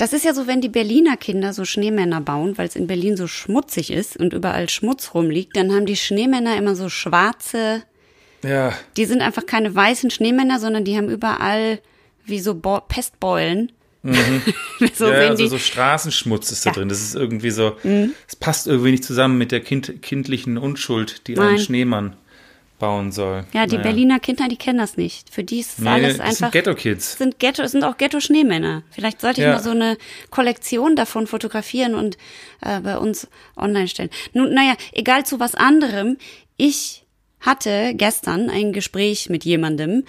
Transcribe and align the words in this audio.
Das 0.00 0.12
ist 0.14 0.24
ja 0.24 0.32
so, 0.32 0.46
wenn 0.46 0.60
die 0.62 0.68
Berliner 0.70 1.16
Kinder 1.18 1.52
so 1.52 1.64
Schneemänner 1.66 2.20
bauen, 2.22 2.56
weil 2.56 2.66
es 2.66 2.74
in 2.74 2.86
Berlin 2.86 3.16
so 3.18 3.26
schmutzig 3.26 3.90
ist 3.92 4.16
und 4.16 4.32
überall 4.32 4.68
Schmutz 4.70 5.12
rumliegt, 5.12 5.56
dann 5.56 5.72
haben 5.72 5.84
die 5.84 5.96
Schneemänner 5.96 6.56
immer 6.56 6.74
so 6.74 6.88
schwarze, 6.88 7.82
Ja, 8.42 8.72
die 8.96 9.04
sind 9.04 9.20
einfach 9.20 9.44
keine 9.44 9.74
weißen 9.74 10.10
Schneemänner, 10.10 10.58
sondern 10.58 10.84
die 10.84 10.96
haben 10.96 11.10
überall 11.10 11.80
wie 12.24 12.40
so 12.40 12.54
Bo 12.54 12.80
Pestbeulen. 12.80 13.72
so 14.02 14.08
Mhm. 14.08 14.42
ja 14.80 14.88
sehen 14.96 15.10
also 15.10 15.42
die. 15.42 15.48
so 15.50 15.58
Straßenschmutz 15.58 16.50
ist 16.50 16.64
da 16.64 16.70
Ja. 16.70 16.74
drin. 16.76 16.88
Das 16.88 17.02
ist 17.02 17.14
irgendwie 17.14 17.50
so, 17.50 17.76
es 18.26 18.36
passt 18.36 18.66
irgendwie 18.66 18.92
nicht 18.92 19.04
zusammen 19.04 19.36
mit 19.36 19.52
der 19.52 19.60
kind, 19.60 20.00
kindlichen 20.00 20.56
Unschuld, 20.56 21.26
die 21.26 21.34
ein 21.36 21.44
Nein. 21.44 21.58
Schneemann 21.58 22.16
bauen 22.80 23.12
soll. 23.12 23.44
ja, 23.52 23.66
die 23.66 23.76
Naja. 23.76 23.82
Berliner 23.88 24.18
Kinder, 24.18 24.48
die 24.48 24.56
kennen 24.56 24.78
das 24.78 24.96
nicht. 24.96 25.32
Für 25.32 25.44
die 25.44 25.60
ist 25.60 25.78
Nee, 25.78 25.88
alles 25.88 26.16
das 26.16 26.20
einfach. 26.26 26.36
sind 26.38 26.52
Ghetto-Kids. 26.52 27.18
sind 27.18 27.38
Ghetto, 27.38 27.62
es 27.62 27.70
sind 27.70 27.84
auch 27.84 27.96
Ghetto-Schneemänner. 27.96 28.82
Vielleicht 28.90 29.20
sollte 29.20 29.40
ich 29.42 29.46
Ja. 29.46 29.52
mal 29.52 29.62
so 29.62 29.70
eine 29.70 29.96
Kollektion 30.30 30.96
davon 30.96 31.28
fotografieren 31.28 31.94
und 31.94 32.18
äh, 32.62 32.80
bei 32.80 32.98
uns 32.98 33.28
online 33.56 33.86
stellen. 33.86 34.10
Nun, 34.32 34.52
naja, 34.52 34.74
egal 34.92 35.24
zu 35.24 35.38
was 35.38 35.54
anderem. 35.54 36.16
Ich 36.56 37.04
hatte 37.38 37.92
gestern 37.94 38.50
ein 38.50 38.72
Gespräch 38.72 39.28
mit 39.30 39.44
jemandem, 39.44 40.04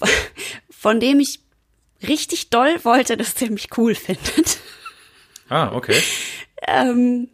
von 0.70 0.98
dem 1.00 1.20
ich 1.20 1.40
richtig 2.08 2.48
doll 2.50 2.82
wollte, 2.84 3.16
dass 3.18 3.34
der 3.34 3.50
mich 3.50 3.68
cool 3.76 3.94
findet. 3.94 4.58
Ah, 5.48 5.72
okay. 5.74 6.00
Ähm, 6.68 7.28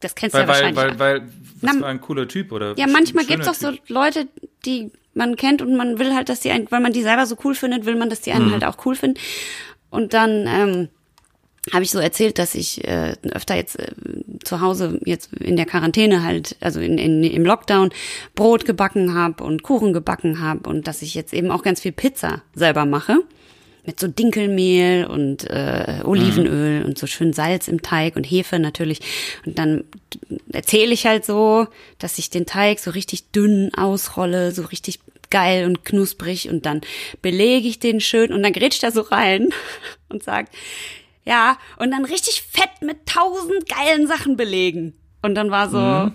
das 0.00 0.14
kennst 0.14 0.34
du 0.34 0.38
Weil, 0.40 0.46
ja 0.46 0.48
weil, 0.48 0.74
wahrscheinlich. 0.76 0.98
weil, 0.98 1.20
weil, 1.22 1.28
das 1.64 1.76
Na, 1.76 1.82
war 1.82 1.88
ein 1.88 2.00
cooler 2.00 2.28
Typ, 2.28 2.52
oder? 2.52 2.74
Ja, 2.76 2.86
manchmal 2.86 3.24
schöner 3.24 3.36
gibt's 3.36 3.48
auch 3.48 3.54
so. 3.54 3.76
Leute, 3.88 4.28
die 4.64 4.90
man 5.14 5.36
kennt 5.36 5.62
und 5.62 5.76
man 5.76 5.98
will 5.98 6.14
halt, 6.14 6.28
dass 6.28 6.40
die 6.40 6.50
einen, 6.50 6.70
weil 6.70 6.80
man 6.80 6.92
die 6.92 7.02
selber 7.02 7.26
so 7.26 7.36
cool 7.44 7.54
findet, 7.54 7.86
will 7.86 7.96
man, 7.96 8.10
dass 8.10 8.20
die 8.20 8.32
einen 8.32 8.50
halt 8.50 8.64
auch 8.64 8.84
cool 8.84 8.96
finden. 8.96 9.18
Und 9.90 10.12
dann 10.12 10.46
ähm, 10.48 10.88
habe 11.72 11.84
ich 11.84 11.90
so 11.90 11.98
erzählt, 11.98 12.38
dass 12.38 12.54
ich 12.54 12.86
äh, 12.86 13.14
öfter 13.32 13.54
jetzt 13.54 13.78
äh, 13.78 13.92
zu 14.42 14.60
Hause 14.60 15.00
jetzt 15.04 15.32
in 15.34 15.56
der 15.56 15.66
Quarantäne 15.66 16.22
halt, 16.22 16.56
also 16.60 16.80
in, 16.80 16.98
in, 16.98 17.22
im 17.22 17.44
Lockdown 17.44 17.90
Brot 18.34 18.64
gebacken 18.64 19.14
habe 19.14 19.44
und 19.44 19.62
Kuchen 19.62 19.92
gebacken 19.92 20.40
habe 20.40 20.68
und 20.68 20.86
dass 20.88 21.02
ich 21.02 21.14
jetzt 21.14 21.32
eben 21.32 21.50
auch 21.50 21.62
ganz 21.62 21.80
viel 21.80 21.92
Pizza 21.92 22.42
selber 22.54 22.84
mache 22.84 23.20
mit 23.86 24.00
so 24.00 24.08
Dinkelmehl 24.08 25.06
und 25.06 25.48
äh, 25.50 26.00
Olivenöl 26.04 26.84
und 26.84 26.98
so 26.98 27.06
schön 27.06 27.32
Salz 27.32 27.68
im 27.68 27.82
Teig 27.82 28.16
und 28.16 28.24
Hefe 28.24 28.58
natürlich. 28.58 29.00
Und 29.44 29.58
dann 29.58 29.84
erzähle 30.52 30.92
ich 30.92 31.06
halt 31.06 31.24
so, 31.24 31.66
dass 31.98 32.18
ich 32.18 32.30
den 32.30 32.46
Teig 32.46 32.78
so 32.78 32.90
richtig 32.90 33.30
dünn 33.30 33.72
ausrolle, 33.74 34.52
so 34.52 34.62
richtig 34.62 35.00
geil 35.30 35.66
und 35.66 35.84
knusprig 35.84 36.48
und 36.48 36.64
dann 36.64 36.80
belege 37.20 37.66
ich 37.66 37.78
den 37.78 38.00
schön 38.00 38.32
und 38.32 38.42
dann 38.42 38.52
grätscht 38.52 38.82
er 38.84 38.92
so 38.92 39.00
rein 39.00 39.50
und 40.08 40.22
sagt, 40.22 40.54
ja, 41.24 41.58
und 41.78 41.90
dann 41.90 42.04
richtig 42.04 42.42
fett 42.42 42.82
mit 42.82 43.06
tausend 43.06 43.68
geilen 43.68 44.06
Sachen 44.06 44.36
belegen. 44.36 44.94
Und 45.22 45.34
dann 45.34 45.50
war 45.50 45.70
so, 45.70 46.12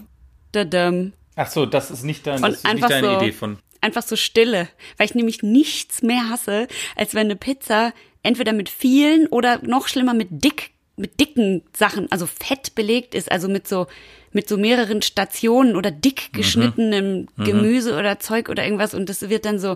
dadam, 0.51 1.13
Ach 1.41 1.47
so, 1.49 1.65
das 1.65 1.89
ist 1.89 2.03
nicht, 2.03 2.27
dein, 2.27 2.41
das 2.41 2.55
ist 2.55 2.63
nicht 2.65 2.89
deine 2.89 3.11
so, 3.11 3.17
Idee 3.17 3.31
von. 3.31 3.59
Einfach 3.81 4.03
so 4.03 4.15
Stille, 4.15 4.69
weil 4.97 5.05
ich 5.07 5.15
nämlich 5.15 5.43
nichts 5.43 6.01
mehr 6.01 6.29
hasse, 6.29 6.67
als 6.95 7.13
wenn 7.13 7.27
eine 7.27 7.35
Pizza 7.35 7.93
entweder 8.23 8.53
mit 8.53 8.69
vielen 8.69 9.27
oder 9.27 9.59
noch 9.65 9.87
schlimmer 9.87 10.13
mit 10.13 10.27
dick, 10.43 10.71
mit 10.99 11.19
dicken 11.19 11.63
Sachen, 11.75 12.11
also 12.11 12.25
fett 12.27 12.75
belegt 12.75 13.15
ist, 13.15 13.31
also 13.31 13.47
mit 13.47 13.67
so 13.67 13.87
mit 14.31 14.47
so 14.47 14.57
mehreren 14.57 15.01
Stationen 15.01 15.75
oder 15.75 15.89
dick 15.89 16.33
geschnittenem 16.33 17.27
Gemüse 17.37 17.97
oder 17.97 18.19
Zeug 18.19 18.49
oder 18.49 18.63
irgendwas 18.63 18.93
und 18.93 19.09
das 19.09 19.27
wird 19.27 19.45
dann 19.45 19.57
so 19.57 19.75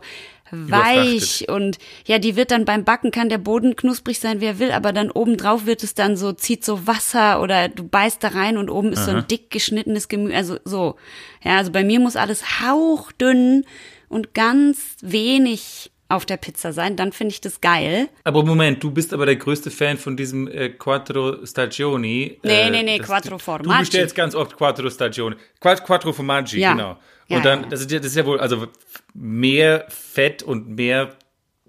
weich 0.51 1.49
und 1.49 1.79
ja, 2.05 2.19
die 2.19 2.35
wird 2.35 2.51
dann 2.51 2.65
beim 2.65 2.83
Backen 2.83 3.09
kann 3.09 3.29
der 3.29 3.39
Boden 3.39 3.75
knusprig 3.75 4.19
sein, 4.19 4.41
wie 4.41 4.45
er 4.45 4.59
will, 4.59 4.71
aber 4.71 4.93
dann 4.93 5.09
obendrauf 5.09 5.65
wird 5.65 5.81
es 5.81 5.95
dann 5.95 6.15
so, 6.17 6.33
zieht 6.33 6.63
so 6.63 6.85
Wasser 6.85 7.41
oder 7.41 7.67
du 7.67 7.83
beißt 7.83 8.23
da 8.23 8.27
rein 8.27 8.57
und 8.57 8.69
oben 8.69 8.93
ist 8.93 9.05
so 9.05 9.11
ein 9.11 9.27
dick 9.27 9.49
geschnittenes 9.49 10.09
Gemüse, 10.09 10.35
also 10.35 10.57
so. 10.65 10.95
Ja, 11.43 11.57
also 11.57 11.71
bei 11.71 11.83
mir 11.83 11.99
muss 11.99 12.15
alles 12.15 12.61
hauchdünn 12.61 13.65
und 14.09 14.35
ganz 14.35 14.97
wenig 15.01 15.92
auf 16.09 16.25
der 16.25 16.37
Pizza 16.37 16.73
sein, 16.73 16.95
dann 16.95 17.11
finde 17.11 17.33
ich 17.33 17.41
das 17.41 17.59
geil. 17.61 18.07
Aber 18.23 18.43
Moment, 18.43 18.83
du 18.83 18.91
bist 18.91 19.13
aber 19.13 19.25
der 19.25 19.35
größte 19.37 19.71
Fan 19.71 19.97
von 19.97 20.15
diesem 20.15 20.47
äh, 20.47 20.69
Quattro 20.69 21.43
Stagioni. 21.45 22.39
Nee, 22.43 22.61
äh, 22.61 22.69
nee, 22.69 22.83
nee, 22.83 22.97
das- 22.99 23.07
Quattro 23.07 23.31
Du 23.31 23.39
Formaggi. 23.39 23.79
bestellst 23.79 24.13
ganz 24.15 24.35
oft 24.35 24.55
Quattro 24.57 24.89
Stagioni. 24.89 25.35
Quat- 25.59 25.83
Quattro 25.83 26.13
Formaggi, 26.13 26.59
Ja. 26.59 26.73
genau. 26.73 26.97
Ja, 27.29 27.37
Und 27.37 27.45
dann, 27.45 27.59
ja, 27.59 27.63
ja. 27.65 27.69
Das, 27.69 27.81
ist 27.81 27.91
ja, 27.91 27.97
das 27.99 28.07
ist 28.07 28.15
ja 28.17 28.25
wohl, 28.25 28.39
also 28.39 28.67
mehr 29.13 29.85
Fett 29.89 30.43
und 30.43 30.69
mehr 30.75 31.15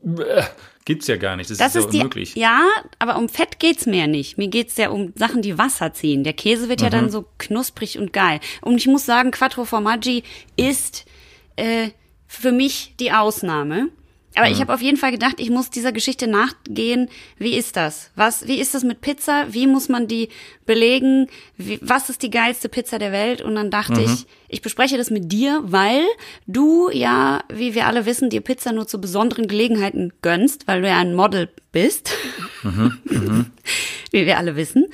äh, 0.04 0.42
gibt's 0.84 1.06
ja 1.06 1.16
gar 1.16 1.36
nicht. 1.36 1.48
Das, 1.48 1.56
Das 1.58 1.68
ist 1.68 1.76
ist 1.76 1.82
so 1.84 1.90
die, 1.90 1.96
unmöglich. 1.98 2.34
ja, 2.34 2.60
aber 2.98 3.16
um 3.16 3.28
Fett 3.30 3.58
geht's 3.60 3.86
mir 3.86 4.00
ja 4.00 4.06
nicht. 4.06 4.36
Mir 4.36 4.48
geht's 4.48 4.76
ja 4.76 4.90
um 4.90 5.12
Sachen, 5.16 5.40
die 5.40 5.56
Wasser 5.56 5.94
ziehen. 5.94 6.24
Der 6.24 6.34
Käse 6.34 6.68
wird 6.68 6.80
ja 6.82 6.88
Mhm. 6.88 6.92
dann 6.92 7.10
so 7.10 7.24
knusprig 7.38 7.98
und 7.98 8.12
geil. 8.12 8.40
Und 8.60 8.76
ich 8.76 8.86
muss 8.88 9.06
sagen, 9.06 9.30
Quattro 9.30 9.64
Formaggi 9.64 10.24
ist 10.56 11.06
äh, 11.56 11.90
für 12.26 12.52
mich 12.52 12.94
die 13.00 13.12
Ausnahme. 13.12 13.88
Aber 14.36 14.46
Mhm. 14.48 14.52
ich 14.54 14.60
habe 14.60 14.74
auf 14.74 14.82
jeden 14.82 14.96
Fall 14.96 15.12
gedacht, 15.12 15.36
ich 15.38 15.50
muss 15.50 15.70
dieser 15.70 15.92
Geschichte 15.92 16.26
nachgehen. 16.26 17.08
Wie 17.38 17.54
ist 17.56 17.76
das? 17.76 18.10
Was, 18.16 18.48
wie 18.48 18.58
ist 18.60 18.74
das 18.74 18.82
mit 18.82 19.00
Pizza? 19.00 19.46
Wie 19.50 19.66
muss 19.68 19.88
man 19.88 20.08
die 20.08 20.28
belegen? 20.66 21.28
Wie, 21.56 21.78
was 21.82 22.10
ist 22.10 22.22
die 22.22 22.30
geilste 22.30 22.68
Pizza 22.68 22.98
der 22.98 23.12
Welt? 23.12 23.42
Und 23.42 23.54
dann 23.54 23.70
dachte 23.70 24.00
Mhm. 24.00 24.04
ich, 24.04 24.26
ich 24.48 24.60
bespreche 24.62 24.96
das 24.96 25.10
mit 25.10 25.30
dir, 25.30 25.60
weil 25.64 26.02
du 26.46 26.90
ja, 26.90 27.44
wie 27.52 27.74
wir 27.74 27.86
alle 27.86 28.06
wissen, 28.06 28.28
dir 28.30 28.40
Pizza 28.40 28.72
nur 28.72 28.86
zu 28.88 29.00
besonderen 29.00 29.46
Gelegenheiten 29.46 30.12
gönnst, 30.22 30.66
weil 30.66 30.82
du 30.82 30.88
ja 30.88 30.98
ein 30.98 31.14
Model 31.14 31.48
bist. 31.72 32.10
wie 34.10 34.26
wir 34.26 34.38
alle 34.38 34.56
wissen. 34.56 34.86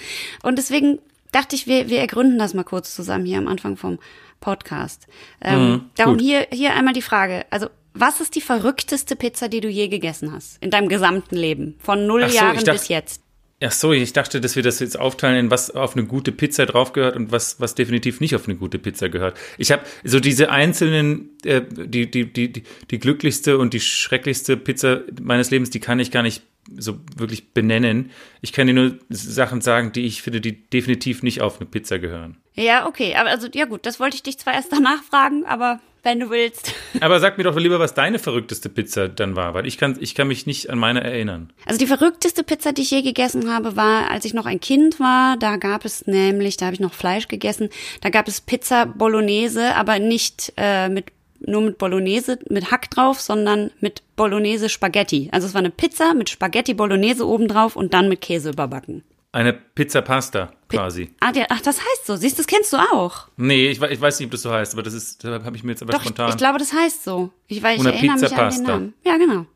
Und 0.43 0.57
deswegen 0.59 0.99
dachte 1.33 1.57
ich, 1.57 1.67
wir, 1.67 1.89
wir 1.89 2.01
ergründen 2.01 2.39
das 2.39 2.55
mal 2.55 2.65
kurz 2.65 2.95
zusammen 2.95 3.25
hier 3.25 3.39
am 3.39 3.49
Anfang 3.49 3.77
vom 3.77 3.99
Podcast. 4.41 5.07
Ähm, 5.43 5.87
darum 5.97 6.15
gut. 6.15 6.23
hier, 6.23 6.47
hier 6.51 6.75
einmal 6.75 6.95
die 6.95 7.03
Frage. 7.03 7.45
Also, 7.51 7.69
was 7.95 8.21
ist 8.21 8.35
die 8.35 8.41
verrückteste 8.41 9.17
Pizza, 9.17 9.49
die 9.49 9.61
du 9.61 9.69
je 9.69 9.89
gegessen 9.89 10.33
hast? 10.33 10.63
In 10.63 10.71
deinem 10.71 10.89
gesamten 10.89 11.37
Leben? 11.37 11.77
Von 11.79 12.07
null 12.07 12.29
so, 12.29 12.37
Jahren 12.37 12.57
dachte- 12.57 12.73
bis 12.73 12.89
jetzt. 12.89 13.23
Ach 13.63 13.73
so, 13.73 13.93
ich 13.93 14.15
dachte, 14.15 14.41
dass 14.41 14.57
wir 14.57 14.63
das 14.63 14.81
jetzt 14.81 14.99
aufteilen, 14.99 15.37
in 15.37 15.51
was 15.51 15.71
auf 15.71 15.95
eine 15.95 16.07
gute 16.07 16.33
Pizza 16.33 16.65
drauf 16.65 16.95
gehört 16.95 17.15
und 17.15 17.31
was, 17.31 17.61
was 17.61 17.75
definitiv 17.75 18.19
nicht 18.21 18.35
auf 18.35 18.49
eine 18.49 18.57
gute 18.57 18.79
Pizza 18.79 19.11
gehört. 19.11 19.37
Ich 19.59 19.71
habe 19.71 19.83
so 20.03 20.19
diese 20.19 20.51
einzelnen, 20.51 21.29
äh, 21.45 21.61
die, 21.71 22.11
die, 22.11 22.33
die, 22.33 22.51
die, 22.51 22.63
die 22.91 22.99
glücklichste 22.99 23.59
und 23.59 23.75
die 23.75 23.81
schrecklichste 23.81 24.57
Pizza 24.57 25.03
meines 25.21 25.51
Lebens, 25.51 25.69
die 25.69 25.81
kann 25.81 26.01
ich 26.01 26.11
gar 26.11 26.23
nicht 26.23 26.43
so 26.79 27.01
wirklich 27.17 27.53
benennen. 27.53 28.11
Ich 28.41 28.53
kann 28.53 28.67
dir 28.67 28.73
nur 28.73 28.97
Sachen 29.11 29.61
sagen, 29.61 29.93
die 29.93 30.07
ich 30.07 30.23
finde, 30.23 30.41
die 30.41 30.53
definitiv 30.71 31.23
nicht 31.23 31.43
auf 31.43 31.61
eine 31.61 31.69
Pizza 31.69 31.99
gehören. 31.99 32.39
Ja, 32.61 32.87
okay. 32.87 33.15
Aber 33.17 33.31
also, 33.31 33.49
ja 33.55 33.65
gut, 33.65 33.87
das 33.87 33.99
wollte 34.01 34.17
ich 34.17 34.23
dich 34.23 34.39
zwar 34.39 34.55
erst 34.55 34.73
danach 34.73 35.03
fragen, 35.03 35.47
aber 35.47 35.81
wenn 36.03 36.21
du 36.21 36.31
willst. 36.31 36.73
Aber 37.01 37.21
sag 37.21 37.37
mir 37.37 37.45
doch 37.45 37.57
lieber, 37.57 37.79
was 37.79 37.93
deine 37.93 38.19
verrückteste 38.19 38.71
Pizza 38.71 39.09
dann 39.09 39.37
war, 39.37 39.53
weil 39.53 39.67
ich 39.67 39.77
kann, 39.77 39.99
ich 40.01 40.15
kann 40.15 40.29
mich 40.29 40.47
nicht 40.47 40.71
an 40.71 40.79
meine 40.79 41.05
erinnern. 41.05 41.53
Also 41.67 41.79
die 41.79 41.87
verrückteste 41.87 42.43
Pizza, 42.43 42.73
die 42.73 42.81
ich 42.83 42.91
je 42.91 43.03
gegessen 43.03 43.53
habe, 43.53 43.77
war, 43.77 44.11
als 44.11 44.25
ich 44.25 44.33
noch 44.33 44.47
ein 44.47 44.61
Kind 44.61 44.99
war. 44.99 45.37
Da 45.37 45.57
gab 45.57 45.85
es 45.85 46.07
nämlich, 46.07 46.57
da 46.57 46.67
habe 46.67 46.75
ich 46.75 46.81
noch 46.81 46.95
Fleisch 46.95 47.29
gegessen. 47.29 47.69
Da 48.01 48.09
gab 48.09 48.29
es 48.29 48.41
Pizza 48.41 48.87
Bolognese, 48.87 49.75
aber 49.75 49.99
nicht 49.99 50.55
äh, 50.57 50.89
mit 50.89 51.13
nur 51.47 51.63
mit 51.63 51.79
Bolognese, 51.79 52.39
mit 52.49 52.71
Hack 52.71 52.91
drauf, 52.91 53.21
sondern 53.21 53.71
mit 53.81 54.03
Bolognese 54.17 54.69
Spaghetti. 54.69 55.29
Also 55.33 55.47
es 55.47 55.55
war 55.55 55.61
eine 55.61 55.71
Pizza 55.71 56.15
mit 56.15 56.29
Spaghetti 56.29 56.75
Bolognese 56.75 57.27
obendrauf 57.27 57.77
und 57.77 57.95
dann 57.95 58.09
mit 58.09 58.21
Käse 58.21 58.51
überbacken. 58.51 59.03
Eine 59.33 59.53
Pizza 59.53 60.03
Pasta 60.03 60.53
quasi. 60.69 61.15
Ah, 61.21 61.31
der, 61.31 61.47
ach, 61.51 61.61
das 61.61 61.79
heißt 61.79 62.07
so. 62.07 62.17
Siehst 62.17 62.37
du, 62.37 62.43
das 62.43 62.47
kennst 62.49 62.73
du 62.73 62.79
auch. 62.79 63.29
Nee, 63.37 63.69
ich, 63.71 63.81
ich 63.81 64.01
weiß 64.01 64.19
nicht, 64.19 64.27
ob 64.27 64.33
das 64.33 64.43
so 64.43 64.51
heißt, 64.51 64.73
aber 64.73 64.83
das 64.83 64.93
ist, 64.95 65.23
da 65.23 65.45
habe 65.45 65.57
ich 65.57 65.63
mir 65.63 65.71
jetzt 65.73 65.83
aber 65.83 65.93
Doch, 65.93 66.03
spontan. 66.03 66.31
ich 66.31 66.37
glaube, 66.37 66.59
das 66.59 66.73
heißt 66.73 67.05
so. 67.05 67.31
Ich, 67.47 67.63
weil 67.63 67.75
ich 67.77 67.81
Una 67.81 67.91
erinnere 67.91 68.17
mich 68.17 68.23
Pizza 68.31 68.43
an 68.43 68.51
den 68.51 68.57
Pasta. 68.59 68.73
Namen. 68.73 68.95
Ja, 69.05 69.17
genau. 69.19 69.47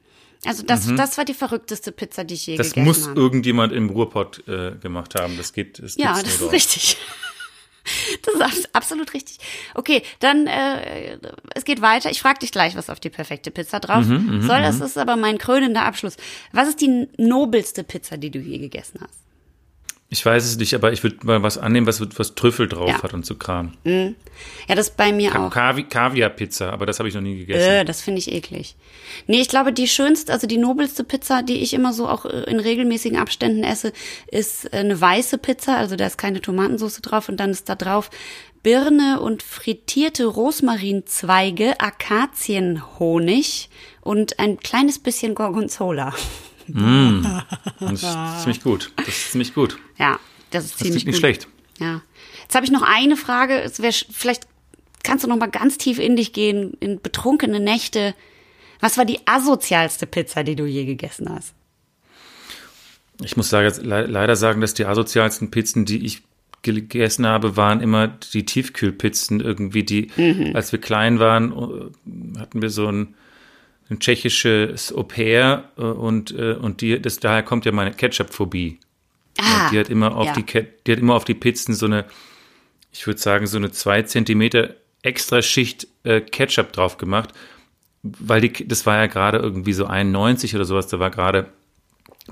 Also 0.47 0.63
das, 0.63 0.95
das 0.95 1.17
war 1.19 1.25
die 1.25 1.35
verrückteste 1.35 1.91
Pizza, 1.91 2.23
die 2.23 2.35
ich 2.35 2.47
je 2.47 2.57
Das 2.57 2.69
gegessen 2.75 2.85
muss 2.85 3.09
habe. 3.09 3.19
irgendjemand 3.19 3.73
im 3.73 3.89
Ruhrpott 3.91 4.47
äh, 4.47 4.73
gemacht 4.81 5.15
haben. 5.19 5.37
Das 5.39 5.53
geht. 5.55 5.83
Das 5.83 5.97
Ja, 5.97 6.13
das 6.23 6.41
ist 6.41 6.53
richtig. 6.53 6.97
Das 8.23 8.33
ist 8.35 8.41
abs- 8.41 8.69
absolut 8.73 9.13
richtig. 9.13 9.39
Okay, 9.75 10.03
dann 10.21 10.47
äh, 10.47 11.19
es 11.55 11.67
geht 11.67 11.83
weiter. 11.83 12.11
Ich 12.11 12.23
frage 12.23 12.39
dich 12.39 12.51
gleich, 12.51 12.77
was 12.77 12.89
auf 12.89 12.99
die 12.99 13.11
perfekte 13.11 13.51
Pizza 13.51 13.79
drauf 13.79 14.07
Mhm, 14.07 14.41
soll. 14.41 14.63
Das 14.63 14.81
ist 14.81 14.97
aber 14.97 15.17
mein 15.17 15.37
krönender 15.37 15.85
Abschluss. 15.85 16.17
Was 16.53 16.69
ist 16.69 16.81
die 16.81 17.09
nobelste 17.19 17.85
Pizza, 17.85 18.17
die 18.17 18.31
du 18.31 18.39
je 18.39 18.57
gegessen 18.57 19.01
hast? 19.03 19.19
Ich 20.11 20.25
weiß 20.25 20.45
es 20.45 20.57
nicht, 20.59 20.75
aber 20.75 20.93
ich 20.93 21.03
würde 21.03 21.17
mal 21.27 21.43
was 21.43 21.59
annehmen, 21.59 21.87
was, 21.89 22.01
was 22.19 22.35
Trüffel 22.37 22.69
drauf 22.69 22.89
Ja. 22.89 23.03
hat 23.03 23.15
und 23.15 23.27
so 23.27 23.35
Kram. 23.35 23.73
Ja, 23.85 24.75
das 24.75 24.89
ist 24.89 24.97
bei 24.97 25.13
mir 25.13 25.37
auch. 25.39 25.51
Kavi 25.51 25.85
Kaviar-Pizza, 25.85 26.73
aber 26.73 26.87
das 26.87 26.99
habe 27.01 27.09
ich 27.09 27.15
noch 27.15 27.21
nie 27.23 27.39
gegessen. 27.39 27.69
Äh, 27.69 27.85
das 27.85 28.01
finde 28.03 28.21
ich 28.21 28.31
eklig. 28.31 28.77
Nee, 29.27 29.41
ich 29.41 29.49
glaube, 29.49 29.73
die 29.73 29.89
schönste, 29.89 30.33
also 30.33 30.47
die 30.47 30.59
nobelste 30.59 31.03
Pizza, 31.05 31.43
die 31.43 31.63
ich 31.63 31.75
immer 31.75 31.93
so 31.93 32.07
auch 32.09 32.27
äh, 32.27 32.45
in 32.51 32.61
regelmäßigen 32.61 33.19
Abständen 33.19 33.65
esse, 33.65 33.93
ist 34.31 34.67
äh, 34.73 34.77
eine 34.79 35.01
weiße 35.01 35.39
Pizza. 35.39 35.77
Also 35.79 35.97
da 35.97 36.07
ist 36.07 36.19
keine 36.19 36.41
Tomatensauce 36.41 37.01
drauf 37.01 37.29
und 37.29 37.39
dann 37.39 37.51
ist 37.51 37.69
da 37.69 37.75
drauf 37.75 38.11
Birne 38.63 39.21
und 39.21 39.43
frittierte 39.43 40.27
Rosmarinzweige, 40.27 41.81
Akazienhonig 41.81 43.69
und 44.01 44.39
ein 44.39 44.59
kleines 44.59 44.99
bisschen 44.99 45.35
Gorgonzola. 45.35 46.15
Das 46.69 48.03
ist 48.03 48.07
ziemlich 48.43 48.63
gut. 48.63 48.91
Das 48.97 49.09
ist 49.09 49.31
ziemlich 49.33 49.55
gut. 49.55 49.79
Ja, 49.99 50.19
das 50.51 50.65
ist 50.65 50.73
Das 50.75 50.79
ziemlich 50.79 51.05
klingt 51.05 51.07
nicht 51.07 51.15
gut. 51.17 51.21
schlecht. 51.21 51.49
Ja. 51.79 52.03
Jetzt 52.43 52.55
habe 52.55 52.65
ich 52.65 52.73
noch 52.73 52.83
eine 52.83 53.17
Frage. 53.17 53.61
Es 53.61 53.81
wär, 53.83 53.93
sch- 53.93 54.07
vielleicht 54.11 54.47
kannst 55.03 55.25
du 55.25 55.29
noch 55.29 55.37
mal 55.37 55.51
ganz 55.51 55.77
tief 55.79 55.99
in 55.99 56.17
dich 56.17 56.33
gehen, 56.33 56.75
in 56.81 57.01
betrunkene 57.01 57.61
Nächte. 57.61 58.15
Was 58.81 58.97
war 58.99 59.05
die 59.05 59.21
asozialste 59.27 60.07
Pizza, 60.07 60.45
die 60.45 60.57
du 60.57 60.65
je 60.67 60.85
gegessen 60.85 61.29
hast? 61.31 61.55
Ich 63.23 63.37
muss 63.37 63.51
leider 63.53 64.37
sagen, 64.37 64.61
dass 64.61 64.75
die 64.75 64.85
asozialsten 64.87 65.51
Pizzen, 65.51 65.85
die 65.85 66.05
ich 66.05 66.23
gegessen 66.63 67.27
habe, 67.27 67.57
waren 67.57 67.81
immer 67.81 68.09
die 68.09 68.45
Tiefkühlpizzen 68.45 69.41
irgendwie, 69.41 69.85
die, 69.85 70.11
als 70.55 70.73
wir 70.73 70.81
klein 70.81 71.19
waren, 71.21 71.53
äh, 71.53 72.39
hatten 72.39 72.63
wir 72.63 72.71
so 72.71 72.89
ein, 72.89 73.15
ein 73.91 73.99
tschechisches 74.01 74.93
Au 74.95 75.03
pair 75.03 75.71
äh, 75.77 75.83
und, 75.83 76.31
äh, 76.33 76.55
und 76.55 76.81
die, 76.81 77.01
das, 77.01 77.21
daher 77.21 77.43
kommt 77.43 77.65
ja 77.65 77.73
meine 77.73 77.93
Ketchup-Phobie. 77.93 78.79
Ah, 79.39 79.71
die 79.71 79.79
hat 79.79 79.91
immer 79.91 80.17
auf 80.17 80.27
ja. 80.27 80.35
die 80.35 80.45
die 80.87 80.93
hat 80.93 80.99
immer 80.99 81.15
auf 81.15 81.25
die 81.25 81.35
Pizzen 81.35 81.75
so 81.75 81.87
eine, 81.87 82.05
ich 82.93 83.07
würde 83.07 83.21
sagen, 83.21 83.47
so 83.47 83.57
eine 83.57 83.73
zwei 83.73 84.03
Zentimeter 84.03 84.77
extra 85.03 85.43
Schicht 85.43 85.89
äh, 86.05 86.21
Ketchup 86.21 86.73
drauf 86.73 86.99
gemacht, 86.99 87.31
weil 88.03 88.41
die, 88.41 88.69
das 88.69 88.87
war 88.87 88.97
ja 88.97 89.07
gerade 89.07 89.39
irgendwie 89.39 89.73
so 89.73 89.87
91 89.87 90.55
oder 90.55 90.65
sowas, 90.65 90.87
da 90.87 91.01
war 91.01 91.11
gerade, 91.11 91.49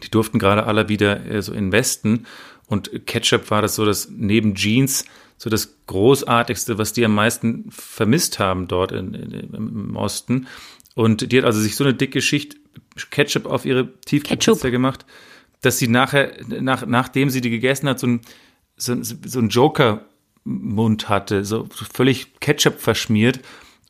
die 0.03 0.11
durften 0.11 0.39
gerade 0.39 0.65
alle 0.65 0.89
wieder 0.89 1.27
äh, 1.27 1.43
so 1.43 1.53
investen 1.53 2.27
und 2.67 3.07
Ketchup 3.07 3.51
war 3.51 3.63
das 3.63 3.75
so 3.75 3.85
das 3.85 4.09
neben 4.11 4.55
Jeans 4.55 5.05
so 5.43 5.51
das 5.51 5.75
großartigste, 5.89 6.79
was 6.79 6.93
die 6.93 7.05
am 7.05 7.17
meisten 7.17 7.65
vermisst 7.73 8.39
haben 8.39 8.69
dort 8.69 8.93
in, 8.93 9.13
in, 9.13 9.53
im 9.53 9.97
Osten. 9.97 10.47
Und 10.95 11.33
die 11.33 11.39
hat 11.39 11.45
also 11.45 11.61
sich 11.61 11.77
so 11.77 11.85
eine 11.85 11.95
dicke 11.95 12.21
Schicht 12.21 12.57
Ketchup 13.11 13.47
auf 13.47 13.65
ihre 13.65 13.99
Tiefkühlpizza 14.01 14.71
gemacht, 14.71 15.07
dass 15.61 15.79
sie 15.79 15.89
nachher, 15.89 16.37
nach, 16.47 16.87
nachdem 16.87 17.31
sie 17.31 17.41
die 17.41 17.51
gegessen 17.51 17.89
hat, 17.89 17.99
so 17.99 18.07
ein, 18.07 18.21
so, 18.77 18.97
so 19.01 19.39
ein 19.39 19.49
Joker-Mund 19.49 21.09
hatte, 21.09 21.45
so 21.45 21.67
völlig 21.71 22.39
Ketchup 22.41 22.81
verschmiert. 22.81 23.41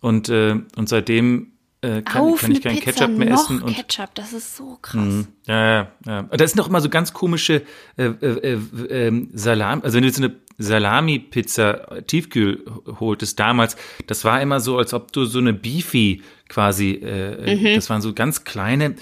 Und, 0.00 0.28
äh, 0.28 0.56
und 0.76 0.88
seitdem 0.88 1.51
äh, 1.82 2.00
kann, 2.02 2.23
Auf 2.23 2.40
kann 2.40 2.52
ich 2.52 2.64
eine 2.67 2.76
kein 2.76 2.84
Pizza 2.84 2.93
Ketchup 3.06 3.19
mehr 3.19 3.31
noch 3.31 3.43
essen. 3.44 3.62
Und, 3.62 3.70
Mhm. 3.70 3.75
Ketchup, 3.75 4.14
das 4.14 4.32
ist 4.32 4.56
so 4.56 4.79
krass. 4.81 5.26
ja, 5.46 5.67
ja, 5.67 5.88
ja. 6.06 6.23
Da 6.23 6.46
sind 6.49 6.56
noch 6.56 6.69
immer 6.69 6.81
so 6.81 6.88
ganz 6.88 7.12
komische 7.12 7.62
äh, 7.96 8.05
äh, 8.05 8.52
äh, 8.55 9.06
ähm, 9.08 9.31
Salam, 9.34 9.82
also 9.82 9.96
wenn 9.96 10.02
du 10.02 10.08
jetzt 10.08 10.19
eine 10.19 10.34
Salami-Pizza 10.58 12.02
tiefkühl 12.06 12.64
holtest 13.00 13.38
damals, 13.40 13.76
das 14.06 14.25
war 14.25 14.40
immer 14.40 14.61
so, 14.61 14.79
als 14.79 14.94
ob 14.94 15.12
du 15.12 15.25
so 15.25 15.38
eine 15.38 15.52
Beefy 15.52 16.23
quasi, 16.49 16.93
äh, 16.93 17.56
Mhm. 17.56 17.75
das 17.75 17.90
waren 17.90 18.02
so 18.02 18.12
ganz 18.12 18.44
kleine, 18.44 18.94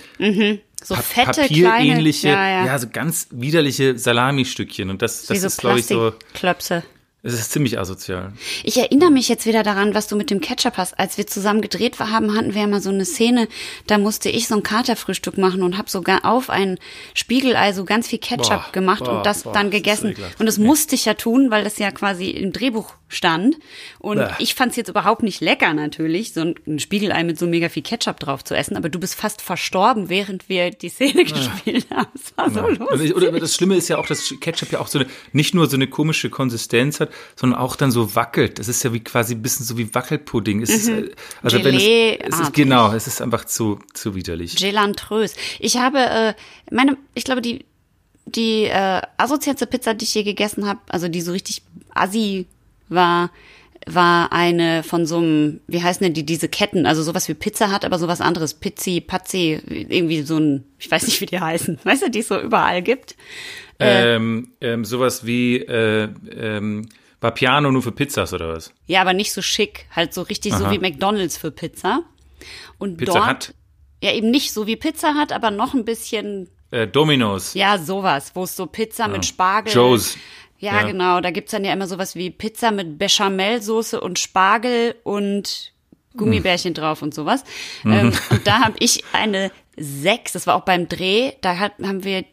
So 0.82 0.94
pa 0.94 1.02
fette, 1.02 1.42
papierähnliche, 1.42 2.28
kleine, 2.28 2.66
ja, 2.66 2.72
ja. 2.72 2.78
so 2.78 2.86
ganz 2.90 3.28
widerliche 3.30 3.98
Salami-Stückchen 3.98 4.88
und 4.90 5.02
das, 5.02 5.26
das 5.26 5.40
so 5.40 5.46
ist, 5.48 5.58
glaube 5.60 5.80
ich, 5.80 5.86
so, 5.86 6.12
Plastikklöpse. 6.32 6.82
Es 7.22 7.34
ist 7.34 7.52
ziemlich 7.52 7.78
asozial. 7.78 8.32
Ich 8.64 8.78
erinnere 8.78 9.10
mich 9.10 9.28
jetzt 9.28 9.44
wieder 9.46 9.62
daran, 9.62 9.94
was 9.94 10.06
du 10.08 10.16
mit 10.16 10.30
dem 10.30 10.40
Ketchup 10.40 10.78
hast. 10.78 10.98
Als 10.98 11.18
wir 11.18 11.26
zusammen 11.26 11.60
gedreht 11.60 11.98
haben, 11.98 12.34
hatten 12.34 12.54
wir 12.54 12.62
ja 12.62 12.66
mal 12.66 12.80
so 12.80 12.88
eine 12.90 13.04
Szene, 13.04 13.46
da 13.86 13.98
musste 13.98 14.30
ich 14.30 14.48
so 14.48 14.54
ein 14.56 14.62
Katerfrühstück 14.62 15.36
machen 15.36 15.62
und 15.62 15.76
habe 15.76 15.90
sogar 15.90 16.24
auf 16.24 16.48
ein 16.48 16.78
Spiegelei 17.14 17.72
so 17.74 17.84
ganz 17.84 18.08
viel 18.08 18.18
Ketchup 18.20 18.48
Boah, 18.64 18.72
gemacht 18.72 19.04
boah, 19.04 19.18
und 19.18 19.26
das 19.26 19.42
boah, 19.42 19.52
dann 19.52 19.66
das 19.70 19.74
gegessen. 19.76 20.10
ekelhaft. 20.12 20.40
und 20.40 20.46
das 20.46 20.58
musste 20.58 20.94
ich 20.94 21.04
ja 21.04 21.14
tun, 21.14 21.50
weil 21.50 21.62
das 21.64 21.78
ja 21.78 21.90
quasi 21.90 22.30
im 22.30 22.52
Drehbuch 22.52 22.94
stand. 23.08 23.56
Und 23.98 24.18
Bäh. 24.18 24.28
ich 24.38 24.54
fand 24.54 24.70
es 24.70 24.76
jetzt 24.76 24.88
überhaupt 24.88 25.22
nicht 25.22 25.40
lecker 25.40 25.74
natürlich, 25.74 26.32
so 26.32 26.40
ein- 26.40 26.78
Spiegelei 26.78 27.24
mit 27.24 27.38
so 27.38 27.46
mega 27.46 27.68
viel 27.68 27.82
Ketchup 27.82 28.20
drauf 28.20 28.44
zu 28.44 28.54
essen. 28.56 28.76
Aber 28.76 28.88
du 28.88 28.98
bist 29.00 29.14
fast 29.16 29.42
verstorben, 29.42 30.08
während 30.08 30.48
wir 30.48 30.70
die 30.70 30.88
Szene 30.88 31.24
gespielt 31.24 31.86
haben. 31.90 32.08
Es 32.14 32.32
war 32.36 32.50
so 32.50 32.68
lustig. 32.68 33.14
oder 33.14 33.32
das 33.32 33.54
Schlimme 33.54 33.76
ist 33.76 33.88
ja 33.88 33.98
auch, 33.98 34.06
dass 34.06 34.32
Ketchup 34.40 34.70
ja 34.72 34.80
auch 34.80 34.86
so 34.86 35.00
eine, 35.00 35.08
nicht 35.32 35.54
nur 35.54 35.68
so 35.68 35.76
eine 35.76 35.88
komische 35.88 36.30
Konsistenz 36.30 37.00
hat, 37.00 37.09
sondern 37.36 37.58
auch 37.58 37.76
dann 37.76 37.90
so 37.90 38.14
wackelt. 38.14 38.58
Das 38.58 38.68
ist 38.68 38.82
ja 38.82 38.92
wie 38.92 39.00
quasi 39.00 39.34
ein 39.34 39.42
bisschen 39.42 39.66
so 39.66 39.78
wie 39.78 39.94
Wackelpudding. 39.94 40.62
Es 40.62 40.70
ist, 40.70 40.88
äh, 40.88 41.10
also 41.42 41.62
wenn 41.64 41.74
es, 41.74 41.82
es 41.82 42.40
ist, 42.40 42.54
genau, 42.54 42.92
es 42.92 43.06
ist 43.06 43.22
einfach 43.22 43.44
zu, 43.44 43.78
zu 43.94 44.14
widerlich. 44.14 44.56
Gelantrös. 44.56 45.34
Ich 45.58 45.76
habe, 45.76 45.98
äh, 45.98 46.34
meine, 46.70 46.96
ich 47.14 47.24
glaube, 47.24 47.42
die, 47.42 47.64
die 48.26 48.64
äh, 48.64 49.00
asozialste 49.16 49.66
Pizza, 49.66 49.94
die 49.94 50.04
ich 50.04 50.14
je 50.14 50.22
gegessen 50.22 50.66
habe, 50.66 50.80
also 50.88 51.08
die 51.08 51.20
so 51.20 51.32
richtig 51.32 51.62
assi 51.94 52.46
war, 52.88 53.30
war 53.86 54.32
eine 54.32 54.82
von 54.82 55.06
so 55.06 55.18
einem, 55.18 55.60
wie 55.66 55.82
heißen 55.82 56.04
denn 56.04 56.12
die, 56.12 56.24
diese 56.24 56.48
Ketten, 56.48 56.86
also 56.86 57.02
sowas 57.02 57.28
wie 57.28 57.34
Pizza 57.34 57.70
hat, 57.70 57.84
aber 57.84 57.98
sowas 57.98 58.20
anderes, 58.20 58.54
Pizzi, 58.54 59.00
Pazzi, 59.00 59.60
irgendwie 59.66 60.22
so 60.22 60.38
ein, 60.38 60.64
ich 60.78 60.90
weiß 60.90 61.06
nicht, 61.06 61.20
wie 61.20 61.26
die 61.26 61.40
heißen, 61.40 61.78
weißt 61.84 62.02
du, 62.02 62.10
die 62.10 62.20
es 62.20 62.28
so 62.28 62.38
überall 62.38 62.82
gibt. 62.82 63.16
Ähm, 63.78 64.52
ähm, 64.60 64.84
sowas 64.84 65.24
wie 65.24 65.56
äh, 65.56 66.08
ähm, 66.36 66.88
Vapiano 67.20 67.70
nur 67.70 67.82
für 67.82 67.92
Pizzas 67.92 68.32
oder 68.32 68.48
was? 68.54 68.72
Ja, 68.86 69.00
aber 69.02 69.12
nicht 69.12 69.32
so 69.32 69.42
schick, 69.42 69.86
halt 69.94 70.14
so 70.14 70.22
richtig 70.22 70.54
so 70.54 70.64
Aha. 70.64 70.72
wie 70.72 70.78
McDonalds 70.78 71.36
für 71.36 71.50
Pizza. 71.50 72.02
Und 72.78 72.96
Pizza 72.96 73.12
dort, 73.12 73.48
Hut? 73.48 73.54
ja 74.02 74.12
eben 74.12 74.30
nicht 74.30 74.52
so 74.52 74.66
wie 74.66 74.76
Pizza 74.76 75.14
hat, 75.14 75.32
aber 75.32 75.50
noch 75.50 75.74
ein 75.74 75.84
bisschen 75.84 76.48
Äh, 76.70 76.86
Domino's. 76.86 77.54
Ja, 77.54 77.76
sowas, 77.78 78.30
wo 78.34 78.44
es 78.44 78.56
so 78.56 78.66
Pizza 78.66 79.08
mit 79.08 79.26
Spargel. 79.26 79.72
Joe's. 79.74 80.16
Ja, 80.58 80.80
Ja. 80.80 80.86
genau. 80.86 81.20
Da 81.20 81.30
gibt's 81.30 81.50
dann 81.52 81.64
ja 81.64 81.72
immer 81.72 81.86
sowas 81.86 82.14
wie 82.14 82.30
Pizza 82.30 82.70
mit 82.70 82.98
Bechamelsoße 82.98 84.00
und 84.00 84.18
Spargel 84.18 84.94
und 85.02 85.72
Gummibärchen 86.16 86.74
drauf 86.74 87.02
und 87.02 87.14
sowas. 87.14 87.44
Ähm, 87.84 88.12
und 88.30 88.46
da 88.46 88.60
habe 88.60 88.74
ich 88.78 89.04
eine 89.12 89.50
sechs, 89.80 90.32
das 90.32 90.46
war 90.46 90.54
auch 90.54 90.64
beim 90.64 90.88
Dreh, 90.88 91.32
da 91.40 91.58
hat, 91.58 91.72
haben 91.82 92.04
wir 92.04 92.24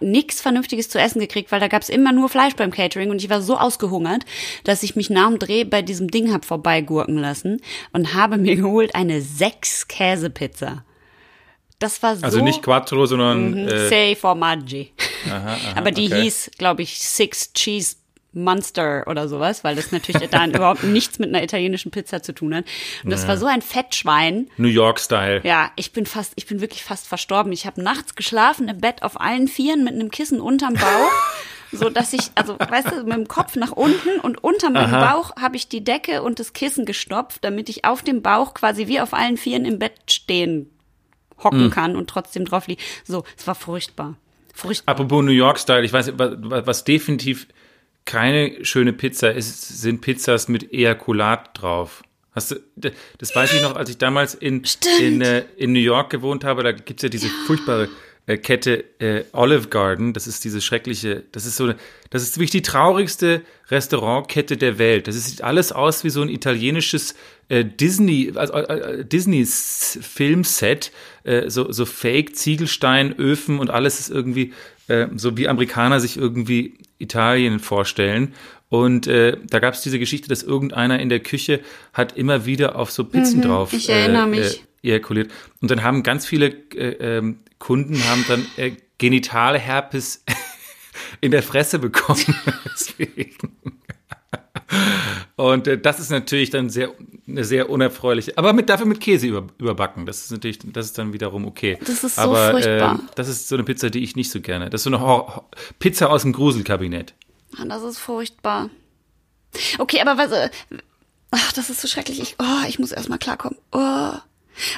nichts 0.00 0.40
Vernünftiges 0.40 0.88
zu 0.88 0.98
essen 0.98 1.20
gekriegt, 1.20 1.50
weil 1.52 1.60
da 1.60 1.68
gab's 1.68 1.88
immer 1.88 2.12
nur 2.12 2.28
Fleisch 2.28 2.54
beim 2.54 2.70
Catering 2.70 3.10
und 3.10 3.22
ich 3.22 3.28
war 3.28 3.42
so 3.42 3.58
ausgehungert, 3.58 4.24
dass 4.64 4.82
ich 4.82 4.96
mich 4.96 5.10
nach 5.10 5.28
dem 5.28 5.38
Dreh 5.38 5.64
bei 5.64 5.82
diesem 5.82 6.08
Ding 6.08 6.32
hab 6.32 6.44
vorbeigurken 6.44 7.18
lassen 7.18 7.60
und 7.92 8.14
habe 8.14 8.38
mir 8.38 8.56
geholt 8.56 8.94
eine 8.94 9.20
sechs 9.20 9.88
Käsepizza. 9.88 10.84
Das 11.78 12.02
war 12.02 12.16
so. 12.16 12.24
Also 12.24 12.42
nicht 12.42 12.62
Quattro, 12.62 13.04
sondern 13.04 13.68
äh, 13.68 13.88
Sei 13.88 14.16
Formaggi. 14.16 14.92
Aber 15.74 15.90
die 15.90 16.06
okay. 16.06 16.22
hieß, 16.22 16.52
glaube 16.56 16.82
ich, 16.82 16.98
Six 16.98 17.52
Cheese 17.52 17.96
Monster 18.36 19.04
oder 19.06 19.28
sowas, 19.28 19.64
weil 19.64 19.74
das 19.74 19.92
natürlich 19.92 20.28
da 20.30 20.44
überhaupt 20.46 20.84
nichts 20.84 21.18
mit 21.18 21.30
einer 21.30 21.42
italienischen 21.42 21.90
Pizza 21.90 22.22
zu 22.22 22.32
tun 22.32 22.54
hat. 22.54 22.64
Und 23.02 23.10
das 23.10 23.26
war 23.26 23.36
so 23.36 23.46
ein 23.46 23.62
Fettschwein. 23.62 24.48
New 24.56 24.68
York-Style. 24.68 25.40
Ja, 25.44 25.70
ich 25.76 25.92
bin 25.92 26.06
fast, 26.06 26.32
ich 26.36 26.46
bin 26.46 26.60
wirklich 26.60 26.84
fast 26.84 27.08
verstorben. 27.08 27.52
Ich 27.52 27.66
habe 27.66 27.82
nachts 27.82 28.14
geschlafen 28.14 28.68
im 28.68 28.78
Bett 28.78 29.02
auf 29.02 29.20
allen 29.20 29.48
Vieren 29.48 29.84
mit 29.84 29.94
einem 29.94 30.10
Kissen 30.10 30.40
unterm 30.40 30.74
Bauch. 30.74 31.12
So 31.72 31.90
dass 31.90 32.12
ich, 32.12 32.30
also 32.36 32.56
weißt 32.56 32.92
du, 32.92 33.02
mit 33.02 33.12
dem 33.12 33.26
Kopf 33.26 33.56
nach 33.56 33.72
unten 33.72 34.20
und 34.22 34.42
unter 34.42 34.70
meinem 34.70 34.92
Bauch 34.92 35.34
habe 35.36 35.56
ich 35.56 35.68
die 35.68 35.82
Decke 35.82 36.22
und 36.22 36.38
das 36.38 36.52
Kissen 36.52 36.84
gestopft, 36.84 37.42
damit 37.42 37.68
ich 37.68 37.84
auf 37.84 38.02
dem 38.02 38.22
Bauch 38.22 38.54
quasi 38.54 38.86
wie 38.86 39.00
auf 39.00 39.12
allen 39.12 39.36
Vieren 39.36 39.64
im 39.64 39.80
Bett 39.80 39.94
stehen 40.08 40.70
hocken 41.42 41.70
kann 41.70 41.96
und 41.96 42.08
trotzdem 42.08 42.44
drauf 42.44 42.66
liegen. 42.66 42.80
So, 43.04 43.24
es 43.36 43.46
war 43.48 43.54
furchtbar. 43.54 44.16
Furchtbar. 44.54 44.92
Apropos 44.92 45.24
New 45.24 45.32
York-Style, 45.32 45.84
ich 45.84 45.92
weiß, 45.92 46.12
was 46.16 46.84
definitiv 46.84 47.46
keine 48.06 48.64
schöne 48.64 48.92
Pizza 48.94 49.32
ist, 49.32 49.80
sind 49.80 50.00
Pizzas 50.00 50.48
mit 50.48 50.72
Ejakulat 50.72 51.50
drauf. 51.60 52.02
Hast 52.32 52.52
du, 52.52 52.56
das 53.18 53.34
weiß 53.34 53.54
ich 53.54 53.62
noch, 53.62 53.76
als 53.76 53.90
ich 53.90 53.98
damals 53.98 54.34
in, 54.34 54.62
in, 55.00 55.20
äh, 55.20 55.44
in 55.56 55.72
New 55.72 55.80
York 55.80 56.10
gewohnt 56.10 56.44
habe, 56.44 56.62
da 56.62 56.72
gibt's 56.72 57.02
ja 57.02 57.08
diese 57.08 57.28
furchtbare 57.46 57.88
äh, 58.26 58.36
Kette 58.36 58.84
äh, 58.98 59.24
Olive 59.32 59.68
Garden, 59.68 60.12
das 60.12 60.26
ist 60.26 60.44
diese 60.44 60.60
schreckliche, 60.60 61.22
das 61.32 61.46
ist 61.46 61.56
so 61.56 61.64
eine, 61.64 61.76
das 62.10 62.22
ist 62.22 62.36
wirklich 62.36 62.50
die 62.50 62.62
traurigste 62.62 63.42
Restaurantkette 63.70 64.56
der 64.56 64.78
Welt. 64.78 65.08
Das 65.08 65.14
sieht 65.14 65.42
alles 65.42 65.72
aus 65.72 66.04
wie 66.04 66.10
so 66.10 66.22
ein 66.22 66.28
italienisches 66.28 67.14
äh, 67.48 67.64
Disney, 67.64 68.32
also, 68.34 68.54
äh, 68.54 69.04
äh, 71.24 71.50
so, 71.50 71.72
so 71.72 71.86
Fake 71.86 72.36
Ziegelsteinöfen 72.36 73.58
und 73.58 73.70
alles 73.70 74.00
ist 74.00 74.10
irgendwie 74.10 74.52
äh, 74.88 75.06
so 75.16 75.36
wie 75.36 75.48
Amerikaner 75.48 76.00
sich 76.00 76.16
irgendwie 76.16 76.74
Italien 76.98 77.58
vorstellen. 77.58 78.34
Und 78.68 79.06
äh, 79.06 79.36
da 79.48 79.58
gab 79.58 79.74
es 79.74 79.82
diese 79.82 79.98
Geschichte, 79.98 80.28
dass 80.28 80.42
irgendeiner 80.42 80.98
in 80.98 81.08
der 81.08 81.20
Küche 81.20 81.60
hat 81.92 82.16
immer 82.16 82.46
wieder 82.46 82.76
auf 82.76 82.90
so 82.90 83.04
Pizzen 83.04 83.42
drauf 83.42 83.72
ich 83.72 83.88
erinnere 83.88 84.24
äh, 84.24 84.26
mich. 84.26 84.60
Äh, 84.82 84.88
ejakuliert. 84.88 85.30
Und 85.60 85.70
dann 85.70 85.82
haben 85.82 86.02
ganz 86.02 86.26
viele 86.26 86.48
äh, 86.74 87.18
ähm, 87.18 87.40
Kunden 87.58 87.96
haben 88.08 88.24
dann 88.28 88.46
äh, 88.56 88.72
Genitalherpes 88.98 90.24
in 91.20 91.30
der 91.30 91.42
Fresse 91.42 91.78
bekommen. 91.78 92.24
Deswegen. 92.64 93.36
Und 95.36 95.66
äh, 95.68 95.78
das 95.78 96.00
ist 96.00 96.10
natürlich 96.10 96.50
dann 96.50 96.70
sehr 96.70 96.90
eine 97.28 97.44
sehr 97.44 97.70
unerfreuliche, 97.70 98.36
aber 98.36 98.52
mit 98.52 98.68
dafür 98.68 98.86
mit 98.86 99.00
Käse 99.00 99.26
über, 99.26 99.46
überbacken. 99.58 100.06
Das 100.06 100.18
ist 100.24 100.30
natürlich, 100.30 100.58
das 100.64 100.86
ist 100.86 100.98
dann 100.98 101.12
wiederum 101.12 101.44
okay. 101.46 101.78
Das 101.84 102.02
ist 102.04 102.16
so 102.16 102.22
aber, 102.22 102.50
furchtbar. 102.52 102.96
Äh, 102.96 103.12
das 103.14 103.28
ist 103.28 103.48
so 103.48 103.54
eine 103.56 103.64
Pizza, 103.64 103.90
die 103.90 104.02
ich 104.02 104.16
nicht 104.16 104.30
so 104.30 104.40
gerne. 104.40 104.70
Das 104.70 104.80
ist 104.80 104.84
so 104.84 104.90
eine 104.90 105.00
Hor- 105.00 105.48
Pizza 105.78 106.10
aus 106.10 106.22
dem 106.22 106.32
Gruselkabinett. 106.32 107.14
Ah, 107.58 107.64
Das 107.66 107.82
ist 107.82 107.98
furchtbar. 107.98 108.70
Okay, 109.78 110.00
aber 110.00 110.18
was, 110.18 110.32
äh, 110.32 110.50
ach, 111.30 111.52
das 111.52 111.70
ist 111.70 111.80
so 111.80 111.88
schrecklich. 111.88 112.20
Ich, 112.20 112.36
oh, 112.38 112.66
ich 112.68 112.78
muss 112.78 112.92
erstmal 112.92 113.18
klarkommen. 113.18 113.58
Oh. 113.72 114.12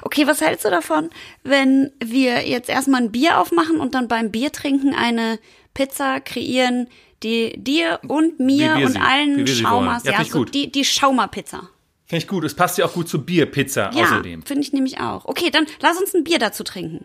Okay, 0.02 0.26
was 0.26 0.40
hältst 0.40 0.64
du 0.64 0.70
davon, 0.70 1.08
wenn 1.44 1.92
wir 2.04 2.46
jetzt 2.48 2.68
erstmal 2.68 3.00
ein 3.02 3.12
Bier 3.12 3.38
aufmachen 3.40 3.78
und 3.78 3.94
dann 3.94 4.08
beim 4.08 4.30
Biertrinken 4.32 4.92
eine 4.94 5.38
Pizza 5.72 6.18
kreieren, 6.20 6.88
die 7.22 7.54
dir 7.56 8.00
und 8.06 8.38
mir 8.40 8.76
und 8.76 8.92
sie- 8.92 8.98
allen 8.98 9.46
Schaumers. 9.46 10.04
Ja, 10.04 10.12
ja, 10.12 10.24
so 10.24 10.38
gut. 10.40 10.54
die, 10.54 10.70
die 10.70 10.84
Schaumer-Pizza. 10.84 11.68
Finde 12.06 12.22
ich 12.22 12.28
gut. 12.28 12.44
Es 12.44 12.54
passt 12.54 12.78
ja 12.78 12.86
auch 12.86 12.92
gut 12.94 13.08
zu 13.08 13.22
Bierpizza 13.24 13.90
Ja, 13.94 14.04
außerdem. 14.04 14.42
finde 14.42 14.62
ich 14.62 14.72
nämlich 14.72 15.00
auch. 15.00 15.24
Okay, 15.26 15.50
dann 15.50 15.66
lass 15.80 15.98
uns 16.00 16.14
ein 16.14 16.24
Bier 16.24 16.38
dazu 16.38 16.64
trinken. 16.64 17.04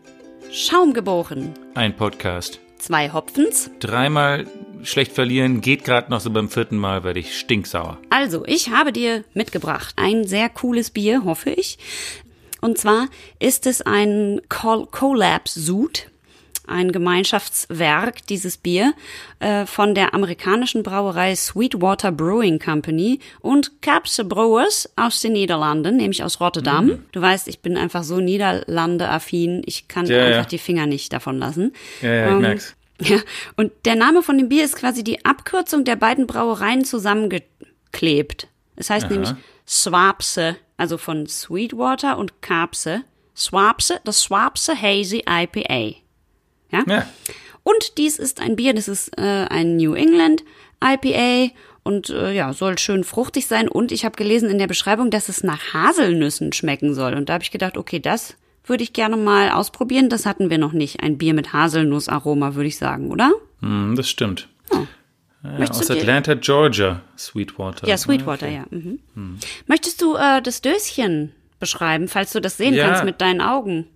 Schaum 0.51 0.93
geboren. 0.93 1.53
Ein 1.73 1.95
Podcast. 1.95 2.59
Zwei 2.77 3.11
Hopfens. 3.11 3.69
Dreimal 3.79 4.45
schlecht 4.83 5.13
verlieren, 5.13 5.61
geht 5.61 5.83
gerade 5.85 6.11
noch 6.11 6.19
so 6.19 6.29
beim 6.29 6.49
vierten 6.49 6.77
Mal, 6.77 7.03
werde 7.05 7.19
ich 7.19 7.37
stinksauer. 7.39 7.97
Also, 8.09 8.43
ich 8.45 8.69
habe 8.69 8.91
dir 8.91 9.23
mitgebracht 9.33 9.93
ein 9.97 10.25
sehr 10.27 10.49
cooles 10.49 10.91
Bier, 10.91 11.23
hoffe 11.23 11.49
ich. 11.51 11.77
Und 12.61 12.77
zwar 12.77 13.07
ist 13.39 13.65
es 13.65 13.81
ein 13.81 14.41
Col 14.49 14.85
Collab-Sud, 14.87 16.07
ein 16.67 16.91
Gemeinschaftswerk, 16.91 18.25
dieses 18.27 18.57
Bier, 18.57 18.93
äh, 19.39 19.65
von 19.65 19.95
der 19.95 20.13
amerikanischen 20.13 20.83
Brauerei 20.83 21.35
Sweetwater 21.35 22.11
Brewing 22.11 22.59
Company 22.59 23.19
und 23.41 23.81
Capse 23.81 24.23
Brewers 24.23 24.89
aus 24.95 25.21
den 25.21 25.33
Niederlanden, 25.33 25.97
nämlich 25.97 26.23
aus 26.23 26.39
Rotterdam. 26.39 27.03
Du 27.11 27.21
weißt, 27.21 27.47
ich 27.47 27.59
bin 27.59 27.77
einfach 27.77 28.03
so 28.03 28.19
Niederlande-affin, 28.19 29.61
ich 29.65 29.87
kann 29.87 30.05
Ja, 30.05 30.23
einfach 30.23 30.43
ja. 30.43 30.45
die 30.45 30.57
Finger 30.57 30.85
nicht 30.85 31.11
davon 31.13 31.37
lassen. 31.37 31.73
Ja, 32.01 32.13
ja, 32.13 32.25
ich 32.27 32.31
Ähm, 32.33 32.41
merk's. 32.41 32.75
ja, 33.01 33.17
und 33.57 33.71
der 33.85 33.95
Name 33.95 34.21
von 34.21 34.37
dem 34.37 34.49
Bier 34.49 34.63
ist 34.63 34.75
quasi 34.77 35.03
die 35.03 35.25
Abkürzung 35.25 35.83
der 35.83 35.95
beiden 35.95 36.27
Brauereien 36.27 36.85
zusammengeklebt. 36.85 38.47
Es 38.75 38.89
heißt 38.89 39.05
Aha. 39.05 39.11
nämlich 39.13 39.31
Swapse, 39.67 40.55
also 40.77 40.97
von 40.97 41.27
Sweetwater 41.27 42.17
und 42.17 42.41
Kapse. 42.41 43.03
Swapse, 43.35 43.99
das 44.03 44.21
Swapse 44.21 44.79
Hazy 44.79 45.23
IPA. 45.27 45.95
Ja? 46.73 46.83
Ja. 46.87 47.05
Und 47.63 47.97
dies 47.97 48.19
ist 48.19 48.41
ein 48.41 48.55
Bier, 48.57 48.73
das 48.73 48.87
ist 48.87 49.17
äh, 49.17 49.21
ein 49.49 49.77
New 49.77 49.93
England 49.93 50.43
IPA 50.83 51.53
und 51.83 52.09
äh, 52.09 52.33
ja, 52.33 52.51
soll 52.53 52.77
schön 52.77 53.03
fruchtig 53.03 53.47
sein. 53.47 53.67
Und 53.69 53.91
ich 53.91 54.03
habe 54.05 54.15
gelesen 54.15 54.49
in 54.49 54.57
der 54.57 54.67
Beschreibung, 54.67 55.09
dass 55.11 55.29
es 55.29 55.43
nach 55.43 55.73
Haselnüssen 55.73 56.51
schmecken 56.53 56.93
soll. 56.93 57.13
Und 57.13 57.29
da 57.29 57.33
habe 57.33 57.43
ich 57.43 57.51
gedacht, 57.51 57.77
okay, 57.77 57.99
das 57.99 58.35
würde 58.65 58.83
ich 58.83 58.93
gerne 58.93 59.17
mal 59.17 59.49
ausprobieren. 59.51 60.09
Das 60.09 60.25
hatten 60.25 60.49
wir 60.49 60.57
noch 60.57 60.73
nicht. 60.73 61.01
Ein 61.01 61.17
Bier 61.17 61.33
mit 61.33 61.53
Haselnussaroma, 61.53 62.55
würde 62.55 62.67
ich 62.67 62.77
sagen, 62.77 63.11
oder? 63.11 63.31
Hm, 63.61 63.95
das 63.95 64.09
stimmt. 64.09 64.49
Ja, 64.71 64.87
Möchtest 65.59 65.81
aus 65.81 65.91
Atlanta, 65.91 66.35
Georgia, 66.35 67.01
Sweetwater. 67.17 67.85
Ja, 67.87 67.97
Sweetwater, 67.97 68.47
ja. 68.47 68.63
Mhm. 68.69 68.99
Möchtest 69.67 70.01
du 70.01 70.15
äh, 70.15 70.41
das 70.41 70.61
Döschen 70.61 71.33
beschreiben, 71.59 72.07
falls 72.07 72.31
du 72.31 72.39
das 72.39 72.55
sehen 72.55 72.73
Ja. 72.73 72.87
kannst 72.87 73.03
mit 73.03 73.19
deinen 73.19 73.41
Augen? 73.41 73.87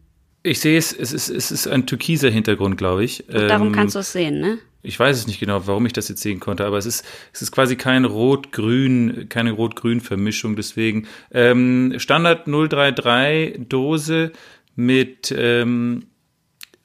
Ich 0.43 0.59
sehe 0.59 0.77
es, 0.77 0.93
es 0.93 1.11
ist, 1.11 1.29
es 1.29 1.51
ist 1.51 1.67
ein 1.67 1.85
türkiser 1.85 2.29
Hintergrund, 2.29 2.77
glaube 2.77 3.03
ich. 3.03 3.25
Darum 3.27 3.67
Ähm, 3.67 3.73
kannst 3.73 3.95
du 3.95 3.99
es 3.99 4.11
sehen, 4.11 4.39
ne? 4.39 4.59
Ich 4.83 4.97
weiß 4.97 5.17
es 5.17 5.27
nicht 5.27 5.39
genau, 5.39 5.67
warum 5.67 5.85
ich 5.85 5.93
das 5.93 6.07
jetzt 6.07 6.21
sehen 6.21 6.39
konnte, 6.39 6.65
aber 6.65 6.77
es 6.77 6.85
ist, 6.85 7.03
es 7.33 7.41
ist 7.41 7.51
quasi 7.51 7.75
kein 7.75 8.05
Rot-Grün, 8.05 9.27
keine 9.27 9.51
Rot-Grün-Vermischung, 9.51 10.55
deswegen. 10.55 11.07
Ähm, 11.31 11.95
Standard 11.97 12.47
033 12.47 13.67
Dose 13.67 14.31
mit 14.75 15.33
ähm, 15.35 16.05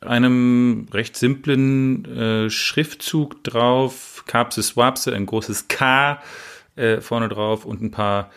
einem 0.01 0.89
recht 0.93 1.17
simplen 1.17 2.05
äh, 2.07 2.51
Schriftzug 2.51 3.45
drauf, 3.45 4.25
Kapse 4.27 4.63
Swapse, 4.63 5.15
ein 5.15 5.27
großes 5.27 5.69
K 5.69 6.21
äh, 6.75 7.01
vorne 7.01 7.29
drauf 7.29 7.65
und 7.65 7.83
ein 7.83 7.91
paar 7.91 8.31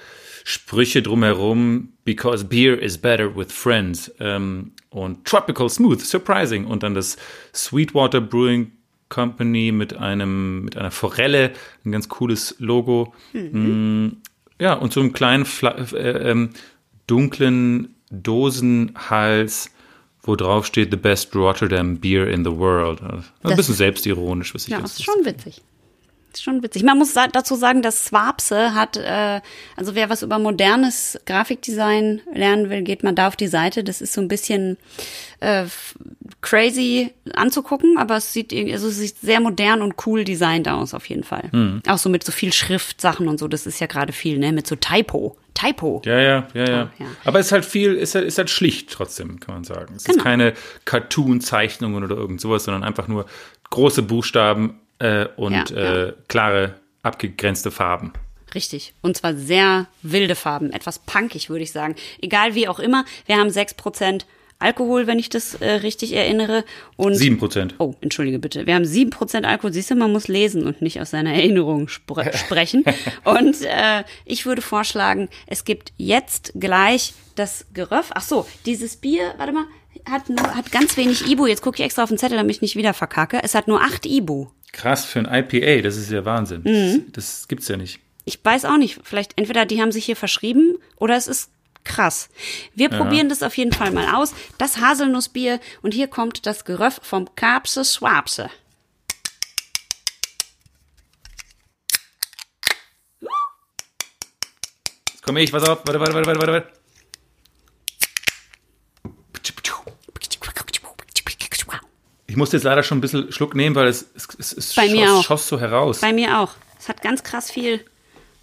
Sprüche 0.48 1.02
drumherum, 1.02 1.90
because 2.06 2.46
beer 2.46 2.80
is 2.80 3.00
better 3.00 3.36
with 3.36 3.52
friends 3.52 4.12
ähm, 4.20 4.74
und 4.92 5.26
tropical 5.26 5.68
smooth, 5.70 6.00
surprising 6.00 6.66
und 6.66 6.84
dann 6.84 6.94
das 6.94 7.18
Sweetwater 7.54 8.22
Brewing 8.22 8.72
Company 9.10 9.72
mit 9.72 9.96
einem 9.96 10.66
mit 10.66 10.78
einer 10.78 10.92
Forelle, 10.92 11.52
ein 11.84 11.92
ganz 11.92 12.10
cooles 12.10 12.56
Logo. 12.60 13.14
Mm, 13.34 14.10
Ja, 14.60 14.74
und 14.74 14.94
so 14.94 15.00
einem 15.00 15.14
kleinen 15.14 15.46
Fla 15.46 15.72
äh, 15.94 16.30
ähm, 16.30 16.52
dunklen 17.08 17.96
Dosenhals, 18.12 19.72
wo 20.22 20.36
drauf 20.36 20.66
steht 20.68 20.92
The 20.92 20.98
best 20.98 21.36
Rotterdam 21.36 21.98
beer 22.00 22.28
in 22.28 22.44
the 22.44 22.52
world. 22.52 23.02
Also, 23.02 23.24
Ein 23.44 23.56
bisschen 23.56 23.76
selbstironisch, 23.76 24.54
was 24.54 24.66
ich 24.66 24.70
Ja, 24.70 24.78
ganz 24.78 24.94
ist 25.00 25.06
schon 25.06 25.26
witzig. 25.26 25.62
Ist 26.36 26.44
schon 26.44 26.62
witzig. 26.64 26.84
Man 26.84 26.98
muss 26.98 27.14
dazu 27.14 27.56
sagen, 27.56 27.82
dass 27.82 28.06
Swapse 28.08 28.74
hat, 28.76 28.98
äh, 28.98 29.40
also 29.78 29.96
wer 29.96 30.10
was 30.10 30.22
über 30.22 30.38
modernes 30.38 31.18
Grafikdesign 31.26 32.22
lernen 32.34 32.70
will, 32.70 32.82
geht 32.82 33.04
mal 33.04 33.14
da 33.14 33.28
auf 33.30 33.38
die 33.38 33.48
Seite. 33.48 33.86
Das 33.86 34.02
ist 34.02 34.12
so 34.12 34.20
ein 34.20 34.28
bisschen 34.28 34.78
äh, 35.40 35.64
crazy 36.42 37.14
anzugucken, 37.34 37.98
aber 37.98 38.18
es 38.18 38.34
sieht, 38.34 38.52
irgendwie- 38.52 38.74
also 38.74 38.88
es 38.90 38.98
sieht 38.98 39.18
sehr 39.20 39.40
modern 39.40 39.82
und 39.82 39.96
cool 40.06 40.26
designt 40.26 40.68
aus, 40.68 40.94
auf 40.94 41.08
jeden 41.08 41.24
Fall. 41.24 41.50
Hm. 41.52 41.82
Auch 41.88 41.98
so 41.98 42.10
mit 42.10 42.24
so 42.26 42.32
viel 42.34 42.52
Schriftsachen 42.52 43.28
und 43.30 43.40
so, 43.40 43.48
das 43.48 43.66
ist 43.66 43.80
ja 43.80 43.88
gerade 43.88 44.12
viel, 44.12 44.38
ne? 44.38 44.52
Mit 44.52 44.68
so 44.68 44.76
Typo. 44.76 45.38
Typo. 45.54 46.02
Ja, 46.06 46.20
ja, 46.20 46.48
ja, 46.54 46.70
ja. 46.70 46.84
Oh, 47.00 47.04
ja. 47.04 47.10
Aber 47.24 47.40
es 47.40 47.46
ist 47.46 47.52
halt 47.54 47.64
viel, 47.64 47.94
ist 47.94 48.14
halt, 48.14 48.26
ist 48.26 48.38
halt 48.38 48.50
schlicht 48.50 48.92
trotzdem, 48.92 49.40
kann 49.40 49.56
man 49.56 49.64
sagen. 49.64 49.94
Es 49.96 50.04
ist 50.04 50.08
Genau. 50.10 50.24
keine 50.24 50.54
Cartoon-Zeichnungen 50.84 52.04
oder 52.04 52.18
irgend 52.18 52.42
sowas, 52.42 52.66
sondern 52.66 52.84
einfach 52.84 53.08
nur 53.08 53.26
große 53.70 54.02
Buchstaben 54.02 54.82
äh, 55.00 55.26
und 55.36 55.54
Ja, 55.54 55.66
ja. 55.70 56.04
Äh, 56.08 56.14
klare, 56.28 56.76
abgegrenzte 57.04 57.72
Farben. 57.72 58.14
Richtig. 58.54 58.94
Und 59.02 59.18
zwar 59.18 59.36
sehr 59.36 59.88
wilde 60.02 60.36
Farben, 60.36 60.72
etwas 60.72 61.00
punkig, 61.00 61.50
würde 61.50 61.64
ich 61.64 61.72
sagen. 61.72 61.96
Egal 62.22 62.56
wie 62.56 62.68
auch 62.68 62.80
immer, 62.80 63.06
wir 63.26 63.38
haben 63.38 63.50
6% 63.50 64.22
Alkohol, 64.58 65.06
wenn 65.06 65.20
ich 65.20 65.30
das 65.30 65.56
äh, 65.56 65.70
richtig 65.70 66.14
erinnere. 66.14 66.64
Und 66.96 67.16
Sieben 67.16 67.38
Prozent. 67.38 67.76
Oh, 67.78 67.94
entschuldige 68.00 68.40
bitte. 68.40 68.66
Wir 68.66 68.76
haben 68.76 68.86
7% 68.86 69.44
Alkohol. 69.44 69.74
Siehst 69.74 69.92
du, 69.92 69.96
man 69.96 70.14
muss 70.14 70.30
lesen 70.30 70.66
und 70.66 70.82
nicht 70.82 71.02
aus 71.02 71.12
seiner 71.12 71.34
Erinnerung 71.34 71.90
spre 71.90 72.32
sprechen. 72.38 72.86
Und 73.26 73.62
äh, 73.64 74.04
ich 74.24 74.46
würde 74.46 74.62
vorschlagen, 74.62 75.28
es 75.48 75.66
gibt 75.66 75.92
jetzt 75.98 76.54
gleich 76.58 77.14
das 77.36 77.66
Geröff. 77.74 78.12
Ach 78.14 78.22
so, 78.22 78.48
dieses 78.66 78.96
Bier, 78.96 79.34
warte 79.38 79.52
mal, 79.52 79.66
hat, 80.10 80.30
nur, 80.30 80.56
hat 80.56 80.72
ganz 80.72 80.96
wenig 80.96 81.30
Ibu. 81.30 81.48
Jetzt 81.48 81.62
gucke 81.62 81.80
ich 81.80 81.86
extra 81.86 82.04
auf 82.04 82.10
den 82.10 82.18
Zettel, 82.18 82.38
damit 82.38 82.56
ich 82.56 82.62
nicht 82.62 82.78
wieder 82.78 82.94
verkacke. 82.94 83.42
Es 83.44 83.56
hat 83.56 83.68
nur 83.68 83.82
8 83.82 84.06
Ibu. 84.06 84.48
Krass 84.76 85.06
für 85.06 85.20
ein 85.20 85.26
IPA, 85.26 85.84
das 85.84 85.96
ist 85.96 86.12
ja 86.12 86.26
Wahnsinn. 86.26 86.62
Mhm. 86.64 87.06
Das, 87.14 87.40
das 87.40 87.48
gibt's 87.48 87.70
ja 87.70 87.78
nicht. 87.78 88.02
Ich 88.26 88.44
weiß 88.44 88.66
auch 88.66 88.78
nicht. 88.78 89.00
Vielleicht 89.04 89.32
entweder 89.38 89.66
die 89.66 89.82
haben 89.82 89.94
sich 89.94 90.04
hier 90.04 90.18
verschrieben 90.18 90.78
oder 90.98 91.16
es 91.16 91.28
ist 91.28 91.50
krass. 91.86 92.30
Wir 92.74 92.90
probieren 92.90 93.30
das 93.30 93.42
auf 93.42 93.56
jeden 93.56 93.72
Fall 93.72 93.92
mal 93.92 94.16
aus. 94.16 94.34
Das 94.58 94.80
Haselnussbier 94.80 95.62
und 95.82 95.94
hier 95.94 96.08
kommt 96.08 96.46
das 96.46 96.66
Geröff 96.66 97.00
vom 97.02 97.34
Kapse 97.36 97.86
Swapse. 97.86 98.50
Jetzt 105.14 105.24
komme 105.24 105.42
ich, 105.42 105.54
pass 105.54 105.64
auf, 105.64 105.84
warte, 105.86 106.00
warte, 106.02 106.14
warte, 106.16 106.28
warte, 106.28 106.52
warte. 106.52 106.85
Ich 112.36 112.38
musste 112.38 112.58
jetzt 112.58 112.66
leider 112.66 112.84
schon 112.84 112.98
ein 112.98 113.02
bisschen 113.02 113.32
Schluck 113.32 113.56
nehmen, 113.56 113.78
weil 113.78 113.88
es, 113.88 114.10
es, 114.14 114.28
es, 114.38 114.52
es 114.52 114.76
Bei 114.76 114.90
mir 114.90 115.08
schoss, 115.08 115.16
auch. 115.20 115.24
schoss 115.24 115.48
so 115.48 115.58
heraus. 115.58 116.02
Bei 116.02 116.12
mir 116.12 116.38
auch. 116.42 116.52
Es 116.78 116.90
hat 116.90 117.02
ganz 117.02 117.24
krass 117.24 117.50
viel 117.50 117.80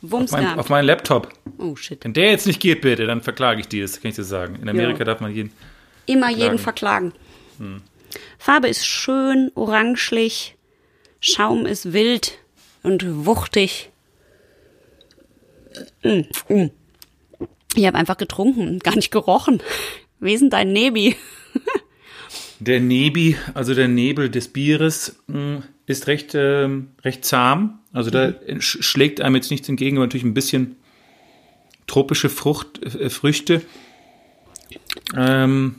Wumms 0.00 0.30
mein, 0.30 0.44
gehabt. 0.44 0.58
auf 0.60 0.70
meinen 0.70 0.86
Laptop. 0.86 1.28
oh 1.58 1.76
shit. 1.76 2.02
Wenn 2.02 2.14
der 2.14 2.30
jetzt 2.30 2.46
nicht 2.46 2.58
geht, 2.58 2.80
bitte, 2.80 3.04
dann 3.06 3.20
verklage 3.20 3.60
ich 3.60 3.68
dir, 3.68 3.82
das 3.82 4.00
kann 4.00 4.08
ich 4.08 4.14
dir 4.16 4.24
sagen. 4.24 4.56
In 4.62 4.70
Amerika 4.70 5.00
Ja. 5.00 5.04
darf 5.04 5.20
man 5.20 5.34
jeden. 5.34 5.52
Immer 6.06 6.30
jeden 6.30 6.58
verklagen. 6.58 7.12
Farbe 8.38 8.68
ist 8.68 8.86
schön, 8.86 9.52
orangelich. 9.54 10.56
Schaum 11.20 11.66
ist 11.66 11.92
wild 11.92 12.38
und 12.82 13.26
wuchtig. 13.26 13.90
Ich 17.74 17.86
habe 17.86 17.98
einfach 17.98 18.16
getrunken 18.16 18.68
und 18.68 18.82
gar 18.84 18.96
nicht 18.96 19.10
gerochen. 19.10 19.62
Denn 20.18 20.48
dein 20.48 20.72
Nebi? 20.72 21.14
Der 22.64 22.80
Nebi, 22.80 23.36
also 23.54 23.74
der 23.74 23.88
Nebel 23.88 24.30
des 24.30 24.48
Bieres, 24.48 25.16
mh, 25.26 25.62
ist 25.86 26.06
recht, 26.06 26.34
ähm, 26.34 26.88
recht 27.02 27.24
zahm. 27.24 27.80
Also 27.92 28.10
da 28.10 28.32
sch 28.60 28.78
schlägt 28.82 29.20
einem 29.20 29.34
jetzt 29.36 29.50
nichts 29.50 29.68
entgegen, 29.68 29.96
aber 29.96 30.06
natürlich 30.06 30.24
ein 30.24 30.34
bisschen 30.34 30.76
tropische 31.86 32.28
Frucht, 32.28 32.82
äh, 32.82 33.10
Früchte. 33.10 33.62
Ähm, 35.16 35.76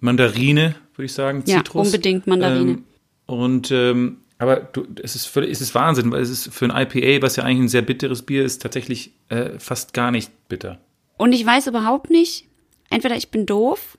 Mandarine, 0.00 0.74
würde 0.94 1.06
ich 1.06 1.12
sagen. 1.12 1.44
Ja, 1.46 1.58
Zitrus. 1.58 1.86
unbedingt 1.86 2.26
Mandarine. 2.26 2.72
Ähm, 2.72 2.84
und 3.26 3.70
ähm, 3.70 4.18
aber 4.38 4.56
du, 4.56 4.86
es 5.02 5.14
ist 5.14 5.26
völlig, 5.26 5.50
es 5.50 5.60
ist 5.60 5.74
Wahnsinn, 5.74 6.10
weil 6.12 6.22
es 6.22 6.30
ist 6.30 6.54
für 6.54 6.64
ein 6.64 6.70
IPA, 6.70 7.22
was 7.22 7.36
ja 7.36 7.44
eigentlich 7.44 7.64
ein 7.64 7.68
sehr 7.68 7.82
bitteres 7.82 8.22
Bier 8.22 8.44
ist, 8.44 8.62
tatsächlich 8.62 9.12
äh, 9.28 9.58
fast 9.58 9.92
gar 9.92 10.10
nicht 10.10 10.30
bitter. 10.48 10.80
Und 11.16 11.32
ich 11.32 11.44
weiß 11.44 11.66
überhaupt 11.66 12.10
nicht, 12.10 12.46
entweder 12.90 13.16
ich 13.16 13.30
bin 13.30 13.46
doof, 13.46 13.97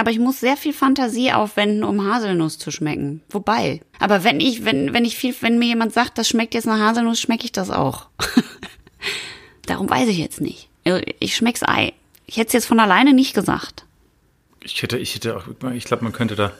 aber 0.00 0.10
ich 0.10 0.18
muss 0.18 0.40
sehr 0.40 0.56
viel 0.56 0.72
Fantasie 0.72 1.30
aufwenden, 1.32 1.84
um 1.84 2.04
Haselnuss 2.10 2.58
zu 2.58 2.70
schmecken. 2.70 3.20
Wobei, 3.28 3.82
aber 3.98 4.24
wenn 4.24 4.40
ich, 4.40 4.64
wenn, 4.64 4.94
wenn 4.94 5.04
ich 5.04 5.16
viel, 5.16 5.34
wenn 5.40 5.58
mir 5.58 5.66
jemand 5.66 5.92
sagt, 5.92 6.16
das 6.16 6.26
schmeckt 6.26 6.54
jetzt 6.54 6.64
nach 6.64 6.78
Haselnuss, 6.78 7.20
schmecke 7.20 7.44
ich 7.44 7.52
das 7.52 7.70
auch. 7.70 8.06
Darum 9.66 9.90
weiß 9.90 10.08
ich 10.08 10.16
jetzt 10.16 10.40
nicht. 10.40 10.68
Also, 10.84 11.02
Ich 11.20 11.36
schmeck's 11.36 11.62
Ei. 11.62 11.92
Ich 12.26 12.38
hätte 12.38 12.48
es 12.48 12.52
jetzt 12.54 12.66
von 12.66 12.80
alleine 12.80 13.12
nicht 13.12 13.34
gesagt. 13.34 13.84
Ich 14.62 14.82
hätte, 14.82 14.96
ich 14.96 15.14
hätte 15.14 15.36
auch, 15.36 15.44
ich 15.74 15.84
glaube, 15.84 16.02
man 16.04 16.12
könnte 16.12 16.34
da, 16.34 16.52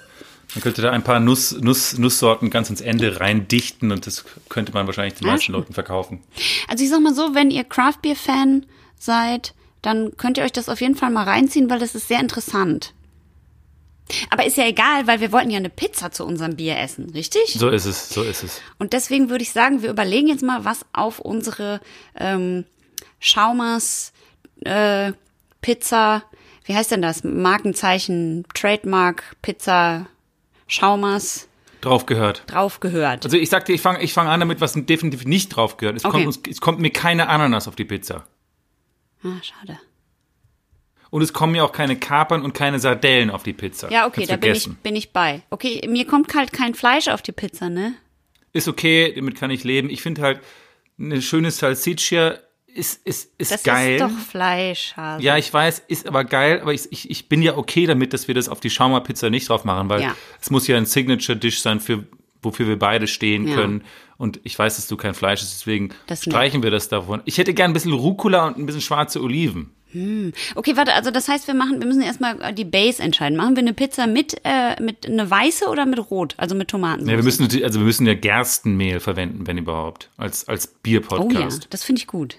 man 0.55 0.63
könnte 0.63 0.83
da 0.83 0.91
ein 0.91 1.03
paar 1.03 1.19
Nuss, 1.19 1.53
Nuss, 1.61 1.97
Nusssorten 1.97 2.51
ganz 2.51 2.69
ins 2.69 2.83
Ende 2.83 3.21
reindichten 3.21 3.91
und 3.91 4.07
das 4.07 4.25
könnte 4.51 4.73
man 4.73 4.87
wahrscheinlich 4.87 5.15
den 5.19 5.29
meisten. 5.29 5.53
Leuten 5.53 5.73
verkaufen. 5.73 6.23
Also 6.69 6.85
ich 6.85 6.91
sag 6.91 7.01
mal 7.01 7.15
so, 7.15 7.35
wenn 7.35 7.51
ihr 7.51 7.65
Craft 7.65 8.03
Beer 8.03 8.17
Fan 8.17 8.67
seid, 8.99 9.55
dann 9.81 10.17
könnt 10.19 10.37
ihr 10.37 10.45
euch 10.45 10.53
das 10.53 10.69
auf 10.69 10.81
jeden 10.81 10.95
Fall 10.95 11.11
mal 11.11 11.25
reinziehen, 11.25 11.71
weil 11.71 11.79
das 11.79 11.95
ist 11.95 12.09
sehr 12.09 12.21
interessant. 12.21 12.93
Aber 14.31 14.45
ist 14.45 14.57
ja 14.57 14.67
egal, 14.67 15.07
weil 15.07 15.21
wir 15.21 15.33
wollten 15.33 15.51
ja 15.51 15.59
eine 15.59 15.71
Pizza 15.71 16.11
zu 16.13 16.25
unserem 16.25 16.57
Bier 16.57 16.79
essen, 16.79 17.11
richtig? 17.11 17.55
So 17.55 17.69
ist 17.69 17.85
es, 17.87 18.09
so 18.09 18.23
ist 18.23 18.43
es. 18.43 18.61
Und 18.79 18.93
deswegen 18.93 19.31
würde 19.31 19.43
ich 19.43 19.53
sagen, 19.53 19.83
wir 19.83 19.91
überlegen 19.91 20.29
jetzt 20.29 20.43
mal, 20.43 20.65
was 20.65 20.85
auf 20.93 21.19
unsere 21.19 21.81
ähm, 22.17 22.65
Schaumers 23.19 24.13
äh, 24.65 25.13
Pizza, 25.61 26.23
wie 26.65 26.75
heißt 26.75 26.91
denn 26.91 27.03
das? 27.03 27.23
Markenzeichen, 27.25 28.45
Trademark, 28.55 29.37
Pizza, 29.43 30.07
Schaumers 30.67 31.49
Drauf 31.81 32.05
gehört. 32.07 32.45
drauf 32.47 32.81
gehört. 32.81 33.25
Also 33.25 33.37
ich 33.39 33.49
sag 33.49 33.65
dir, 33.65 33.73
ich 33.75 33.81
fange 33.81 34.03
ich 34.03 34.13
fang 34.13 34.29
an 34.29 34.41
damit, 34.41 34.61
was 34.61 34.75
definitiv 34.75 35.25
nicht 35.25 35.49
drauf 35.49 35.77
gehört. 35.79 35.97
Es, 35.97 36.05
Okay. 36.05 36.13
kommt, 36.13 36.27
uns, 36.27 36.41
es 36.49 36.61
kommt 36.61 36.79
mir 36.79 36.91
keine 36.91 37.29
Ananas 37.29 37.69
auf 37.69 37.75
die 37.77 37.87
Pizza. 37.87 38.27
Ah, 39.25 39.29
schade. 39.43 39.79
Und 41.11 41.23
es 41.23 41.33
kommen 41.33 41.53
mir 41.53 41.65
auch 41.65 41.73
keine 41.73 41.97
Kapern 41.97 42.43
und 42.43 42.53
keine 42.55 42.79
Sardellen 42.79 43.31
auf 43.31 43.43
die 43.43 43.53
Pizza. 43.53 43.91
Ja, 43.91 44.07
okay, 44.07 44.27
Kannst 44.27 44.31
da 44.31 44.37
bin 44.37 44.53
ich, 44.55 44.69
bin 44.83 44.97
ich 44.97 45.13
bei. 45.13 45.43
Okay, 45.51 45.87
mir 45.89 46.07
kommt 46.07 46.33
halt 46.35 46.53
kein 46.53 46.75
Fleisch 46.75 47.09
auf 47.09 47.21
die 47.23 47.33
Pizza, 47.33 47.69
ne? 47.69 47.95
Ist 48.53 48.69
okay, 48.69 49.13
damit 49.15 49.37
kann 49.37 49.51
ich 49.51 49.65
leben. 49.65 49.91
Ich 49.91 50.03
finde 50.03 50.23
halt, 50.23 50.41
eine 50.99 51.21
schöne 51.23 51.51
Salsiccia 51.51 52.39
ist, 52.73 53.05
ist, 53.05 53.33
ist 53.39 53.51
Das 53.51 53.63
geil. 53.65 53.95
ist 53.95 54.01
doch 54.03 54.11
Fleisch, 54.11 54.93
Hase. 54.97 55.25
Ja, 55.25 55.37
ich 55.37 55.53
weiß, 55.53 55.81
ist 55.89 56.07
aber 56.07 56.23
geil, 56.25 56.61
aber 56.63 56.73
ich, 56.73 56.83
ich, 56.93 57.11
ich 57.11 57.29
bin 57.29 57.43
ja 57.43 57.57
okay 57.57 57.87
damit, 57.87 58.13
dass 58.13 58.29
wir 58.29 58.35
das 58.37 58.49
auf 58.49 58.61
die 58.61 58.71
Schauma-Pizza 58.71 59.31
nicht 59.31 59.49
drauf 59.49 59.65
machen, 59.65 59.89
weil 59.89 60.03
Ja. 60.03 60.15
es 60.41 60.51
muss 60.51 60.69
ja 60.69 60.77
ein 60.77 60.87
Signature-Dish 60.87 61.61
sein, 61.61 61.81
für, 61.81 62.05
wofür 62.43 62.69
wir 62.69 62.79
beide 62.79 63.09
stehen 63.09 63.49
Ja. 63.49 63.57
können. 63.57 63.85
Und 64.17 64.39
ich 64.45 64.57
weiß, 64.57 64.77
dass 64.77 64.87
du 64.87 64.97
kein 64.97 65.15
Fleisch 65.15 65.43
isst, 65.43 65.55
deswegen 65.55 65.91
Das 66.07 66.23
streichen 66.23 66.63
wir 66.63 66.71
das 66.71 66.89
davon. 66.89 67.23
Ich 67.25 67.39
hätte 67.39 67.55
gern 67.55 67.71
ein 67.73 67.75
bisschen 67.75 67.93
Rucola 67.93 68.47
und 68.47 68.59
ein 68.59 68.67
bisschen 68.67 68.83
schwarze 68.83 69.21
Oliven. 69.23 69.75
Okay, 70.55 70.77
warte, 70.77 70.95
also 70.95 71.11
das 71.11 71.29
heißt, 71.29 71.47
wir 71.47 71.55
machen, 71.55 71.81
wir 71.81 71.87
müssen 71.87 72.03
erstmal 72.03 72.53
die 72.55 72.65
Base 72.65 73.03
entscheiden. 73.03 73.37
Machen 73.37 73.57
wir 73.57 73.63
eine 73.63 73.73
Pizza 73.75 74.07
mit, 74.07 74.41
äh, 74.45 74.81
mit 74.83 75.07
eine 75.07 75.29
weiße 75.31 75.67
oder 75.69 75.87
mit 75.87 76.11
Rot? 76.11 76.35
Also 76.37 76.55
mit 76.55 76.69
Tomaten? 76.69 77.09
Ja, 77.09 77.17
wir 77.17 77.23
müssen 77.25 77.45
also 77.65 77.79
wir 77.81 77.87
müssen 77.87 78.07
ja 78.07 78.15
Gerstenmehl 78.15 79.01
verwenden, 79.01 79.47
wenn 79.47 79.59
überhaupt, 79.59 80.11
als, 80.17 80.47
als 80.49 80.67
Oh 80.67 80.71
ja, 80.71 80.79
Bier-Podcast. 80.83 81.67
das 81.71 81.85
finde 81.85 82.01
ich 82.01 82.07
gut. 82.07 82.37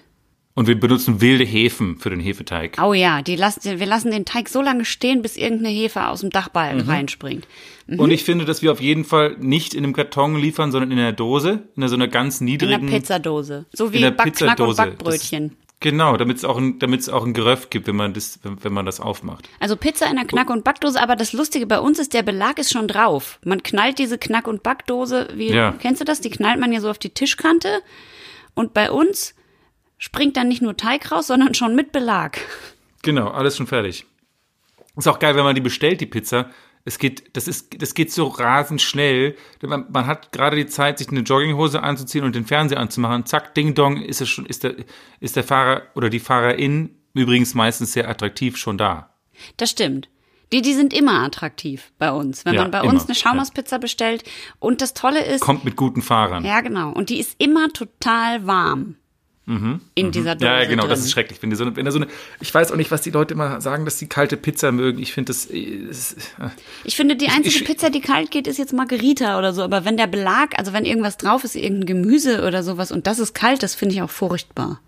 Und 0.54 0.66
wir 0.66 0.78
benutzen 0.78 1.22
wilde 1.22 1.44
Hefen 1.44 1.96
für 1.96 2.10
den 2.10 2.20
Hefeteig. 2.20 2.76
Oh 2.82 2.92
ja, 2.92 3.22
die 3.22 3.36
lassen, 3.36 3.78
wir 3.80 3.86
lassen 3.86 4.10
den 4.10 4.26
Teig 4.26 4.50
so 4.50 4.60
lange 4.60 4.84
stehen, 4.84 5.22
bis 5.22 5.38
irgendeine 5.38 5.70
Hefe 5.70 6.08
aus 6.08 6.20
dem 6.20 6.28
Dachbalken 6.28 6.82
Mhm. 6.84 6.90
reinspringt. 6.90 7.48
Und 7.88 8.10
ich 8.10 8.22
finde, 8.24 8.44
dass 8.44 8.60
wir 8.60 8.70
auf 8.70 8.80
jeden 8.80 9.04
Fall 9.06 9.36
nicht 9.40 9.72
in 9.72 9.82
einem 9.82 9.94
Karton 9.94 10.36
liefern, 10.36 10.70
sondern 10.70 10.90
in 10.90 10.98
einer 10.98 11.12
Dose, 11.12 11.62
in 11.74 11.88
so 11.88 11.94
einer 11.94 12.06
ganz 12.08 12.40
In 12.40 12.46
niedrigen. 12.46 12.74
einer 12.86 12.90
Pizzadose. 12.90 13.64
So 13.72 13.86
in 13.86 13.92
wie 13.94 14.00
Back, 14.10 14.34
Knack 14.34 14.60
und 14.60 14.66
Pizzadose. 14.68 14.76
Backbrötchen. 14.76 15.56
Genau, 15.82 16.16
damit 16.16 16.38
es 16.38 16.44
auch 16.44 16.56
ein, 16.56 16.78
damit 16.78 17.00
es 17.00 17.08
auch 17.08 17.24
ein 17.26 17.34
Geröff 17.34 17.68
gibt, 17.68 17.86
wenn 17.86 17.96
man 17.96 18.14
das, 18.14 18.38
wenn, 18.42 18.62
wenn 18.64 18.72
man 18.72 18.86
das 18.86 19.00
aufmacht. 19.00 19.48
Also 19.60 19.76
Pizza 19.76 20.06
in 20.08 20.16
der 20.16 20.24
Knack- 20.24 20.48
und 20.50 20.64
Backdose, 20.64 21.00
aber 21.02 21.16
das 21.16 21.32
Lustige 21.32 21.66
bei 21.66 21.80
uns 21.80 21.98
ist, 21.98 22.14
der 22.14 22.22
Belag 22.22 22.58
ist 22.58 22.72
schon 22.72 22.88
drauf. 22.88 23.38
Man 23.44 23.62
knallt 23.62 23.98
diese 23.98 24.16
Knack- 24.16 24.46
und 24.48 24.62
Backdose, 24.62 25.28
wie, 25.34 25.50
Ja. 25.52 25.72
kennst 25.72 26.00
du 26.00 26.04
das? 26.04 26.20
Die 26.20 26.30
knallt 26.30 26.58
man 26.60 26.72
ja 26.72 26.80
so 26.80 26.88
auf 26.88 26.98
die 26.98 27.10
Tischkante. 27.10 27.82
Und 28.54 28.74
bei 28.74 28.90
uns 28.90 29.34
springt 29.98 30.36
dann 30.36 30.48
nicht 30.48 30.62
nur 30.62 30.76
Teig 30.76 31.10
raus, 31.12 31.26
sondern 31.26 31.54
schon 31.54 31.74
mit 31.74 31.92
Belag. 31.92 32.38
Genau, 33.02 33.28
alles 33.28 33.56
schon 33.56 33.66
fertig. 33.66 34.06
Ist 34.96 35.08
auch 35.08 35.18
geil, 35.18 35.34
wenn 35.36 35.44
man 35.44 35.54
die 35.54 35.60
bestellt, 35.60 36.00
die 36.00 36.06
Pizza. 36.06 36.50
Es 36.84 36.98
geht, 36.98 37.36
das 37.36 37.46
ist, 37.46 37.80
das 37.80 37.94
geht 37.94 38.12
so 38.12 38.26
rasend 38.26 38.82
schnell. 38.82 39.36
Man, 39.60 39.86
man 39.90 40.06
hat 40.06 40.32
gerade 40.32 40.56
die 40.56 40.66
Zeit, 40.66 40.98
sich 40.98 41.08
eine 41.10 41.20
Jogginghose 41.20 41.82
anzuziehen 41.82 42.24
und 42.24 42.34
den 42.34 42.44
Fernseher 42.44 42.80
anzumachen. 42.80 43.24
Zack, 43.26 43.54
Ding 43.54 43.74
Dong, 43.74 43.98
ist 44.02 44.20
es 44.20 44.28
schon, 44.28 44.46
ist 44.46 44.64
der, 44.64 44.74
ist 45.20 45.36
der 45.36 45.44
Fahrer 45.44 45.82
oder 45.94 46.10
die 46.10 46.18
Fahrerin 46.20 46.96
übrigens 47.14 47.54
meistens 47.54 47.92
sehr 47.92 48.08
attraktiv 48.08 48.56
schon 48.56 48.78
da. 48.78 49.14
Das 49.58 49.70
stimmt. 49.70 50.08
Die, 50.52 50.60
die 50.60 50.74
sind 50.74 50.92
immer 50.92 51.20
attraktiv 51.22 51.92
bei 51.98 52.10
uns. 52.10 52.44
Wenn 52.44 52.54
Ja, 52.54 52.62
man 52.62 52.70
bei 52.70 52.80
immer, 52.80 52.92
uns 52.92 53.06
eine 53.06 53.14
Schaumerspizza 53.14 53.78
bestellt. 53.78 54.24
Und 54.58 54.82
das 54.82 54.92
Tolle 54.92 55.24
ist, 55.24 55.40
Kommt 55.40 55.64
mit 55.64 55.76
guten 55.76 56.02
Fahrern. 56.02 56.44
ja 56.44 56.60
genau, 56.60 56.90
und 56.90 57.08
die 57.08 57.18
ist 57.18 57.36
immer 57.40 57.72
total 57.72 58.46
warm. 58.46 58.96
In 59.44 59.80
dieser 60.12 60.36
Dose 60.36 60.44
Mhm. 60.46 60.50
Ja, 60.52 60.62
ja, 60.62 60.68
genau, 60.68 60.82
drin. 60.82 60.90
das 60.90 61.00
ist 61.00 61.10
schrecklich. 61.10 61.42
Wenn, 61.42 61.52
so 61.56 61.64
eine, 61.64 61.74
wenn 61.74 61.84
da 61.84 61.90
so 61.90 61.98
eine, 61.98 62.06
ich 62.40 62.54
weiß 62.54 62.70
auch 62.70 62.76
nicht, 62.76 62.90
was 62.92 63.02
die 63.02 63.10
Leute 63.10 63.34
immer 63.34 63.60
sagen, 63.60 63.84
dass 63.84 63.98
sie 63.98 64.06
kalte 64.06 64.36
Pizza 64.36 64.70
mögen. 64.70 65.00
Ich 65.00 65.12
finde 65.12 65.32
das, 65.32 65.46
äh, 65.46 65.58
ist, 65.58 66.16
Ich 66.84 66.94
finde, 66.96 67.16
die 67.16 67.28
einzige 67.28 67.56
ich- 67.56 67.64
Pizza, 67.64 67.90
die 67.90 68.00
kalt 68.00 68.30
geht, 68.30 68.46
ist 68.46 68.58
jetzt 68.58 68.72
Margarita 68.72 69.38
oder 69.38 69.52
so. 69.52 69.62
Aber 69.62 69.84
wenn 69.84 69.96
der 69.96 70.06
Belag, 70.06 70.56
also 70.58 70.72
wenn 70.72 70.84
irgendwas 70.84 71.16
drauf 71.16 71.42
ist, 71.42 71.56
irgendein 71.56 71.86
Gemüse 71.86 72.46
oder 72.46 72.62
sowas 72.62 72.92
und 72.92 73.06
das 73.08 73.18
ist 73.18 73.34
kalt, 73.34 73.62
das 73.64 73.74
finde 73.74 73.96
ich 73.96 74.02
auch 74.02 74.10
furchtbar. 74.10 74.80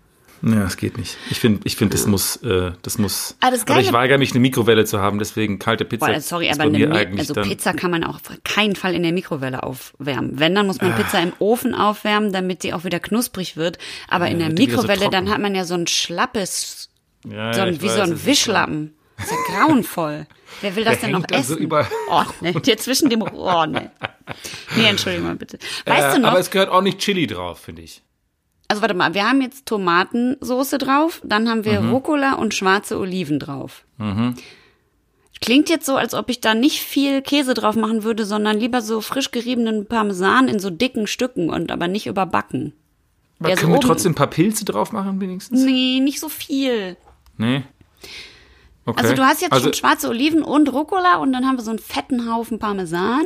Ja, 0.45 0.63
das 0.63 0.77
geht 0.77 0.97
nicht. 0.97 1.17
Ich 1.31 1.39
finde, 1.39 1.61
ich 1.63 1.75
finde, 1.75 1.97
das 1.97 2.05
muss, 2.05 2.35
äh, 2.37 2.71
das 2.83 2.97
muss. 2.99 3.35
Ah, 3.39 3.49
das 3.49 3.67
aber 3.67 3.79
ich 3.79 3.91
weigere 3.91 4.17
mich, 4.19 4.31
eine 4.31 4.39
Mikrowelle 4.39 4.85
zu 4.85 4.99
haben, 4.99 5.17
deswegen 5.17 5.57
kalte 5.57 5.85
Pizza. 5.85 6.05
Boah, 6.05 6.19
sorry, 6.21 6.49
aber 6.49 6.57
bei 6.59 6.63
eine 6.65 6.77
mir 6.77 6.87
Mi 6.89 6.95
eigentlich 6.95 7.19
also 7.21 7.33
dann, 7.33 7.47
Pizza 7.49 7.73
kann 7.73 7.89
man 7.89 8.03
auch 8.03 8.15
auf 8.15 8.21
keinen 8.43 8.75
Fall 8.75 8.93
in 8.93 9.03
der 9.03 9.11
Mikrowelle 9.11 9.63
aufwärmen. 9.63 10.39
Wenn, 10.39 10.53
dann 10.53 10.67
muss 10.67 10.79
man 10.81 10.95
Pizza 10.95 11.21
im 11.21 11.33
Ofen 11.39 11.73
aufwärmen, 11.73 12.31
damit 12.31 12.61
sie 12.61 12.73
auch 12.73 12.83
wieder 12.83 12.99
knusprig 12.99 13.57
wird. 13.57 13.79
Aber 14.07 14.27
in 14.27 14.39
der 14.39 14.49
die 14.49 14.67
wieder 14.67 14.75
so 14.75 14.83
Mikrowelle, 14.83 15.09
dann 15.09 15.29
hat 15.29 15.41
man 15.41 15.55
ja 15.55 15.65
so 15.65 15.73
ein 15.73 15.87
schlappes, 15.87 16.89
Ja, 17.27 17.51
so 17.53 17.59
ja, 17.61 17.65
ein, 17.65 17.81
wie 17.81 17.89
so 17.89 17.95
weiß, 17.95 18.01
ein 18.01 18.13
es 18.13 18.19
ist 18.21 18.25
Wischlappen. 18.27 18.93
Das 19.17 19.25
ist 19.27 19.31
ja 19.31 19.65
grauenvoll. 19.65 20.27
Wer 20.61 20.75
will 20.75 20.83
das 20.83 20.99
Der 20.99 21.09
denn 21.09 21.19
noch 21.19 21.25
so 21.29 21.35
essen? 21.35 21.57
über- 21.57 21.87
oh, 22.09 22.23
ne, 22.41 22.53
der 22.53 22.77
zwischen 22.77 23.09
dem, 23.09 23.21
oh, 23.21 23.65
ne. 23.65 23.91
Nee, 24.75 24.85
entschuldige 24.87 25.23
mal 25.23 25.35
bitte. 25.35 25.57
Weißt 25.85 26.09
äh, 26.09 26.15
du 26.15 26.21
noch? 26.21 26.29
Aber 26.31 26.39
es 26.39 26.51
gehört 26.51 26.69
auch 26.69 26.81
nicht 26.81 26.99
Chili 26.99 27.25
drauf, 27.27 27.59
finde 27.59 27.81
ich. 27.81 28.01
Also 28.75 28.81
warte 28.81 28.93
mal, 28.93 29.13
wir 29.13 29.25
haben 29.29 29.39
jetzt 29.41 29.65
Tomatensoße 29.67 30.77
drauf, 30.79 31.21
dann 31.23 31.47
haben 31.49 31.59
Mhm. 31.59 31.65
wir 31.65 31.79
Rucola 31.79 32.33
und 32.33 32.53
schwarze 32.53 32.99
Oliven 32.99 33.39
drauf. 33.39 33.85
Klingt 35.39 35.69
jetzt 35.69 35.85
so, 35.85 35.95
als 35.95 36.13
ob 36.13 36.29
ich 36.29 36.41
da 36.41 36.53
nicht 36.55 36.81
viel 36.81 37.21
Käse 37.21 37.53
drauf 37.53 37.75
machen 37.77 38.03
würde, 38.03 38.25
sondern 38.25 38.57
lieber 38.59 38.81
so 38.81 38.99
frisch 38.99 39.31
geriebenen 39.31 39.85
Parmesan 39.85 40.49
in 40.49 40.59
so 40.59 40.69
dicken 40.69 41.07
Stücken 41.07 41.49
und 41.49 41.71
aber 41.71 41.87
nicht 41.87 42.05
überbacken. 42.07 42.73
Aber 43.39 43.49
Ja, 43.49 43.55
so 43.55 43.61
können 43.61 43.73
wir 43.73 43.79
trotzdem 43.79 44.11
ein 44.11 44.15
paar 44.15 44.27
Pilze 44.29 44.65
drauf 44.65 44.91
machen, 44.91 45.21
wenigstens? 45.21 45.63
Nee, 45.63 46.01
nicht 46.01 46.19
so 46.19 46.27
viel. 46.27 46.97
Nee. 47.37 47.63
Okay. 48.85 49.01
Also 49.01 49.15
du 49.15 49.23
hast 49.23 49.41
jetzt 49.41 49.53
Also- 49.53 49.65
schon 49.65 49.73
schwarze 49.73 50.09
Oliven 50.09 50.43
und 50.43 50.67
Rucola 50.73 51.17
und 51.17 51.31
dann 51.31 51.45
haben 51.47 51.57
wir 51.57 51.63
so 51.63 51.69
einen 51.71 51.79
fetten 51.79 52.29
Haufen 52.29 52.59
Parmesan. 52.59 53.23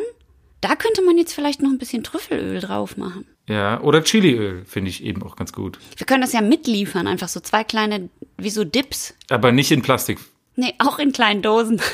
Da 0.62 0.76
könnte 0.76 1.02
man 1.04 1.18
jetzt 1.18 1.34
vielleicht 1.34 1.62
noch 1.64 1.70
ein 1.72 1.78
bisschen 1.80 2.04
Trüffelöl 2.04 2.60
drauf 2.60 2.98
machen. 2.98 3.26
Ja, 3.50 3.82
oder 3.82 4.04
Chiliöl 4.04 4.64
finde 4.66 4.92
ich 4.92 5.04
eben 5.04 5.24
auch 5.24 5.36
ganz 5.36 5.54
gut. 5.54 5.80
Wir 5.98 6.06
können 6.06 6.22
das 6.22 6.34
ja 6.34 6.42
mitliefern, 6.42 7.08
einfach 7.08 7.28
so 7.28 7.40
zwei 7.40 7.64
kleine, 7.64 8.10
wie 8.38 8.52
so 8.52 8.64
Dips. 8.64 9.16
Aber 9.28 9.52
nicht 9.52 9.72
in 9.72 9.82
Plastik. 9.82 10.20
Nee, 10.56 10.76
auch 10.78 11.00
in 11.00 11.12
kleinen 11.12 11.42
Dosen. 11.42 11.82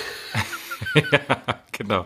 Genau. 1.78 2.06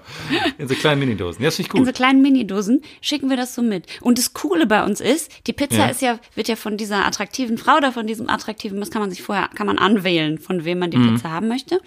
In 0.57 0.67
so 0.67 0.73
kleinen 0.75 0.99
Minidosen. 0.99 1.41
Ja, 1.43 1.47
das 1.47 1.55
finde 1.57 1.69
ich 1.69 1.73
In 1.75 1.79
gut. 1.83 1.87
so 1.87 1.93
kleinen 1.93 2.21
Minidosen 2.21 2.81
schicken 3.01 3.29
wir 3.29 3.37
das 3.37 3.53
so 3.55 3.61
mit. 3.61 3.85
Und 4.01 4.17
das 4.17 4.33
Coole 4.33 4.65
bei 4.65 4.83
uns 4.83 4.99
ist, 4.99 5.31
die 5.47 5.53
Pizza 5.53 5.75
Ja. 5.77 5.85
ist 5.87 6.01
ja, 6.01 6.19
wird 6.35 6.47
ja 6.47 6.55
von 6.55 6.75
dieser 6.77 7.05
attraktiven 7.05 7.57
Frau 7.57 7.77
oder 7.77 7.91
von 7.91 8.07
diesem 8.07 8.29
attraktiven, 8.29 8.79
das 8.79 8.89
kann 8.91 9.01
man 9.01 9.09
sich 9.11 9.21
vorher, 9.21 9.47
kann 9.55 9.67
man 9.67 9.77
anwählen, 9.77 10.39
von 10.39 10.65
wem 10.65 10.79
man 10.79 10.89
die 10.91 10.97
Mhm. 10.97 11.15
Pizza 11.15 11.29
haben 11.31 11.47
möchte. 11.47 11.79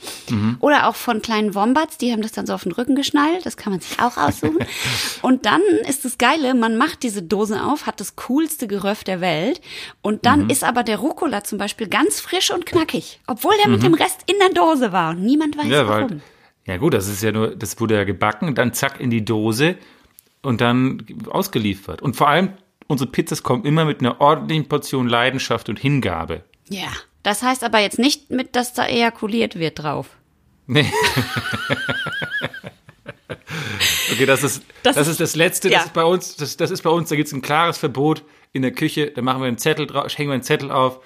Oder 0.61 0.88
auch 0.88 0.95
von 0.97 1.23
kleinen 1.23 1.55
Wombats, 1.55 1.99
die 1.99 2.12
haben 2.12 2.23
das 2.23 2.33
dann 2.33 2.47
so 2.47 2.55
auf 2.55 2.62
den 2.62 2.73
Rücken 2.73 2.95
geschnallt, 2.95 3.45
das 3.45 3.57
kann 3.57 3.73
man 3.73 3.81
sich 3.81 3.99
auch 4.01 4.16
aussuchen. 4.16 4.59
Und 5.23 5.45
dann 5.47 5.62
ist 5.88 6.05
das 6.05 6.18
Geile, 6.18 6.55
man 6.55 6.77
macht 6.77 7.03
diese 7.03 7.23
Dose 7.23 7.62
auf, 7.64 7.87
hat 7.87 8.01
das 8.01 8.16
coolste 8.16 8.66
Geröff 8.68 9.05
der 9.05 9.21
Welt 9.21 9.61
und 10.03 10.14
Mhm. 10.16 10.21
dann 10.23 10.51
ist 10.51 10.64
aber 10.64 10.83
der 10.83 10.99
Rucola 10.99 11.45
zum 11.45 11.59
Beispiel 11.59 11.88
ganz 11.88 12.21
frisch 12.21 12.51
und 12.53 12.66
knackig, 12.66 13.21
obwohl 13.27 13.55
der 13.59 13.66
Mhm. 13.68 13.73
mit 13.75 13.83
dem 13.83 13.95
Rest 13.95 14.21
in 14.27 14.37
der 14.38 14.51
Dose 14.51 14.92
war 14.92 15.11
und 15.11 15.23
niemand 15.23 15.57
weiß 15.59 15.66
Ja, 15.66 15.88
warum. 15.88 16.11
weil, 16.11 16.21
ja 16.66 16.77
gut, 16.77 16.94
das 16.94 17.09
ist 17.09 17.22
ja 17.22 17.33
nur, 17.33 17.55
das 17.57 17.81
wurde 17.81 17.94
ja 17.96 18.05
gebacken, 18.05 18.55
dann 18.55 18.72
zack 18.75 19.01
in 19.01 19.11
die 19.11 19.25
Dose 19.25 19.77
und 20.42 20.61
dann 20.61 21.05
ausgeliefert. 21.31 22.03
Und 22.03 22.16
vor 22.16 22.29
allem, 22.29 22.51
unsere 22.87 23.11
Pizzas 23.11 23.42
kommen 23.42 23.64
immer 23.64 23.85
mit 23.85 24.01
einer 24.01 24.20
ordentlichen 24.20 24.68
Portion 24.68 25.09
Leidenschaft 25.09 25.68
und 25.68 25.79
Hingabe. 25.79 26.42
Ja. 26.68 26.88
Das 27.22 27.42
heißt 27.42 27.62
aber 27.64 27.79
jetzt 27.79 27.98
nicht 27.98 28.31
mit, 28.31 28.57
dass 28.57 28.72
da 28.75 28.87
ejakuliert 28.87 29.57
wird 29.59 29.83
drauf. 29.83 30.09
Nee. 30.66 30.87
okay, 34.12 34.27
das 34.27 34.42
ist 34.42 34.62
das, 34.83 34.96
Das- 34.96 35.09
ist 35.09 35.20
das 35.20 35.37
Letzte, 35.37 35.68
ja. 35.70 35.79
das 35.79 35.87
ist 35.87 35.92
bei 35.94 36.05
uns, 36.05 36.37
das, 36.37 36.57
das 36.57 36.70
ist 36.70 36.83
bei 36.83 36.90
uns, 36.90 37.09
da 37.09 37.16
gibt 37.16 37.29
es 37.29 37.33
ein 37.33 37.42
klares 37.42 37.79
Verbot 37.79 38.25
in 38.53 38.62
der 38.62 38.72
Küche, 38.72 39.11
da 39.11 39.22
machen 39.22 39.40
wir 39.40 39.48
einen 39.48 39.59
Zettel 39.59 39.87
drauf, 39.87 40.07
hängen 40.16 40.31
wir 40.31 40.35
einen 40.35 40.42
Zettel 40.42 40.70
auf. 40.70 41.01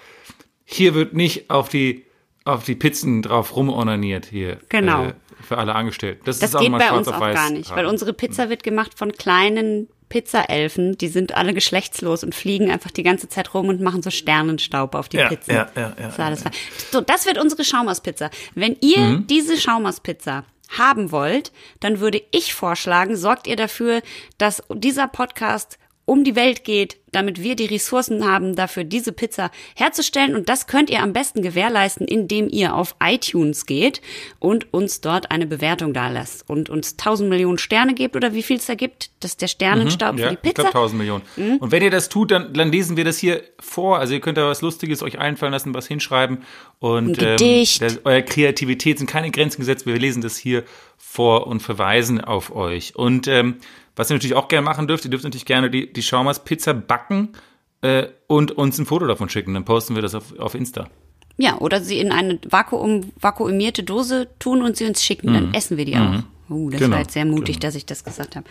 Hier 0.65 0.95
wird 0.95 1.15
nicht 1.15 1.51
auf 1.51 1.69
die, 1.69 2.05
auf 2.45 2.65
die 2.65 2.75
Pizzen 2.75 3.23
drauf 3.23 3.55
rumornaniert 3.55 4.27
hier. 4.27 4.59
Genau. 4.69 5.07
Äh, 5.07 5.15
für 5.47 5.59
alle 5.59 5.75
Angestellten. 5.75 6.23
Das, 6.25 6.39
Das 6.41 6.51
ist 6.51 6.57
auch 6.57 6.61
geht 6.61 6.71
mal 6.71 6.79
bei 6.79 6.93
uns 6.93 7.09
auch 7.09 7.19
gar 7.21 7.51
nicht, 7.51 7.75
weil 7.75 7.87
unsere 7.87 8.13
Pizza 8.13 8.51
wird 8.51 8.63
gemacht 8.63 8.93
von 8.97 9.13
kleinen 9.13 9.89
Pizzaelfen, 10.09 10.97
die 10.99 11.09
sind 11.09 11.35
alle 11.37 11.53
geschlechtslos 11.53 12.23
und 12.23 12.35
fliegen 12.35 12.71
einfach 12.71 12.91
die 12.93 13.03
ganze 13.03 13.29
Zeit 13.29 13.55
rum 13.55 13.69
und 13.69 13.81
machen 13.81 14.03
so 14.03 14.11
Sternenstaub 14.11 14.95
auf 14.95 15.09
die 15.09 15.17
Ja, 15.17 15.29
Pizza. 15.29 15.53
ja, 15.53 15.69
ja, 15.75 15.83
ja, 15.83 15.95
das, 15.99 16.19
war 16.19 16.27
alles 16.27 16.45
so, 16.93 17.01
das 17.01 17.27
wird 17.27 17.39
unsere 17.39 17.65
Schaumauspizza. 17.65 18.31
Wenn 18.55 18.77
ihr 18.81 18.99
Mhm. 19.01 19.27
diese 19.27 19.57
Schaumauspizza 19.57 20.45
haben 20.79 21.11
wollt, 21.13 21.53
dann 21.81 22.01
würde 22.01 22.23
ich 22.33 22.55
vorschlagen, 22.55 23.17
sorgt 23.17 23.47
ihr 23.47 23.57
dafür, 23.57 24.01
dass 24.39 24.63
dieser 24.73 25.09
Podcast 25.09 25.79
um 26.07 26.25
die 26.25 26.37
Welt 26.37 26.65
geht, 26.65 26.97
damit 27.13 27.43
wir 27.43 27.57
die 27.57 27.67
Ressourcen 27.67 28.27
haben, 28.27 28.55
dafür 28.57 28.85
diese 28.85 29.13
Pizza 29.13 29.51
herzustellen. 29.75 30.35
Und 30.35 30.49
das 30.49 30.67
könnt 30.67 30.89
ihr 30.89 31.03
am 31.03 31.13
besten 31.13 31.43
gewährleisten, 31.43 32.07
indem 32.07 32.49
ihr 32.49 32.75
auf 32.75 32.95
iTunes 33.03 33.67
geht 33.67 34.01
und 34.39 34.73
uns 34.73 35.01
dort 35.01 35.31
eine 35.31 35.47
Bewertung 35.47 35.93
da 35.93 36.09
lasst 36.09 36.49
und 36.49 36.71
uns 36.71 36.93
1000 36.93 37.29
Millionen 37.29 37.59
Sterne 37.59 37.95
gebt 37.95 38.17
oder 38.17 38.35
wie 38.35 38.43
viel 38.43 38.57
es 38.57 38.67
da 38.67 38.75
gibt. 38.75 39.11
Das 39.21 39.33
ist 39.33 39.43
der 39.43 39.49
Sternenstaub 39.49 40.15
Mhm. 40.15 40.19
Ja, 40.19 40.29
für 40.29 40.37
die 40.37 40.49
ich 40.49 40.55
glaube 40.55 40.69
Pizza. 40.69 40.79
1000 40.79 40.99
Millionen. 40.99 41.23
Und 41.59 41.73
wenn 41.73 41.83
ihr 41.83 41.91
das 41.91 42.09
tut, 42.09 42.31
dann, 42.31 42.55
dann 42.55 42.71
lesen 42.71 42.97
wir 42.97 43.05
das 43.05 43.19
hier 43.19 43.43
vor. 43.59 43.99
Also 43.99 44.15
ihr 44.15 44.21
könnt 44.21 44.39
da 44.39 44.47
was 44.47 44.63
Lustiges 44.63 45.03
euch 45.03 45.19
einfallen 45.19 45.53
lassen, 45.53 45.75
was 45.75 45.87
hinschreiben. 45.87 46.39
Und. 46.79 47.21
Ähm, 47.23 47.37
das, 47.81 48.05
eurer 48.05 48.23
Kreativität 48.23 48.99
sind 48.99 49.09
keine 49.09 49.31
Grenzen 49.31 49.61
gesetzt. 49.61 49.87
Wir 49.87 49.99
lesen 49.99 50.23
das 50.23 50.37
hier 50.37 50.65
vor 50.97 51.47
und 51.47 51.61
verweisen 51.61 52.21
auf 52.21 52.55
euch. 52.55 52.95
Und 52.95 53.27
ähm, 53.29 53.57
was 53.97 54.11
ihr 54.11 54.15
natürlich 54.15 54.37
auch 54.37 54.49
gerne 54.49 54.65
machen 54.65 54.87
dürft, 54.87 55.05
ihr 55.05 55.11
dürft 55.11 55.25
natürlich 55.25 55.47
gerne 55.47 55.71
die, 55.71 55.93
die 55.93 56.03
Schaumers 56.03 56.45
Pizza 56.45 56.75
backen 56.75 57.31
äh, 57.81 58.07
und 58.27 58.53
uns 58.53 58.79
ein 58.79 58.87
Foto 58.87 59.07
davon 59.07 59.29
schicken. 59.29 59.55
Dann 59.55 59.65
posten 59.65 59.95
wir 59.95 60.03
das 60.03 60.15
auf, 60.15 60.39
auf 60.39 60.55
Insta. 60.55 60.89
Ja, 61.39 61.59
oder 61.59 61.81
sie 61.81 61.99
in 61.99 62.13
eine 62.13 62.39
Vakuum, 62.49 63.13
vakuumierte 63.21 63.83
Dose 63.83 64.29
tun 64.39 64.63
und 64.63 64.77
sie 64.77 64.87
uns 64.87 65.03
schicken, 65.03 65.35
dann 65.35 65.55
essen 65.55 65.77
wir 65.77 65.85
die 65.85 65.97
auch. 65.97 66.23
Uh, 66.49 66.71
das 66.71 66.81
Genau, 66.81 66.93
war 66.93 67.01
jetzt 67.01 67.13
sehr 67.13 67.25
mutig, 67.25 67.59
dass 67.59 67.75
ich 67.75 67.85
das 67.87 68.05
gesagt 68.05 68.37
habe. 68.37 68.47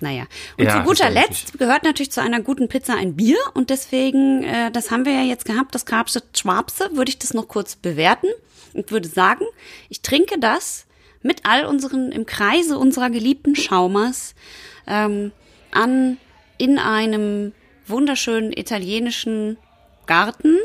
Naja. 0.00 0.24
Und 0.58 0.64
Ja, 0.64 0.78
zu 0.78 0.82
guter 0.82 1.10
Letzt 1.10 1.58
gehört 1.58 1.84
natürlich 1.84 2.10
zu 2.10 2.20
einer 2.20 2.40
guten 2.40 2.68
Pizza 2.68 2.94
ein 2.96 3.14
Bier 3.14 3.38
und 3.54 3.70
deswegen, 3.70 4.42
äh, 4.42 4.70
das 4.72 4.90
haben 4.90 5.04
wir 5.04 5.12
ja 5.12 5.22
jetzt 5.22 5.44
gehabt, 5.44 5.74
das 5.74 5.86
Karpsche 5.86 6.22
Schwabse, 6.36 6.90
würde 6.94 7.10
ich 7.10 7.18
das 7.18 7.34
noch 7.34 7.48
kurz 7.48 7.76
bewerten 7.76 8.26
und 8.74 8.90
würde 8.90 9.08
sagen, 9.08 9.44
ich 9.88 10.02
trinke 10.02 10.38
das 10.40 10.86
mit 11.22 11.42
all 11.44 11.66
unseren, 11.66 12.12
im 12.12 12.26
Kreise 12.26 12.78
unserer 12.78 13.10
geliebten 13.10 13.54
Schaumers 13.54 14.34
ähm, 14.86 15.32
an 15.70 16.18
in 16.58 16.78
einem 16.78 17.52
wunderschönen 17.86 18.52
italienischen 18.52 19.56
Garten 20.06 20.56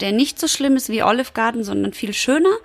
der 0.00 0.12
nicht 0.12 0.38
so 0.38 0.48
schlimm 0.48 0.76
ist 0.76 0.88
wie 0.88 1.02
Olive 1.02 1.32
Garden, 1.32 1.64
sondern 1.64 1.92
viel 1.92 2.12
schöner. 2.12 2.56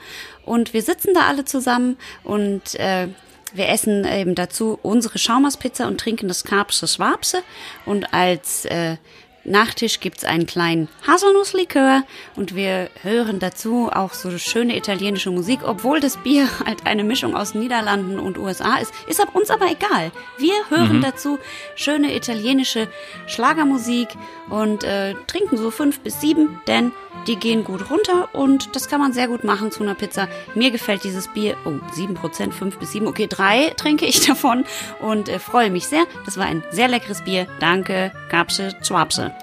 Und 0.46 0.74
wir 0.74 0.82
sitzen 0.82 1.14
da 1.14 1.28
alle 1.28 1.46
zusammen 1.46 1.98
und 2.24 2.76
äh, 2.76 3.08
wir 3.54 3.70
essen 3.70 4.06
eben 4.06 4.36
dazu 4.36 4.78
unsere 4.82 5.18
Schaumerspizza 5.18 5.88
und 5.88 6.00
trinken 6.00 6.28
das 6.28 6.44
Karpsche 6.44 6.88
Schwabse. 6.88 7.42
Und 7.86 8.14
als 8.14 8.66
äh, 8.66 8.98
Nachtisch 9.46 10.00
gibt's 10.00 10.26
einen 10.26 10.48
kleinen 10.48 10.90
Haselnusslikör 11.06 12.02
und 12.36 12.56
wir 12.56 12.90
hören 13.04 13.38
dazu 13.38 13.90
auch 13.94 14.14
so 14.14 14.36
schöne 14.40 14.76
italienische 14.76 15.30
Musik, 15.30 15.60
obwohl 15.64 16.00
das 16.00 16.18
Bier 16.18 16.48
halt 16.66 16.88
eine 16.88 17.04
Mischung 17.04 17.36
aus 17.36 17.54
Niederlanden 17.54 18.20
und 18.20 18.40
USA 18.40 18.78
ist. 18.78 18.92
Ist 19.08 19.22
ab 19.22 19.36
uns 19.36 19.52
aber 19.52 19.68
egal. 19.72 20.12
Wir 20.40 20.56
hören 20.70 21.02
dazu 21.02 21.38
schöne 21.76 22.16
italienische 22.16 22.88
Schlagermusik 23.28 24.08
und 24.50 24.84
äh, 24.84 25.16
trinken 25.28 25.58
so 25.58 25.72
fünf 25.72 26.00
bis 26.02 26.22
sieben, 26.22 26.60
denn 26.68 26.92
die 27.28 27.36
gehen 27.36 27.64
gut 27.64 27.90
runter 27.90 28.30
und 28.34 28.76
das 28.76 28.88
kann 28.88 29.00
man 29.00 29.14
sehr 29.14 29.28
gut 29.28 29.44
machen 29.44 29.72
zu 29.72 29.84
einer 29.84 29.96
Pizza. 29.96 30.28
Mir 30.54 30.72
gefällt 30.72 31.04
dieses 31.04 31.28
Bier, 31.28 31.56
oh, 31.66 31.74
sieben 31.92 32.14
Prozent, 32.14 32.54
fünf 32.54 32.78
bis 32.78 32.92
sieben, 32.92 33.08
okay, 33.08 33.28
drei 33.28 33.70
trinke 33.78 34.06
ich 34.06 34.26
davon 34.26 34.66
und 35.02 35.30
äh, 35.30 35.40
freue 35.40 35.72
mich 35.72 35.88
sehr. 35.88 36.06
Das 36.26 36.38
war 36.38 36.46
ein 36.46 36.64
sehr 36.72 36.88
leckeres 36.88 37.24
Bier. 37.24 37.48
Danke, 37.60 38.12
Kapsche, 38.30 38.76
Schwabsche. 38.84 39.34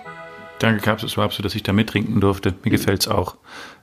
Danke, 0.62 0.80
Kapsel 0.80 1.08
Swapse, 1.08 1.42
dass 1.42 1.56
ich 1.56 1.64
da 1.64 1.72
mittrinken 1.72 2.20
durfte. 2.20 2.54
Mir 2.62 2.70
gefällt's 2.70 3.08
auch. 3.08 3.36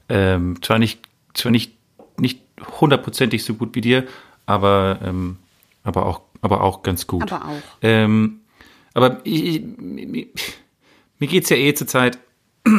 Ähm, 0.08 0.62
zwar 0.62 0.80
nicht, 0.80 1.02
zwar 1.34 1.52
nicht, 1.52 1.74
nicht 2.18 2.42
hundertprozentig 2.80 3.44
so 3.44 3.56
gut 3.56 3.76
wie 3.76 3.82
dir, 3.82 4.08
aber, 4.46 5.00
ähm, 5.04 5.36
aber 5.84 6.06
auch, 6.06 6.22
aber 6.42 6.64
auch 6.64 6.82
ganz 6.82 7.06
gut. 7.06 7.30
Aber 7.30 7.46
auch. 7.50 7.62
Ähm, 7.82 8.40
aber 8.94 9.20
ich, 9.26 9.44
ich, 9.44 9.62
mir, 9.78 10.28
mir 11.20 11.28
geht's 11.28 11.50
ja 11.50 11.58
eh 11.58 11.74
zurzeit 11.74 12.20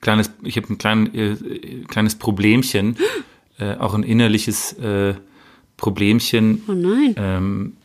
kleines, 0.00 0.30
ich 0.42 0.56
habe 0.56 0.72
ein 0.72 0.78
klein, 0.78 1.14
äh, 1.14 1.84
kleines 1.88 2.16
Problemchen, 2.16 2.96
äh, 3.58 3.74
auch 3.76 3.94
ein 3.94 4.02
innerliches 4.02 4.72
äh, 4.74 5.14
Problemchen, 5.76 6.62
Oh 6.68 6.72
nein. 6.72 7.14
ähm, 7.16 7.76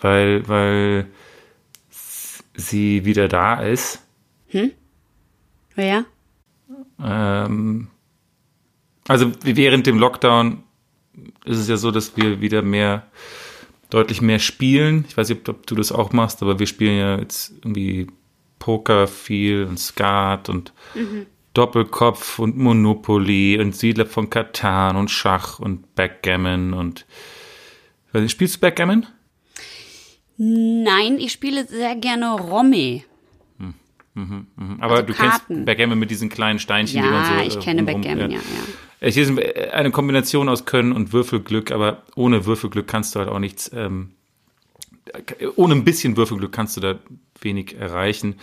weil, 0.00 0.48
weil 0.48 1.06
sie 2.54 3.04
wieder 3.04 3.28
da 3.28 3.62
ist. 3.62 4.00
Wer? 5.76 6.04
Ähm, 7.02 7.88
also 9.08 9.32
während 9.42 9.86
dem 9.86 9.98
Lockdown 9.98 10.62
ist 11.44 11.58
es 11.58 11.68
ja 11.68 11.76
so, 11.76 11.90
dass 11.90 12.16
wir 12.16 12.40
wieder 12.40 12.62
mehr, 12.62 13.06
deutlich 13.90 14.20
mehr 14.20 14.38
spielen. 14.38 15.04
Ich 15.08 15.16
weiß 15.16 15.28
nicht, 15.30 15.48
ob 15.48 15.66
du 15.66 15.74
das 15.74 15.92
auch 15.92 16.12
machst, 16.12 16.42
aber 16.42 16.58
wir 16.58 16.66
spielen 16.66 16.98
ja 16.98 17.18
jetzt 17.18 17.52
irgendwie 17.64 18.08
Poker 18.60 19.08
viel 19.08 19.64
und 19.64 19.78
Skat 19.80 20.48
und 20.48 20.72
Doppelkopf 21.54 22.38
und 22.38 22.56
Monopoly 22.56 23.58
und 23.58 23.74
Siedler 23.74 24.06
von 24.06 24.30
Katan 24.30 24.94
und 24.94 25.10
Schach 25.10 25.58
und 25.58 25.96
Backgammon 25.96 26.72
und 26.74 27.06
spielst 28.28 28.56
du 28.56 28.60
Backgammon? 28.60 29.06
Nein, 30.36 31.18
ich 31.18 31.32
spiele 31.32 31.66
sehr 31.66 31.96
gerne 31.96 32.32
Romme. 32.32 33.02
Aber 34.80 34.92
Also 34.94 35.06
du 35.06 35.14
Karten. 35.14 35.44
kennst 35.48 35.64
Backgammon 35.66 35.98
mit 35.98 36.10
diesen 36.10 36.28
kleinen 36.28 36.58
Steinchen, 36.58 37.02
die 37.02 37.08
man 37.08 37.24
so 37.24 37.32
Ja, 37.32 37.40
äh, 37.40 37.46
ich 37.46 37.58
kenne 37.60 37.82
rumrum- 37.82 38.02
Backgammon, 38.02 38.30
ja, 38.32 38.38
ja. 38.38 38.42
Es 39.02 39.16
ist 39.16 39.32
eine 39.72 39.90
Kombination 39.92 40.48
aus 40.50 40.66
Können 40.66 40.92
und 40.92 41.12
Würfelglück, 41.14 41.70
aber 41.70 42.02
ohne 42.16 42.44
Würfelglück 42.44 42.86
kannst 42.86 43.14
du 43.14 43.20
halt 43.20 43.28
auch 43.30 43.38
nichts, 43.38 43.70
ähm, 43.74 44.10
ohne 45.56 45.74
ein 45.74 45.84
bisschen 45.84 46.16
Würfelglück 46.18 46.52
kannst 46.52 46.76
du 46.76 46.80
da 46.80 46.98
wenig 47.42 47.76
erreichen. 47.76 48.36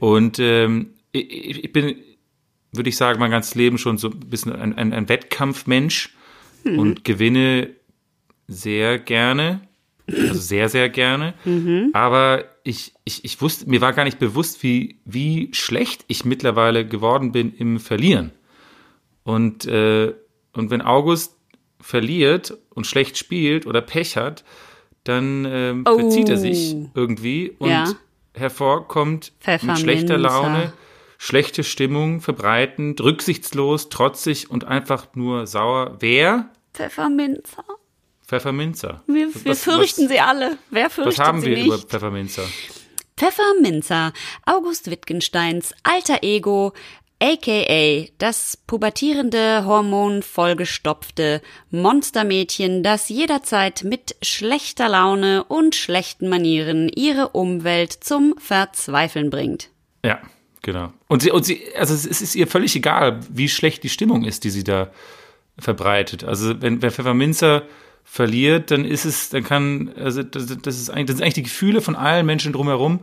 Und 0.00 0.38
ähm, 0.38 0.90
ich, 1.12 1.64
ich 1.64 1.72
bin, 1.72 1.96
würde 2.72 2.88
ich 2.88 2.96
sagen, 2.96 3.18
mein 3.20 3.30
ganzes 3.30 3.54
Leben 3.54 3.78
schon 3.78 3.98
so 3.98 4.08
ein 4.10 4.20
bisschen 4.20 4.52
ein, 4.54 4.76
ein, 4.76 4.92
ein 4.92 5.08
Wettkampfmensch 5.08 6.14
und 6.64 7.04
gewinne 7.04 7.70
sehr 8.46 8.98
gerne. 8.98 9.62
Also 10.06 10.34
sehr, 10.40 10.68
sehr 10.68 10.88
gerne. 10.88 11.34
Aber 11.92 12.44
ich, 12.64 12.92
ich, 13.04 13.24
ich 13.24 13.40
wusste, 13.40 13.68
mir 13.70 13.80
war 13.80 13.92
gar 13.92 14.04
nicht 14.04 14.18
bewusst, 14.18 14.62
wie, 14.62 15.00
wie 15.04 15.48
schlecht 15.52 16.04
ich 16.08 16.24
mittlerweile 16.24 16.84
geworden 16.86 17.30
bin 17.32 17.54
im 17.56 17.78
Verlieren. 17.78 18.32
Und, 19.22 19.66
äh, 19.66 20.12
und 20.52 20.70
wenn 20.70 20.82
August 20.82 21.36
verliert 21.80 22.58
und 22.70 22.86
schlecht 22.86 23.16
spielt 23.18 23.66
oder 23.66 23.80
Pech 23.80 24.16
hat, 24.16 24.44
dann 25.04 25.46
ähm, 25.48 25.84
Oh. 25.88 25.98
verzieht 25.98 26.28
er 26.28 26.36
sich 26.36 26.74
irgendwie 26.94 27.52
und 27.58 27.70
Ja. 27.70 27.84
Hervorkommt 28.40 29.32
mit 29.62 29.78
schlechter 29.78 30.18
Laune, 30.18 30.72
schlechte 31.18 31.62
Stimmung, 31.64 32.20
verbreitend, 32.20 33.00
rücksichtslos, 33.00 33.88
trotzig 33.90 34.50
und 34.50 34.64
einfach 34.64 35.06
nur 35.14 35.46
sauer. 35.46 35.96
Wer? 36.00 36.50
Pfefferminzer. 36.74 37.64
Pfefferminzer. 38.26 39.02
Wir, 39.06 39.28
Was- 39.34 39.44
wir 39.44 39.50
was- 39.52 39.62
fürchten 39.64 40.08
sie 40.08 40.20
alle. 40.20 40.56
Wer 40.70 40.88
fürchtet 40.90 41.18
Was 41.18 41.26
haben 41.26 41.40
sie 41.40 41.50
wir 41.50 41.56
nicht? 41.56 41.66
über 41.66 41.78
Pfefferminzer? 41.78 42.44
Pfefferminzer, 43.16 44.12
August 44.46 44.90
Wittgensteins 44.90 45.74
alter 45.82 46.20
Ego, 46.22 46.72
aka 47.20 48.06
das 48.18 48.56
pubertierende, 48.66 49.64
hormonvollgestopfte 49.66 51.42
Monstermädchen, 51.70 52.82
das 52.82 53.08
jederzeit 53.08 53.84
mit 53.84 54.16
schlechter 54.22 54.88
Laune 54.88 55.44
und 55.44 55.74
schlechten 55.74 56.28
Manieren 56.28 56.88
ihre 56.88 57.28
Umwelt 57.28 57.92
zum 57.92 58.34
Verzweifeln 58.38 59.30
bringt. 59.30 59.70
Ja, 60.04 60.18
genau. 60.62 60.92
Und 61.08 61.22
sie, 61.22 61.30
und 61.30 61.44
sie, 61.44 61.62
also 61.76 61.94
es 61.94 62.06
ist 62.06 62.34
ihr 62.34 62.46
völlig 62.46 62.74
egal, 62.74 63.20
wie 63.30 63.48
schlecht 63.48 63.82
die 63.82 63.90
Stimmung 63.90 64.24
ist, 64.24 64.44
die 64.44 64.50
sie 64.50 64.64
da 64.64 64.90
verbreitet. 65.58 66.24
Also 66.24 66.60
wenn, 66.62 66.80
wenn 66.80 66.90
Pfefferminzer 66.90 67.64
verliert, 68.02 68.70
dann 68.70 68.84
ist 68.84 69.04
es, 69.04 69.28
dann 69.28 69.44
kann, 69.44 69.92
also 69.96 70.22
das, 70.22 70.46
das 70.46 70.78
ist 70.78 70.90
eigentlich, 70.90 71.06
das 71.06 71.16
sind 71.16 71.22
eigentlich 71.22 71.34
die 71.34 71.42
Gefühle 71.42 71.80
von 71.80 71.96
allen 71.96 72.24
Menschen 72.24 72.52
drumherum 72.52 73.00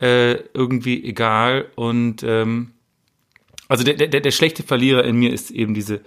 äh, 0.00 0.34
irgendwie 0.54 1.04
egal. 1.04 1.66
Und 1.74 2.22
ähm, 2.22 2.72
also 3.68 3.84
der, 3.84 3.94
der, 3.94 4.20
der 4.20 4.30
schlechte 4.30 4.62
Verlierer 4.62 5.04
in 5.04 5.16
mir 5.16 5.32
ist 5.32 5.50
eben 5.50 5.74
diese 5.74 6.00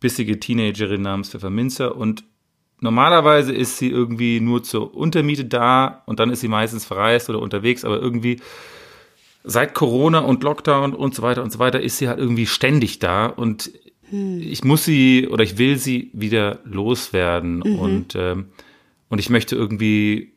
bissige 0.00 0.38
Teenagerin 0.38 1.02
namens 1.02 1.30
Pfefferminzer 1.30 1.96
und 1.96 2.24
normalerweise 2.80 3.52
ist 3.52 3.78
sie 3.78 3.88
irgendwie 3.88 4.40
nur 4.40 4.62
zur 4.62 4.94
Untermiete 4.94 5.44
da 5.44 6.02
und 6.06 6.20
dann 6.20 6.30
ist 6.30 6.40
sie 6.40 6.48
meistens 6.48 6.84
verreist 6.84 7.30
oder 7.30 7.40
unterwegs, 7.40 7.84
aber 7.84 8.00
irgendwie 8.00 8.40
seit 9.44 9.74
Corona 9.74 10.20
und 10.20 10.42
Lockdown 10.42 10.94
und 10.94 11.14
so 11.14 11.22
weiter 11.22 11.42
und 11.42 11.52
so 11.52 11.58
weiter 11.58 11.80
ist 11.80 11.98
sie 11.98 12.08
halt 12.08 12.18
irgendwie 12.18 12.46
ständig 12.46 12.98
da 12.98 13.26
und 13.26 13.72
ich 14.10 14.62
muss 14.62 14.84
sie 14.84 15.28
oder 15.28 15.42
ich 15.42 15.56
will 15.56 15.78
sie 15.78 16.10
wieder 16.12 16.58
loswerden 16.64 17.62
und 17.62 18.14
ähm, 18.14 18.48
und 19.08 19.18
ich 19.18 19.30
möchte 19.30 19.56
irgendwie 19.56 20.31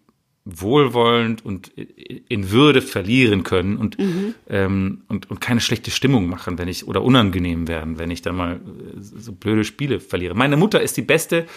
wohlwollend 0.46 1.44
und 1.44 1.70
in 1.70 2.52
Würde 2.52 2.82
verlieren 2.82 3.44
können 3.44 3.78
und, 3.78 3.98
mhm. 3.98 4.36
ähm, 4.48 5.02
und, 5.08 5.30
und 5.32 5.42
keine 5.42 5.60
schlechte 5.60 5.90
Stimmung 5.90 6.30
machen, 6.30 6.60
wenn 6.60 6.68
ich 6.68 6.88
oder 6.88 7.04
unangenehm 7.04 7.68
werden, 7.68 7.98
wenn 7.98 8.12
ich 8.12 8.22
dann 8.22 8.36
mal 8.36 8.56
äh, 8.56 8.60
so 9.00 9.32
blöde 9.32 9.64
Spiele 9.64 10.00
verliere. 10.00 10.36
Meine 10.36 10.56
Mutter 10.56 10.82
ist 10.82 10.98
die 10.98 11.02
beste 11.02 11.48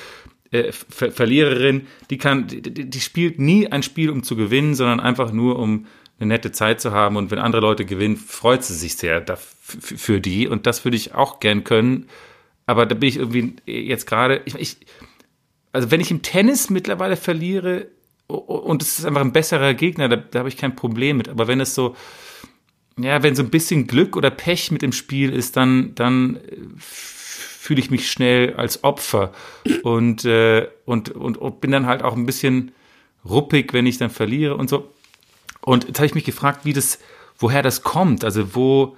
äh, 0.50 0.72
Ver 0.72 1.12
Verliererin, 1.12 1.86
die 2.08 2.16
kann, 2.16 2.46
die, 2.46 2.62
die 2.62 3.00
spielt 3.00 3.38
nie 3.38 3.70
ein 3.70 3.82
Spiel, 3.82 4.08
um 4.08 4.22
zu 4.22 4.36
gewinnen, 4.36 4.74
sondern 4.74 5.00
einfach 5.00 5.32
nur, 5.32 5.58
um 5.58 5.84
eine 6.18 6.28
nette 6.28 6.50
Zeit 6.50 6.80
zu 6.80 6.92
haben. 6.92 7.16
Und 7.16 7.30
wenn 7.30 7.38
andere 7.38 7.60
Leute 7.60 7.84
gewinnen, 7.84 8.16
freut 8.16 8.64
sie 8.64 8.74
sich 8.74 8.96
sehr 8.96 9.24
für 9.60 10.20
die. 10.20 10.48
Und 10.48 10.66
das 10.66 10.84
würde 10.84 10.96
ich 10.96 11.14
auch 11.14 11.40
gern 11.40 11.64
können. 11.64 12.06
Aber 12.66 12.86
da 12.86 12.94
bin 12.94 13.08
ich 13.08 13.18
irgendwie 13.18 13.56
jetzt 13.66 14.06
gerade, 14.06 14.40
ich, 14.46 14.54
ich, 14.54 14.76
also 15.72 15.90
wenn 15.90 16.00
ich 16.00 16.10
im 16.10 16.22
Tennis 16.22 16.70
mittlerweile 16.70 17.16
verliere, 17.16 17.86
und 18.28 18.82
es 18.82 18.98
ist 18.98 19.04
einfach 19.06 19.22
ein 19.22 19.32
besserer 19.32 19.74
Gegner, 19.74 20.08
da, 20.08 20.16
da 20.16 20.40
habe 20.40 20.48
ich 20.48 20.56
kein 20.56 20.76
Problem 20.76 21.16
mit. 21.16 21.28
Aber 21.28 21.48
wenn 21.48 21.60
es 21.60 21.74
so, 21.74 21.96
ja, 22.98 23.22
wenn 23.22 23.34
so 23.34 23.42
ein 23.42 23.50
bisschen 23.50 23.86
Glück 23.86 24.16
oder 24.16 24.30
Pech 24.30 24.70
mit 24.70 24.82
im 24.82 24.92
Spiel 24.92 25.32
ist, 25.32 25.56
dann, 25.56 25.94
dann 25.94 26.38
fühle 26.76 27.80
ich 27.80 27.90
mich 27.90 28.10
schnell 28.10 28.54
als 28.54 28.84
Opfer 28.84 29.32
und, 29.82 30.24
äh, 30.24 30.68
und, 30.84 31.10
und, 31.10 31.38
und 31.38 31.60
bin 31.60 31.70
dann 31.70 31.86
halt 31.86 32.02
auch 32.02 32.16
ein 32.16 32.26
bisschen 32.26 32.72
ruppig, 33.24 33.72
wenn 33.72 33.86
ich 33.86 33.98
dann 33.98 34.10
verliere 34.10 34.56
und 34.56 34.68
so. 34.68 34.92
Und 35.62 35.86
jetzt 35.88 35.98
habe 35.98 36.06
ich 36.06 36.14
mich 36.14 36.24
gefragt, 36.24 36.64
wie 36.64 36.72
das, 36.72 36.98
woher 37.36 37.62
das 37.62 37.82
kommt, 37.82 38.24
also 38.24 38.54
wo, 38.54 38.96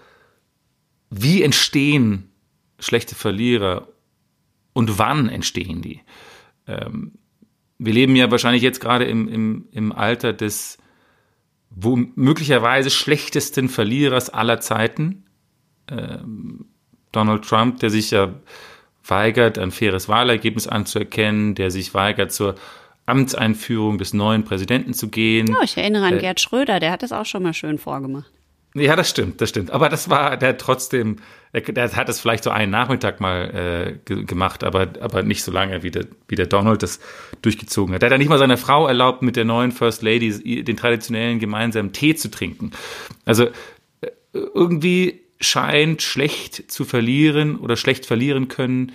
wie 1.10 1.42
entstehen 1.42 2.30
schlechte 2.78 3.14
Verlierer 3.14 3.88
und 4.72 4.98
wann 4.98 5.28
entstehen 5.28 5.82
die? 5.82 6.00
Ähm, 6.66 7.12
wir 7.80 7.94
leben 7.94 8.14
ja 8.14 8.30
wahrscheinlich 8.30 8.62
jetzt 8.62 8.80
gerade 8.80 9.06
im, 9.06 9.26
im, 9.26 9.68
im 9.72 9.92
Alter 9.92 10.32
des 10.32 10.78
wo 11.70 11.96
möglicherweise 12.16 12.90
schlechtesten 12.90 13.68
Verlierers 13.68 14.28
aller 14.28 14.60
Zeiten. 14.60 15.24
Ähm, 15.88 16.66
Donald 17.12 17.44
Trump, 17.44 17.78
der 17.78 17.90
sich 17.90 18.10
ja 18.10 18.34
weigert, 19.04 19.56
ein 19.56 19.70
faires 19.70 20.08
Wahlergebnis 20.08 20.66
anzuerkennen, 20.66 21.54
der 21.54 21.70
sich 21.70 21.94
weigert, 21.94 22.32
zur 22.32 22.56
Amtseinführung 23.06 23.98
des 23.98 24.12
neuen 24.12 24.44
Präsidenten 24.44 24.94
zu 24.94 25.08
gehen. 25.08 25.46
Ja, 25.46 25.62
ich 25.62 25.76
erinnere 25.76 26.06
an 26.06 26.18
äh, 26.18 26.20
Gerd 26.20 26.40
Schröder, 26.40 26.80
der 26.80 26.90
hat 26.90 27.02
das 27.02 27.12
auch 27.12 27.26
schon 27.26 27.44
mal 27.44 27.54
schön 27.54 27.78
vorgemacht. 27.78 28.30
Ja, 28.74 28.94
das 28.94 29.10
stimmt, 29.10 29.40
das 29.40 29.48
stimmt. 29.48 29.72
Aber 29.72 29.88
das 29.88 30.10
war, 30.10 30.36
der 30.36 30.56
trotzdem, 30.56 31.16
der 31.52 31.92
hat 31.96 32.08
es 32.08 32.20
vielleicht 32.20 32.44
so 32.44 32.50
einen 32.50 32.70
Nachmittag 32.70 33.20
mal 33.20 33.98
äh, 34.06 34.14
gemacht, 34.24 34.62
aber, 34.62 34.88
aber 35.00 35.24
nicht 35.24 35.42
so 35.42 35.50
lange, 35.50 35.82
wie 35.82 35.90
der, 35.90 36.06
wie 36.28 36.36
der 36.36 36.46
Donald 36.46 36.82
das 36.84 37.00
durchgezogen 37.42 37.94
hat. 37.94 38.02
Der 38.02 38.06
hat 38.06 38.12
ja 38.12 38.18
nicht 38.18 38.28
mal 38.28 38.38
seiner 38.38 38.56
Frau 38.56 38.86
erlaubt, 38.86 39.22
mit 39.22 39.34
der 39.34 39.44
neuen 39.44 39.72
First 39.72 40.02
Lady 40.02 40.62
den 40.62 40.76
traditionellen 40.76 41.40
gemeinsamen 41.40 41.92
Tee 41.92 42.14
zu 42.14 42.30
trinken. 42.30 42.70
Also 43.24 43.46
äh, 44.02 44.10
irgendwie 44.32 45.20
scheint 45.40 46.02
schlecht 46.02 46.70
zu 46.70 46.84
verlieren 46.84 47.56
oder 47.56 47.76
schlecht 47.76 48.06
verlieren 48.06 48.46
können, 48.46 48.92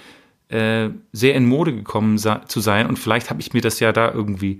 äh, 0.47 0.89
sehr 1.11 1.35
in 1.35 1.47
Mode 1.47 1.73
gekommen 1.73 2.17
zu 2.17 2.59
sein. 2.61 2.87
Und 2.87 2.97
vielleicht 2.97 3.29
habe 3.29 3.41
ich 3.41 3.51
mir 3.51 3.61
das 3.61 3.81
ja 3.81 3.91
da 3.91 4.13
irgendwie 4.13 4.59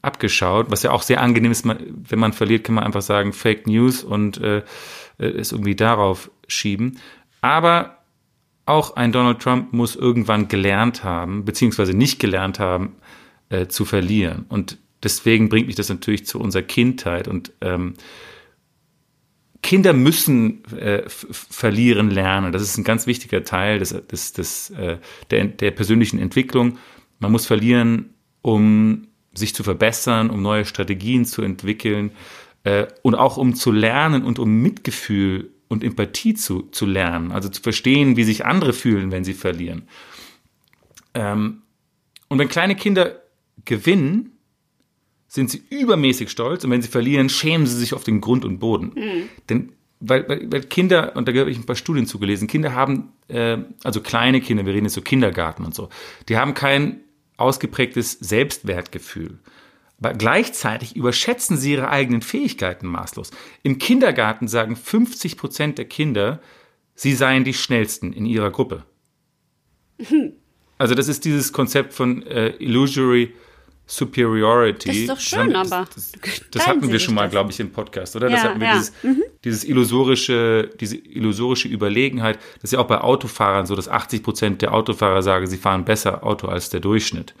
abgeschaut, 0.00 0.70
was 0.70 0.82
ja 0.82 0.92
auch 0.92 1.02
sehr 1.02 1.20
angenehm 1.20 1.50
ist, 1.50 1.66
wenn 1.66 2.18
man 2.18 2.32
verliert, 2.32 2.64
kann 2.64 2.76
man 2.76 2.84
einfach 2.84 3.02
sagen 3.02 3.32
Fake 3.32 3.66
News 3.66 4.04
und 4.04 4.38
äh, 4.38 4.58
äh, 5.18 5.26
es 5.26 5.52
irgendwie 5.52 5.74
darauf 5.74 6.30
schieben. 6.46 6.98
Aber 7.40 7.98
auch 8.66 8.96
ein 8.96 9.12
Donald 9.12 9.40
Trump 9.40 9.72
muss 9.72 9.96
irgendwann 9.96 10.48
gelernt 10.48 11.02
haben, 11.02 11.44
beziehungsweise 11.44 11.94
nicht 11.94 12.20
gelernt 12.20 12.60
haben, 12.60 12.96
äh, 13.48 13.66
zu 13.66 13.84
verlieren. 13.84 14.46
Und 14.48 14.78
deswegen 15.02 15.48
bringt 15.48 15.66
mich 15.66 15.76
das 15.76 15.88
natürlich 15.88 16.26
zu 16.26 16.38
unserer 16.38 16.62
Kindheit. 16.62 17.26
Und 17.26 17.52
ähm, 17.60 17.94
Kinder 19.62 19.92
müssen 19.92 20.64
äh, 20.72 21.02
verlieren 21.08 22.10
lernen. 22.10 22.52
Das 22.52 22.62
ist 22.62 22.78
ein 22.78 22.84
ganz 22.84 23.06
wichtiger 23.06 23.42
Teil 23.44 23.78
des, 23.80 23.90
des, 24.06 24.32
des, 24.32 24.70
äh, 24.70 24.98
der, 25.30 25.46
der 25.46 25.72
persönlichen 25.72 26.20
Entwicklung. 26.20 26.78
Man 27.18 27.32
muss 27.32 27.46
verlieren, 27.46 28.14
um 28.42 29.08
sich 29.34 29.54
zu 29.54 29.62
verbessern, 29.62 30.30
um 30.30 30.42
neue 30.42 30.64
Strategien 30.64 31.24
zu 31.24 31.42
entwickeln 31.42 32.12
äh, 32.64 32.86
und 33.02 33.14
auch 33.14 33.36
um 33.36 33.54
zu 33.54 33.72
lernen 33.72 34.24
und 34.24 34.38
um 34.38 34.60
Mitgefühl 34.60 35.50
und 35.68 35.84
Empathie 35.84 36.34
zu, 36.34 36.62
zu 36.72 36.84
lernen, 36.84 37.30
also 37.30 37.48
zu 37.48 37.62
verstehen, 37.62 38.16
wie 38.16 38.24
sich 38.24 38.44
andere 38.44 38.72
fühlen, 38.72 39.12
wenn 39.12 39.24
sie 39.24 39.34
verlieren. 39.34 39.88
Ähm, 41.14 41.62
und 42.28 42.38
wenn 42.38 42.48
kleine 42.48 42.74
Kinder 42.74 43.22
gewinnen, 43.64 44.32
sind 45.28 45.48
sie 45.48 45.62
übermäßig 45.70 46.28
stolz 46.28 46.64
und 46.64 46.70
wenn 46.70 46.82
sie 46.82 46.88
verlieren, 46.88 47.28
schämen 47.28 47.66
sie 47.66 47.76
sich 47.76 47.94
auf 47.94 48.02
den 48.02 48.20
Grund 48.20 48.44
und 48.44 48.58
Boden. 48.58 48.92
Mhm. 48.96 49.28
Denn 49.48 49.72
weil, 50.00 50.28
weil, 50.28 50.50
weil 50.50 50.62
Kinder, 50.62 51.14
und 51.14 51.28
da 51.28 51.32
habe 51.32 51.50
ich 51.50 51.58
ein 51.58 51.66
paar 51.66 51.76
Studien 51.76 52.06
zugelesen, 52.06 52.48
Kinder 52.48 52.74
haben, 52.74 53.12
äh, 53.28 53.58
also 53.84 54.00
kleine 54.00 54.40
Kinder, 54.40 54.64
wir 54.66 54.72
reden 54.72 54.86
jetzt 54.86 54.94
so 54.94 55.02
Kindergarten 55.02 55.64
und 55.64 55.74
so, 55.74 55.88
die 56.28 56.36
haben 56.36 56.54
kein 56.54 57.00
ausgeprägtes 57.40 58.12
Selbstwertgefühl. 58.12 59.38
Aber 59.98 60.14
gleichzeitig 60.14 60.96
überschätzen 60.96 61.56
sie 61.56 61.72
ihre 61.72 61.90
eigenen 61.90 62.22
Fähigkeiten 62.22 62.86
maßlos. 62.86 63.30
Im 63.62 63.78
Kindergarten 63.78 64.48
sagen 64.48 64.76
50 64.76 65.36
Prozent 65.36 65.78
der 65.78 65.84
Kinder, 65.84 66.40
sie 66.94 67.14
seien 67.14 67.44
die 67.44 67.54
schnellsten 67.54 68.12
in 68.12 68.26
ihrer 68.26 68.50
Gruppe. 68.50 68.84
Also 70.78 70.94
das 70.94 71.08
ist 71.08 71.26
dieses 71.26 71.52
Konzept 71.52 71.92
von 71.92 72.26
äh, 72.26 72.54
Illusory 72.58 73.34
Superiority. 73.90 74.88
Das 74.88 74.96
ist 74.96 75.08
doch 75.08 75.20
schön, 75.20 75.52
das, 75.52 75.72
aber. 75.72 75.88
Das, 75.92 76.12
das 76.52 76.66
hatten 76.66 76.92
wir 76.92 76.98
schon 77.00 77.14
mal, 77.16 77.28
glaube 77.28 77.50
ich, 77.50 77.58
im 77.58 77.72
Podcast, 77.72 78.14
oder? 78.14 78.28
Ja, 78.28 78.36
das 78.36 78.44
hatten 78.44 78.60
wir 78.60 78.68
ja. 78.68 78.74
dieses, 78.74 78.92
mhm. 79.02 79.22
dieses 79.42 79.64
illusorische, 79.64 80.70
diese 80.78 80.96
illusorische 80.96 81.66
Überlegenheit. 81.66 82.38
Das 82.56 82.64
ist 82.64 82.72
ja 82.74 82.78
auch 82.78 82.86
bei 82.86 83.00
Autofahrern 83.00 83.66
so, 83.66 83.74
dass 83.74 83.88
80 83.88 84.22
Prozent 84.22 84.62
der 84.62 84.74
Autofahrer 84.74 85.22
sagen, 85.22 85.48
sie 85.48 85.56
fahren 85.56 85.84
besser 85.84 86.22
Auto 86.22 86.46
als 86.46 86.70
der 86.70 86.78
Durchschnitt. 86.78 87.34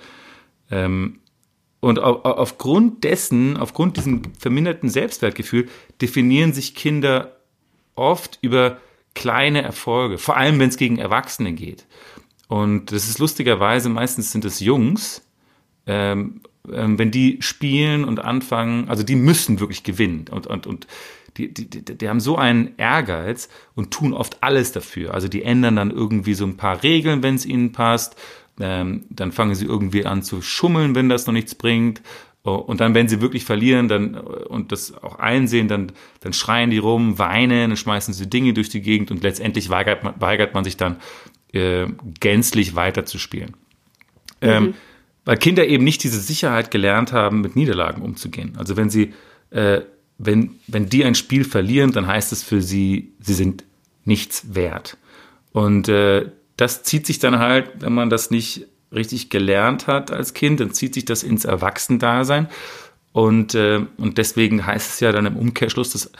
Ähm, 0.72 1.20
und 1.78 2.00
auf, 2.00 2.24
aufgrund 2.24 3.04
dessen, 3.04 3.56
aufgrund 3.56 3.96
diesem 3.96 4.22
verminderten 4.36 4.90
Selbstwertgefühl, 4.90 5.68
definieren 6.00 6.52
sich 6.52 6.74
Kinder 6.74 7.36
oft 7.94 8.40
über 8.42 8.78
kleine 9.14 9.62
Erfolge, 9.62 10.18
vor 10.18 10.36
allem 10.36 10.58
wenn 10.58 10.68
es 10.68 10.76
gegen 10.76 10.98
Erwachsene 10.98 11.52
geht. 11.52 11.86
Und 12.48 12.90
das 12.90 13.08
ist 13.08 13.20
lustigerweise, 13.20 13.88
meistens 13.88 14.32
sind 14.32 14.44
es 14.44 14.58
Jungs, 14.58 15.22
ähm, 15.86 16.40
ähm, 16.72 16.98
wenn 16.98 17.10
die 17.10 17.38
spielen 17.40 18.04
und 18.04 18.20
anfangen, 18.20 18.88
also 18.88 19.02
die 19.02 19.16
müssen 19.16 19.60
wirklich 19.60 19.82
gewinnen 19.82 20.26
und, 20.30 20.46
und, 20.46 20.66
und 20.66 20.86
die, 21.36 21.52
die, 21.52 21.68
die, 21.68 21.96
die 21.96 22.08
haben 22.08 22.20
so 22.20 22.36
einen 22.36 22.74
Ehrgeiz 22.76 23.48
und 23.74 23.90
tun 23.92 24.12
oft 24.12 24.42
alles 24.42 24.72
dafür. 24.72 25.14
Also 25.14 25.28
die 25.28 25.42
ändern 25.42 25.76
dann 25.76 25.90
irgendwie 25.90 26.34
so 26.34 26.44
ein 26.44 26.56
paar 26.56 26.82
Regeln, 26.82 27.22
wenn 27.22 27.36
es 27.36 27.46
ihnen 27.46 27.72
passt. 27.72 28.16
Ähm, 28.60 29.04
dann 29.10 29.32
fangen 29.32 29.54
sie 29.54 29.64
irgendwie 29.64 30.04
an 30.04 30.22
zu 30.22 30.42
schummeln, 30.42 30.94
wenn 30.94 31.08
das 31.08 31.26
noch 31.26 31.32
nichts 31.32 31.54
bringt. 31.54 32.02
Und 32.42 32.80
dann, 32.80 32.94
wenn 32.94 33.06
sie 33.06 33.20
wirklich 33.20 33.44
verlieren 33.44 33.88
dann, 33.88 34.14
und 34.14 34.72
das 34.72 34.94
auch 35.02 35.18
einsehen, 35.18 35.68
dann, 35.68 35.92
dann 36.20 36.32
schreien 36.32 36.70
die 36.70 36.78
rum, 36.78 37.18
weinen, 37.18 37.70
dann 37.70 37.76
schmeißen 37.76 38.14
sie 38.14 38.28
Dinge 38.28 38.54
durch 38.54 38.70
die 38.70 38.80
Gegend 38.80 39.10
und 39.10 39.22
letztendlich 39.22 39.68
weigert 39.68 40.04
man, 40.04 40.14
weigert 40.18 40.54
man 40.54 40.64
sich 40.64 40.78
dann 40.78 40.96
äh, 41.52 41.86
gänzlich 42.18 42.74
weiterzuspielen. 42.74 43.56
Ähm, 44.40 44.62
mhm. 44.62 44.68
Ähm, 44.68 44.74
weil 45.24 45.36
Kinder 45.36 45.66
eben 45.66 45.84
nicht 45.84 46.02
diese 46.02 46.20
Sicherheit 46.20 46.70
gelernt 46.70 47.12
haben, 47.12 47.40
mit 47.40 47.56
Niederlagen 47.56 48.02
umzugehen. 48.02 48.54
Also 48.56 48.76
wenn 48.76 48.90
sie, 48.90 49.12
äh, 49.50 49.82
wenn, 50.18 50.56
wenn 50.66 50.88
die 50.88 51.04
ein 51.04 51.14
Spiel 51.14 51.44
verlieren, 51.44 51.92
dann 51.92 52.06
heißt 52.06 52.32
es 52.32 52.42
für 52.42 52.62
sie, 52.62 53.12
sie 53.20 53.34
sind 53.34 53.64
nichts 54.04 54.54
wert. 54.54 54.96
Und 55.52 55.88
äh, 55.88 56.30
das 56.56 56.82
zieht 56.82 57.06
sich 57.06 57.18
dann 57.18 57.38
halt, 57.38 57.70
wenn 57.80 57.92
man 57.92 58.10
das 58.10 58.30
nicht 58.30 58.66
richtig 58.92 59.30
gelernt 59.30 59.86
hat 59.86 60.10
als 60.10 60.34
Kind, 60.34 60.60
dann 60.60 60.72
zieht 60.72 60.94
sich 60.94 61.04
das 61.04 61.22
ins 61.22 61.44
Erwachsendasein. 61.44 62.48
Und, 63.12 63.54
äh, 63.54 63.80
und 63.96 64.18
deswegen 64.18 64.66
heißt 64.66 64.94
es 64.94 65.00
ja 65.00 65.12
dann 65.12 65.26
im 65.26 65.36
Umkehrschluss, 65.36 65.90
dass 65.90 66.12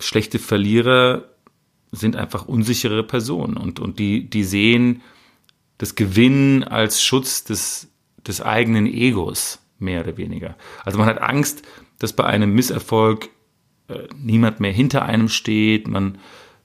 schlechte 0.00 0.38
Verlierer 0.38 1.24
sind 1.92 2.16
einfach 2.16 2.46
unsichere 2.46 3.02
Personen 3.02 3.56
und, 3.56 3.80
und 3.80 3.98
die, 3.98 4.28
die 4.28 4.44
sehen 4.44 5.02
das 5.84 5.96
Gewinnen 5.96 6.64
als 6.64 7.02
Schutz 7.02 7.44
des, 7.44 7.88
des 8.26 8.40
eigenen 8.40 8.86
Egos, 8.86 9.58
mehr 9.78 10.00
oder 10.00 10.16
weniger. 10.16 10.56
Also 10.82 10.96
man 10.96 11.06
hat 11.06 11.20
Angst, 11.20 11.60
dass 11.98 12.14
bei 12.14 12.24
einem 12.24 12.54
Misserfolg 12.54 13.28
äh, 13.88 14.08
niemand 14.16 14.60
mehr 14.60 14.72
hinter 14.72 15.04
einem 15.04 15.28
steht. 15.28 15.86
Man, 15.86 16.16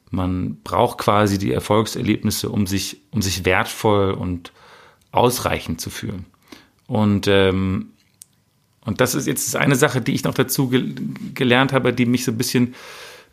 man 0.09 0.61
braucht 0.63 0.99
quasi 0.99 1.37
die 1.37 1.51
Erfolgserlebnisse, 1.51 2.47
um 2.49 2.65
sich, 2.65 3.01
um 3.11 3.21
sich 3.21 3.43
wertvoll 3.43 4.11
und 4.11 4.53
ausreichend 5.11 5.81
zu 5.81 5.89
fühlen. 5.89 6.25
Und, 6.87 7.27
ähm, 7.27 7.89
und 8.85 9.01
das 9.01 9.15
ist 9.15 9.27
jetzt 9.27 9.53
eine 9.57 9.75
Sache, 9.75 9.99
die 9.99 10.13
ich 10.13 10.23
noch 10.23 10.33
dazu 10.33 10.69
ge 10.69 10.95
gelernt 11.33 11.73
habe, 11.73 11.91
die 11.91 12.05
mich 12.05 12.23
so 12.23 12.31
ein 12.31 12.37
bisschen 12.37 12.73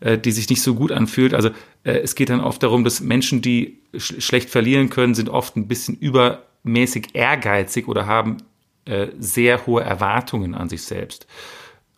äh, 0.01 0.19
die 0.19 0.33
sich 0.33 0.49
nicht 0.51 0.63
so 0.63 0.75
gut 0.75 0.93
anfühlt. 0.93 1.35
Also 1.35 1.49
äh, 1.85 1.99
es 1.99 2.15
geht 2.15 2.31
dann 2.31 2.41
oft 2.41 2.63
darum, 2.63 2.85
dass 2.85 3.01
Menschen, 3.01 3.43
die 3.43 3.79
sch 3.97 4.21
schlecht 4.21 4.51
verlieren 4.51 4.91
können, 4.91 5.15
sind 5.15 5.29
oft 5.29 5.57
ein 5.57 5.69
bisschen 5.69 5.97
übermäßig 5.97 7.15
ehrgeizig 7.15 7.89
oder 7.89 8.07
haben 8.07 8.39
äh, 8.85 9.09
sehr 9.19 9.67
hohe 9.67 9.83
Erwartungen 9.83 10.55
an 10.55 10.69
sich 10.69 10.83
selbst 10.83 11.27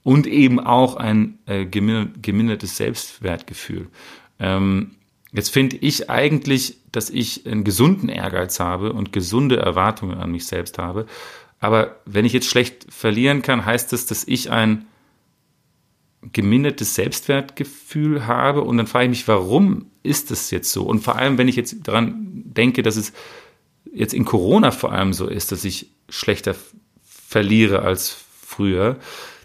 und 0.04 0.26
eben 0.26 0.58
auch 0.58 0.96
ein 0.96 1.38
äh, 1.46 1.66
gemindertes 1.66 2.76
Selbstwertgefühl. 2.76 3.88
Ähm, 4.38 4.92
jetzt 5.32 5.50
finde 5.50 5.76
ich 5.76 6.08
eigentlich, 6.08 6.78
dass 6.92 7.10
ich 7.10 7.46
einen 7.46 7.64
gesunden 7.64 8.08
Ehrgeiz 8.08 8.60
habe 8.60 8.92
und 8.92 9.12
gesunde 9.12 9.58
Erwartungen 9.58 10.16
an 10.16 10.30
mich 10.30 10.46
selbst 10.46 10.78
habe. 10.78 11.06
Aber 11.60 11.96
wenn 12.06 12.24
ich 12.24 12.32
jetzt 12.32 12.48
schlecht 12.48 12.86
verlieren 12.88 13.42
kann, 13.42 13.66
heißt 13.66 13.92
das, 13.92 14.06
dass 14.06 14.24
ich 14.26 14.50
ein 14.50 14.86
gemindertes 16.22 16.94
Selbstwertgefühl 16.94 18.26
habe 18.26 18.62
und 18.62 18.76
dann 18.76 18.86
frage 18.86 19.04
ich 19.04 19.10
mich, 19.10 19.28
warum 19.28 19.86
ist 20.02 20.30
das 20.30 20.50
jetzt 20.50 20.72
so? 20.72 20.82
Und 20.84 21.00
vor 21.00 21.16
allem, 21.16 21.38
wenn 21.38 21.48
ich 21.48 21.56
jetzt 21.56 21.86
daran 21.86 22.42
denke, 22.44 22.82
dass 22.82 22.96
es 22.96 23.12
jetzt 23.92 24.14
in 24.14 24.24
Corona 24.24 24.70
vor 24.70 24.92
allem 24.92 25.12
so 25.12 25.28
ist, 25.28 25.52
dass 25.52 25.64
ich 25.64 25.90
schlechter 26.08 26.54
verliere 27.02 27.82
als 27.82 28.16
früher, 28.42 28.96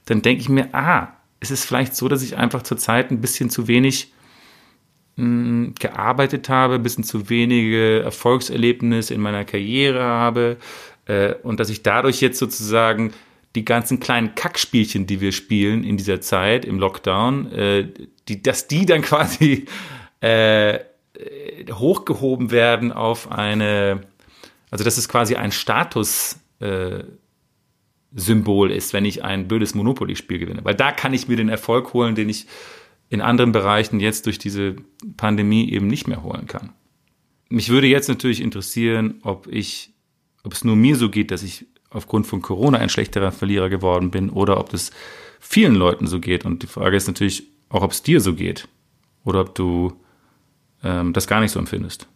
dann 0.05 0.21
denke 0.21 0.41
ich 0.41 0.49
mir, 0.49 0.73
ah, 0.73 1.13
es 1.39 1.51
ist 1.51 1.65
vielleicht 1.65 1.95
so, 1.95 2.07
dass 2.07 2.23
ich 2.23 2.37
einfach 2.37 2.63
zurzeit 2.63 3.11
ein 3.11 3.21
bisschen 3.21 3.49
zu 3.49 3.67
wenig 3.67 4.13
mh, 5.17 5.25
hm, 5.25 5.75
gearbeitet 5.77 6.49
habe, 6.49 6.75
ein 6.75 6.83
bisschen 6.83 7.03
zu 7.03 7.29
wenige 7.29 8.01
Erfolgserlebnisse 8.01 9.13
in 9.13 9.21
meiner 9.21 9.45
Karriere 9.45 10.03
habe 10.03 10.57
äh, 11.05 11.33
und 11.43 11.59
dass 11.59 11.69
ich 11.69 11.83
dadurch 11.83 12.21
jetzt 12.21 12.39
sozusagen 12.39 13.13
die 13.55 13.65
ganzen 13.65 13.99
kleinen 13.99 14.35
Kackspielchen, 14.35 15.05
die 15.05 15.21
wir 15.21 15.31
spielen 15.31 15.83
in 15.83 15.97
dieser 15.97 16.21
Zeit 16.21 16.65
im 16.65 16.79
Lockdown, 16.79 17.51
äh, 17.51 17.87
die, 18.27 18.41
dass 18.41 18.67
die 18.67 18.85
dann 18.85 19.01
quasi 19.03 19.65
äh, 20.21 20.79
hochgehoben 21.71 22.51
werden 22.51 22.91
auf 22.91 23.31
eine, 23.31 24.01
also 24.71 24.83
dass 24.83 24.97
es 24.97 25.07
quasi 25.07 25.35
ein 25.35 25.51
Status 25.51 26.39
äh, 26.59 27.03
ist, 28.15 28.93
wenn 28.93 29.05
ich 29.05 29.23
ein 29.23 29.47
blödes 29.47 29.73
Monopoly-Spiel 29.75 30.39
gewinne. 30.39 30.63
Weil 30.63 30.75
da 30.75 30.91
kann 30.91 31.13
ich 31.13 31.27
mir 31.27 31.35
den 31.35 31.49
Erfolg 31.49 31.93
holen, 31.93 32.15
den 32.15 32.29
ich 32.29 32.47
in 33.09 33.21
anderen 33.21 33.51
Bereichen 33.51 33.99
jetzt 33.99 34.25
durch 34.25 34.37
diese 34.39 34.75
Pandemie 35.17 35.71
eben 35.71 35.87
nicht 35.87 36.07
mehr 36.07 36.23
holen 36.23 36.47
kann. 36.47 36.73
Mich 37.49 37.69
würde 37.69 37.87
jetzt 37.87 38.09
natürlich 38.09 38.41
interessieren, 38.41 39.19
ob 39.23 39.47
ich, 39.47 39.93
ob 40.43 40.53
es 40.53 40.63
nur 40.63 40.75
mir 40.75 40.95
so 40.95 41.09
geht, 41.09 41.31
dass 41.31 41.43
ich 41.43 41.65
aufgrund 41.93 42.27
von 42.27 42.41
Corona 42.41 42.79
ein 42.79 42.89
schlechterer 42.89 43.31
Verlierer 43.31 43.69
geworden 43.69 44.11
bin 44.11 44.29
oder 44.29 44.59
ob 44.59 44.69
das 44.69 44.91
vielen 45.39 45.75
Leuten 45.75 46.07
so 46.07 46.19
geht. 46.19 46.45
Und 46.45 46.63
die 46.63 46.67
Frage 46.67 46.97
ist 46.97 47.07
natürlich 47.07 47.43
auch, 47.69 47.81
ob 47.81 47.91
es 47.91 48.03
dir 48.03 48.21
so 48.21 48.33
geht 48.33 48.67
oder 49.23 49.41
ob 49.41 49.55
du 49.55 49.93
ähm, 50.83 51.13
das 51.13 51.27
gar 51.27 51.41
nicht 51.41 51.51
so 51.51 51.59
empfindest. 51.59 52.07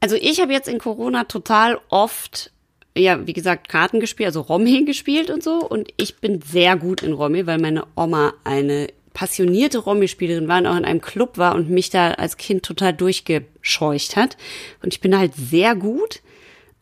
Also 0.00 0.16
ich 0.16 0.40
habe 0.40 0.52
jetzt 0.52 0.68
in 0.68 0.78
Corona 0.78 1.24
total 1.24 1.80
oft, 1.88 2.52
ja, 2.96 3.26
wie 3.26 3.32
gesagt, 3.32 3.68
Karten 3.68 4.00
gespielt, 4.00 4.28
also 4.28 4.42
Romy 4.42 4.84
gespielt 4.86 5.30
und 5.30 5.42
so. 5.42 5.58
Und 5.58 5.92
ich 5.96 6.16
bin 6.16 6.40
sehr 6.42 6.76
gut 6.76 7.02
in 7.02 7.12
Romy, 7.12 7.46
weil 7.46 7.58
meine 7.58 7.84
Oma 7.96 8.34
eine 8.44 8.88
passionierte 9.14 9.78
Romy-Spielerin 9.78 10.46
war 10.46 10.58
und 10.58 10.66
auch 10.66 10.76
in 10.76 10.84
einem 10.84 11.00
Club 11.00 11.38
war 11.38 11.56
und 11.56 11.70
mich 11.70 11.90
da 11.90 12.12
als 12.12 12.36
Kind 12.36 12.62
total 12.62 12.92
durchgescheucht 12.92 14.14
hat. 14.14 14.36
Und 14.82 14.94
ich 14.94 15.00
bin 15.00 15.18
halt 15.18 15.34
sehr 15.34 15.74
gut. 15.74 16.20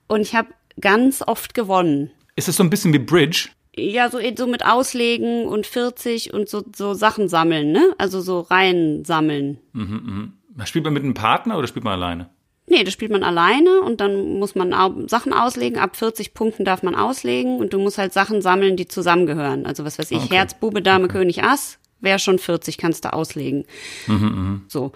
Und 0.06 0.20
ich 0.20 0.34
habe 0.34 0.48
ganz 0.80 1.22
oft 1.26 1.54
gewonnen. 1.54 2.10
Ist 2.36 2.48
es 2.48 2.56
so 2.56 2.62
ein 2.62 2.70
bisschen 2.70 2.92
wie 2.92 2.98
Bridge? 2.98 3.48
Ja, 3.74 4.10
so, 4.10 4.18
so 4.36 4.46
mit 4.46 4.64
Auslegen 4.64 5.46
und 5.46 5.66
40 5.66 6.32
und 6.32 6.48
so, 6.48 6.64
so 6.74 6.94
Sachen 6.94 7.28
sammeln, 7.28 7.72
ne? 7.72 7.94
Also 7.98 8.20
so 8.20 8.40
Reihen 8.40 9.04
sammeln. 9.04 9.58
Mhm, 9.72 10.32
mh. 10.56 10.66
Spielt 10.66 10.84
man 10.84 10.94
mit 10.94 11.02
einem 11.02 11.14
Partner 11.14 11.58
oder 11.58 11.66
spielt 11.66 11.84
man 11.84 11.92
alleine? 11.92 12.30
Nee, 12.68 12.82
das 12.82 12.94
spielt 12.94 13.12
man 13.12 13.22
alleine 13.22 13.80
und 13.82 14.00
dann 14.00 14.38
muss 14.38 14.54
man 14.54 14.72
Sachen 15.08 15.32
auslegen. 15.32 15.78
Ab 15.78 15.96
40 15.96 16.34
Punkten 16.34 16.64
darf 16.64 16.82
man 16.82 16.94
auslegen 16.94 17.58
und 17.58 17.72
du 17.72 17.78
musst 17.78 17.98
halt 17.98 18.12
Sachen 18.12 18.42
sammeln, 18.42 18.76
die 18.76 18.88
zusammengehören. 18.88 19.66
Also 19.66 19.84
was 19.84 19.98
weiß 19.98 20.10
ich, 20.10 20.24
okay. 20.24 20.34
Herz, 20.34 20.54
Bube, 20.54 20.82
Dame, 20.82 21.04
okay. 21.04 21.18
König, 21.18 21.44
Ass, 21.44 21.78
wäre 22.00 22.18
schon 22.18 22.38
40, 22.38 22.78
kannst 22.78 23.04
du 23.04 23.12
auslegen. 23.12 23.66
Mhm, 24.06 24.14
mh. 24.16 24.60
So. 24.68 24.92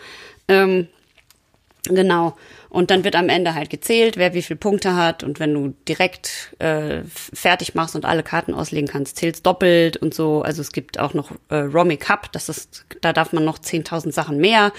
Ähm, 0.49 0.89
genau. 1.91 2.37
Und 2.69 2.91
dann 2.91 3.05
wird 3.05 3.17
am 3.17 3.29
Ende 3.29 3.55
halt 3.55 3.71
gezählt, 3.71 4.17
wer 4.17 4.35
wie 4.35 4.43
viele 4.43 4.59
Punkte 4.59 4.95
hat. 4.95 5.23
Und 5.25 5.41
wenn 5.41 5.55
du 5.55 5.75
direkt 5.89 6.55
äh, 6.59 7.03
fertig 7.05 7.75
machst 7.75 7.97
und 7.97 8.05
alle 8.05 8.23
Karten 8.23 8.55
auslegen 8.55 8.89
kannst, 8.89 9.17
zählst 9.17 9.45
doppelt 9.47 9.97
und 9.97 10.15
so. 10.15 10.43
Also 10.43 10.61
es 10.63 10.73
gibt 10.73 10.99
auch 10.99 11.15
noch 11.15 11.33
äh, 11.49 11.57
Romy 11.57 11.97
Cup, 11.97 12.33
das 12.33 12.49
ist, 12.49 12.85
da 13.01 13.13
darf 13.13 13.33
man 13.33 13.45
noch 13.45 13.59
10.000 13.59 14.13
Sachen 14.13 14.39
mehr. 14.39 14.73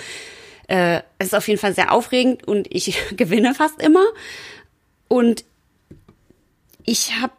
Äh, 0.68 1.02
es 1.18 1.28
ist 1.28 1.36
auf 1.36 1.48
jeden 1.48 1.60
Fall 1.60 1.76
sehr 1.76 1.92
aufregend 1.92 2.48
und 2.48 2.68
ich 2.74 2.98
gewinne 3.18 3.54
fast 3.54 3.82
immer. 3.82 4.06
Und 5.08 5.44
ich 6.86 7.20
habe 7.22 7.34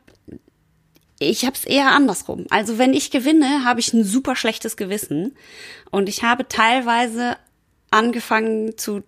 ich 1.19 1.45
habe 1.45 1.55
es 1.55 1.65
eher 1.65 1.93
andersrum. 1.93 2.47
Also 2.51 2.79
wenn 2.79 2.95
ich 2.95 3.11
gewinne, 3.11 3.65
habe 3.65 3.81
ich 3.81 3.93
ein 3.93 4.05
super 4.05 4.35
schlechtes 4.35 4.77
Gewissen 4.77 5.37
und 5.91 6.09
ich 6.09 6.25
habe 6.25 6.49
teilweise 6.49 7.37
angefangen 7.91 8.77
zu 8.77 9.03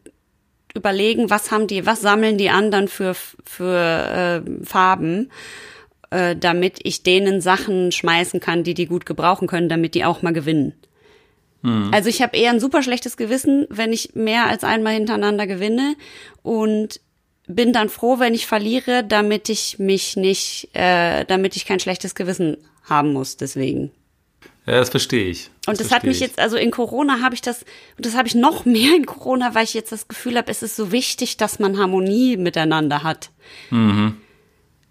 überlegen, 0.75 1.31
was 1.31 1.51
haben 1.51 1.67
die, 1.67 1.87
was 1.87 2.01
sammeln 2.01 2.37
die 2.37 2.51
anderen 2.51 2.89
für, 2.89 3.15
für 3.45 4.43
äh, 4.45 4.65
Farben, 4.65 5.31
äh, 6.11 6.37
damit 6.37 6.81
ich 6.83 7.03
denen 7.03 7.41
Sachen 7.41 7.93
schmeißen 7.93 8.41
kann, 8.41 8.65
die 8.65 8.75
die 8.75 8.87
gut 8.87 9.07
gebrauchen 9.07 9.49
können, 9.49 9.69
damit 9.69 9.95
die 9.95 10.05
auch 10.05 10.23
mal 10.23 10.33
gewinnen. 10.33 10.75
Hm. 11.63 11.91
Also 11.93 12.09
ich 12.09 12.23
habe 12.23 12.37
eher 12.37 12.51
ein 12.51 12.61
super 12.61 12.83
schlechtes 12.83 13.17
Gewissen, 13.17 13.67
wenn 13.71 13.93
ich 13.93 14.15
mehr 14.15 14.47
als 14.47 14.65
einmal 14.65 14.95
hintereinander 14.95 15.47
gewinne 15.47 15.97
und 16.43 17.01
bin 17.47 17.73
dann 17.73 17.89
froh, 17.89 18.19
wenn 18.19 18.35
ich 18.35 18.47
verliere, 18.47 19.05
damit 19.05 19.49
ich 19.49 19.79
mich 19.79 20.17
nicht, 20.17 20.71
äh, 20.73 21.25
damit 21.25 21.57
ich 21.57 21.67
kein 21.67 21.81
schlechtes 21.81 22.15
Gewissen 22.15 22.57
haben 22.85 23.13
muss. 23.13 23.37
Deswegen. 23.37 23.91
Ja, 24.67 24.79
das 24.79 24.89
verstehe 24.89 25.27
ich. 25.27 25.51
Das 25.65 25.69
und 25.69 25.81
das 25.81 25.93
hat 25.93 26.05
mich 26.05 26.17
ich. 26.17 26.21
jetzt, 26.21 26.39
also 26.39 26.57
in 26.57 26.71
Corona 26.71 27.21
habe 27.21 27.35
ich 27.35 27.43
das, 27.43 27.65
und 27.97 28.07
das 28.07 28.17
habe 28.17 28.29
ich 28.29 28.35
noch 28.35 28.65
mehr 28.65 28.95
in 28.97 29.07
Corona, 29.07 29.55
weil 29.55 29.65
ich 29.65 29.75
jetzt 29.75 29.93
das 29.93 30.09
Gefühl 30.09 30.37
habe, 30.37 30.51
es 30.51 30.63
ist 30.63 30.77
so 30.77 30.93
wichtig, 30.93 31.37
dass 31.37 31.59
man 31.59 31.79
Harmonie 31.79 32.37
miteinander 32.37 33.03
hat. 33.03 33.31
Mhm. 33.71 34.17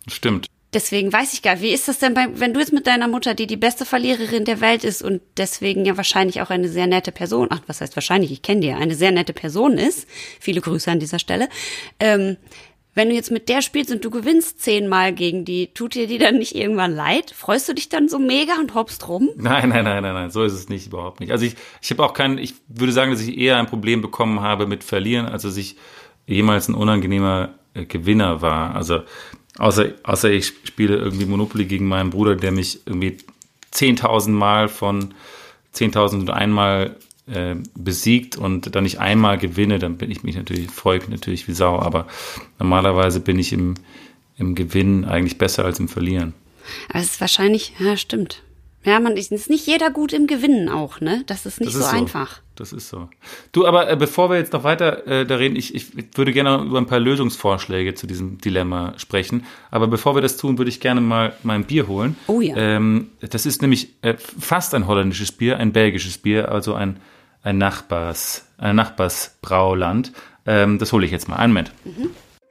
Stimmt. 0.08 0.48
Deswegen 0.74 1.14
weiß 1.14 1.34
ich 1.34 1.44
gar 1.44 1.54
nicht, 1.54 1.62
wie 1.62 1.72
ist 1.72 1.88
das 1.88 2.00
denn 2.00 2.16
bei, 2.16 2.28
wenn 2.34 2.54
du 2.54 2.60
jetzt 2.60 2.74
mit 2.74 2.88
deiner 2.88 3.08
Mutter, 3.08 3.36
die 3.36 3.46
die 3.46 3.58
beste 3.58 3.86
Verliererin 3.86 4.44
der 4.44 4.60
Welt 4.60 4.84
ist 4.84 5.04
und 5.04 5.22
deswegen 5.38 5.86
ja 5.86 5.98
wahrscheinlich 5.98 6.42
auch 6.42 6.50
eine 6.50 6.68
sehr 6.68 6.88
nette 6.88 7.12
Person, 7.12 7.50
ach, 7.52 7.62
was 7.68 7.80
heißt 7.80 7.96
wahrscheinlich, 7.96 8.32
ich 8.32 8.42
kenne 8.42 8.62
die 8.62 8.68
ja, 8.68 8.78
eine 8.78 8.96
sehr 8.96 9.12
nette 9.12 9.34
Person 9.34 9.78
ist, 9.78 10.08
viele 10.40 10.62
Grüße 10.62 10.90
an 10.90 11.00
dieser 11.00 11.20
Stelle, 11.20 11.48
ähm, 12.00 12.38
wenn 12.96 13.10
du 13.10 13.16
jetzt 13.16 13.32
mit 13.32 13.50
der 13.50 13.62
spielst 13.62 13.92
und 13.92 14.06
du 14.06 14.10
gewinnst 14.10 14.62
zehnmal 14.62 15.14
gegen 15.14 15.46
die, 15.46 15.68
tut 15.74 15.96
dir 15.96 16.08
die 16.08 16.18
dann 16.18 16.38
nicht 16.38 16.56
irgendwann 16.56 16.96
leid? 16.96 17.32
Freust 17.32 17.68
du 17.68 17.74
dich 17.74 17.90
dann 17.90 18.08
so 18.08 18.20
mega 18.20 18.60
und 18.60 18.76
hoppst 18.76 19.08
rum? 19.08 19.30
Nein, 19.36 19.70
nein, 19.70 19.84
nein, 19.84 20.04
nein, 20.04 20.14
nein, 20.14 20.32
so 20.32 20.44
ist 20.44 20.54
es 20.54 20.70
nicht, 20.70 20.88
überhaupt 20.88 21.20
nicht. 21.20 21.32
Also 21.32 21.46
ich, 21.46 21.56
ich 21.82 21.90
habe 21.92 22.04
auch 22.04 22.14
kein, 22.14 22.38
ich 22.38 22.54
würde 22.68 22.94
sagen, 22.94 23.12
dass 23.12 23.22
ich 23.22 23.38
eher 23.38 23.58
ein 23.58 23.66
Problem 23.66 24.02
bekommen 24.02 24.42
habe 24.42 24.68
mit 24.68 24.84
Verlieren, 24.84 25.26
als 25.26 25.44
dass 25.44 25.58
ich 25.58 25.76
jemals 26.28 26.68
ein 26.68 26.76
unangenehmer 26.76 27.56
äh, 27.74 27.86
Gewinner 27.86 28.42
war. 28.42 28.76
Also 28.76 29.02
außer, 29.58 29.94
außer 30.04 30.32
ich 30.32 30.48
spiele 30.48 30.96
irgendwie 30.98 31.26
Monopoly 31.26 31.66
gegen 31.66 31.88
meinen 31.88 32.12
Bruder, 32.12 32.36
der 32.36 32.52
mich 32.52 32.86
irgendwie 32.86 33.18
10.000 33.74 34.30
Mal 34.30 34.68
von 34.68 35.14
10.000 35.76 36.20
und 36.20 36.30
einmal 36.30 36.96
äh, 37.28 37.56
besiegt 37.76 38.38
und 38.38 38.76
dann 38.76 38.84
nicht 38.84 39.00
einmal 39.00 39.38
gewinne, 39.38 39.80
dann 39.80 39.98
bin 39.98 40.12
ich 40.12 40.24
mich 40.24 40.36
natürlich, 40.36 40.68
ich 40.68 40.86
mich 40.86 41.10
natürlich 41.10 41.48
wie 41.48 41.54
Sau. 41.54 41.80
Aber 41.80 42.08
normalerweise 42.60 43.20
bin 43.20 43.40
ich 43.40 43.54
im, 43.54 43.76
im 44.38 44.56
Gewinn 44.56 45.06
eigentlich 45.06 45.38
besser 45.38 45.66
als 45.66 45.80
im 45.80 45.88
Verlieren. 45.88 46.34
Aber 46.90 47.00
es 47.00 47.12
ist 47.12 47.22
wahrscheinlich, 47.22 47.74
ja, 47.80 47.98
stimmt. 47.98 48.42
Ja, 48.86 49.00
man 49.00 49.16
ist 49.16 49.32
nicht 49.32 49.66
jeder 49.66 49.90
gut 49.92 50.12
im 50.12 50.28
Gewinnen 50.28 50.68
auch, 50.68 51.00
ne? 51.00 51.24
Das 51.28 51.46
ist 51.46 51.62
nicht 51.62 51.70
das 51.70 51.76
ist 51.76 51.86
so, 51.86 51.90
so, 51.92 51.98
einfach. 51.98 52.42
Das 52.56 52.74
ist 52.74 52.90
so. 52.90 53.08
Du, 53.54 53.66
aber 53.66 53.90
äh, 53.90 53.96
bevor 53.96 54.30
wir 54.30 54.38
jetzt 54.38 54.52
noch 54.52 54.66
weiter 54.66 55.08
äh, 55.08 55.26
da 55.26 55.38
reden, 55.38 55.56
ich, 55.56 55.74
ich 55.74 56.18
würde 56.18 56.34
gerne 56.34 56.62
über 56.66 56.80
ein 56.80 56.86
paar 56.86 57.00
Lösungsvorschläge 57.00 57.94
zu 57.94 58.08
diesem 58.08 58.40
Dilemma 58.40 58.94
sprechen. 58.98 59.46
Aber 59.72 59.88
bevor 59.88 60.16
wir 60.16 60.22
das 60.22 60.36
tun, 60.36 60.58
würde 60.58 60.68
ich 60.68 60.82
gerne 60.82 61.00
mal 61.00 61.34
mein 61.44 61.64
Bier 61.64 61.88
holen. 61.88 62.18
Oh 62.28 62.42
ja. 62.42 62.58
Ähm, 62.58 63.08
das 63.22 63.46
ist 63.46 63.62
nämlich 63.62 63.90
äh, 64.02 64.16
fast 64.18 64.76
ein 64.76 64.86
holländisches 64.86 65.32
Bier, 65.32 65.60
ein 65.60 65.72
belgisches 65.72 66.18
Bier, 66.18 66.52
also 66.52 66.74
ein 66.74 67.00
ein 67.44 67.58
Nachbars, 67.58 68.46
ein 68.58 68.78
Nachbarsbrauland. 68.78 70.14
Ähm, 70.46 70.80
das 70.80 70.92
hole 70.92 71.06
ich 71.06 71.12
jetzt 71.12 71.28
mal. 71.28 71.36
Einen 71.36 71.54
Moment. 71.54 71.72
Mhm. 71.84 72.10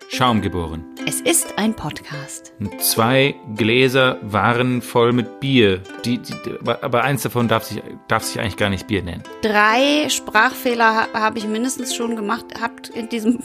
Schaum 0.08 0.42
geboren. 0.42 0.84
Es 1.06 1.22
ist 1.22 1.58
ein 1.58 1.74
Podcast. 1.74 2.52
Zwei 2.80 3.34
Gläser 3.56 4.18
waren 4.20 4.82
voll 4.82 5.14
mit 5.14 5.40
Bier. 5.40 5.80
Die, 6.04 6.18
die, 6.18 6.34
aber 6.66 7.02
eins 7.02 7.22
davon 7.22 7.48
darf 7.48 7.64
sich, 7.64 7.82
darf 8.08 8.22
sich 8.22 8.38
eigentlich 8.38 8.58
gar 8.58 8.68
nicht 8.68 8.86
Bier 8.86 9.02
nennen. 9.02 9.22
Drei 9.40 10.10
Sprachfehler 10.10 11.08
habe 11.14 11.38
ich 11.38 11.46
mindestens 11.46 11.94
schon 11.94 12.14
gemacht 12.14 12.44
habt 12.60 12.90
in 12.90 13.08
diesem 13.08 13.38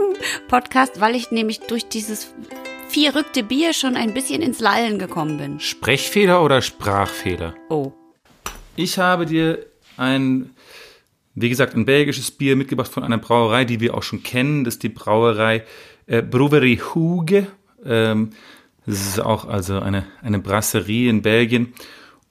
Podcast, 0.48 0.98
weil 0.98 1.14
ich 1.14 1.30
nämlich 1.30 1.60
durch 1.60 1.88
dieses 1.88 2.34
vierrückte 2.88 3.42
Bier 3.42 3.74
schon 3.74 3.96
ein 3.96 4.14
bisschen 4.14 4.40
ins 4.40 4.60
Lallen 4.60 4.98
gekommen 4.98 5.36
bin. 5.36 5.60
Sprechfehler 5.60 6.42
oder 6.42 6.62
Sprachfehler? 6.62 7.54
Oh. 7.68 7.92
Ich 8.76 8.98
habe 8.98 9.26
dir 9.26 9.58
ein 9.98 10.54
wie 11.34 11.48
gesagt, 11.48 11.74
ein 11.74 11.84
belgisches 11.84 12.30
Bier 12.30 12.56
mitgebracht 12.56 12.90
von 12.90 13.02
einer 13.04 13.18
Brauerei, 13.18 13.64
die 13.64 13.80
wir 13.80 13.94
auch 13.94 14.02
schon 14.02 14.22
kennen. 14.22 14.64
Das 14.64 14.74
ist 14.74 14.82
die 14.82 14.88
Brauerei 14.88 15.64
äh, 16.06 16.22
Brewery 16.22 16.80
Huge. 16.94 17.46
Ähm, 17.84 18.30
Das 18.86 19.00
ist 19.00 19.20
auch 19.20 19.46
also 19.46 19.78
eine, 19.80 20.04
eine 20.22 20.38
Brasserie 20.38 21.08
in 21.08 21.22
Belgien. 21.22 21.72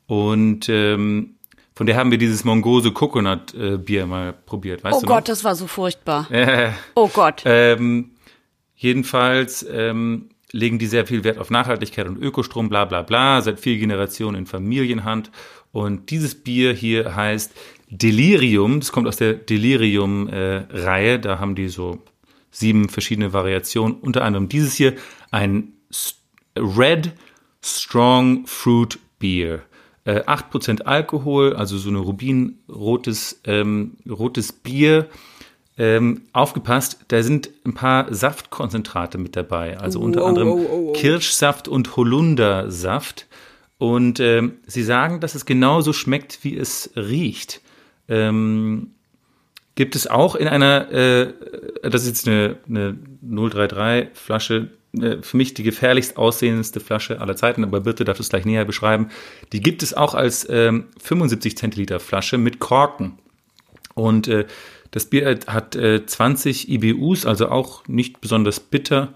Und 0.05 0.69
ähm, 0.69 1.35
von 1.75 1.87
der 1.87 1.95
haben 1.97 2.11
wir 2.11 2.19
dieses 2.19 2.43
Mongose 2.43 2.91
Coconut 2.91 3.53
äh, 3.55 3.77
Bier 3.77 4.05
mal 4.05 4.31
probiert. 4.33 4.83
Weißt 4.83 4.95
Oh 4.97 5.01
Gott, 5.01 5.09
noch? 5.09 5.23
das 5.23 5.43
war 5.43 5.55
so 5.55 5.65
furchtbar. 5.67 6.27
Äh, 6.31 6.69
Oh 6.95 7.07
Gott. 7.07 7.41
ähm, 7.45 8.11
jedenfalls 8.75 9.65
ähm, 9.69 10.29
legen 10.51 10.77
die 10.77 10.85
sehr 10.85 11.07
viel 11.07 11.23
Wert 11.23 11.39
auf 11.39 11.49
Nachhaltigkeit 11.49 12.07
und 12.07 12.17
Ökostrom, 12.21 12.69
bla 12.69 12.85
bla 12.85 13.01
bla, 13.01 13.41
seit 13.41 13.59
vier 13.59 13.77
Generationen 13.77 14.37
in 14.37 14.45
Familienhand. 14.45 15.31
Und 15.71 16.11
dieses 16.11 16.35
Bier 16.35 16.73
hier 16.73 17.15
heißt 17.15 17.51
Delirium, 17.97 18.79
das 18.79 18.91
kommt 18.91 19.07
aus 19.07 19.17
der 19.17 19.33
Delirium-Reihe, 19.33 21.19
da 21.19 21.39
haben 21.39 21.55
die 21.55 21.69
so 21.69 21.99
sieben 22.49 22.89
verschiedene 22.89 23.33
Variationen, 23.33 23.95
unter 23.95 24.23
anderem 24.23 24.49
dieses 24.49 24.73
hier, 24.73 24.95
ein 25.31 25.73
Red 26.57 27.11
Strong 27.63 28.45
Fruit 28.47 28.99
Beer. 29.19 29.61
Äh, 30.05 30.21
8% 30.21 30.81
Alkohol, 30.81 31.55
also 31.55 31.77
so 31.77 31.89
ein 31.89 31.95
rubinrotes 31.95 33.41
ähm, 33.45 33.97
rotes 34.09 34.51
Bier. 34.51 35.07
Ähm, 35.75 36.23
aufgepasst, 36.33 37.05
da 37.07 37.23
sind 37.23 37.49
ein 37.65 37.73
paar 37.73 38.13
Saftkonzentrate 38.13 39.17
mit 39.17 39.35
dabei, 39.35 39.79
also 39.79 40.01
unter 40.01 40.21
Wow, 40.21 40.27
anderem 40.27 40.49
wow, 40.49 40.67
wow. 40.69 40.93
Kirschsaft 40.93 41.67
und 41.67 41.95
Holundersaft. 41.95 43.27
Und 43.79 44.19
ähm, 44.19 44.53
sie 44.67 44.83
sagen, 44.83 45.19
dass 45.19 45.33
es 45.33 45.45
genauso 45.45 45.91
schmeckt, 45.91 46.43
wie 46.43 46.55
es 46.55 46.91
riecht. 46.95 47.61
Ähm, 48.07 48.91
gibt 49.75 49.95
es 49.95 50.07
auch 50.07 50.35
in 50.35 50.47
einer, 50.47 50.91
äh, 50.91 51.33
das 51.83 52.03
ist 52.03 52.07
jetzt 52.07 52.27
eine, 52.27 52.57
eine 52.67 52.97
033 53.21 54.09
Flasche, 54.13 54.69
äh, 54.93 55.17
für 55.21 55.37
mich 55.37 55.53
die 55.53 55.63
gefährlichst 55.63 56.17
aussehendste 56.17 56.79
Flasche 56.79 57.21
aller 57.21 57.35
Zeiten, 57.35 57.63
aber 57.63 57.81
Birte 57.81 58.05
darf 58.05 58.19
es 58.19 58.29
gleich 58.29 58.45
näher 58.45 58.65
beschreiben. 58.65 59.09
Die 59.51 59.61
gibt 59.61 59.83
es 59.83 59.93
auch 59.93 60.13
als 60.13 60.47
ähm, 60.49 60.85
75 61.01 61.57
Zentiliter 61.57 61.99
Flasche 61.99 62.37
mit 62.37 62.59
Korken. 62.59 63.17
Und 63.95 64.27
äh, 64.27 64.45
das 64.91 65.05
Bier 65.05 65.39
hat 65.47 65.75
äh, 65.75 66.05
20 66.05 66.69
IBUs, 66.69 67.25
also 67.25 67.49
auch 67.49 67.87
nicht 67.87 68.21
besonders 68.21 68.59
bitter 68.59 69.13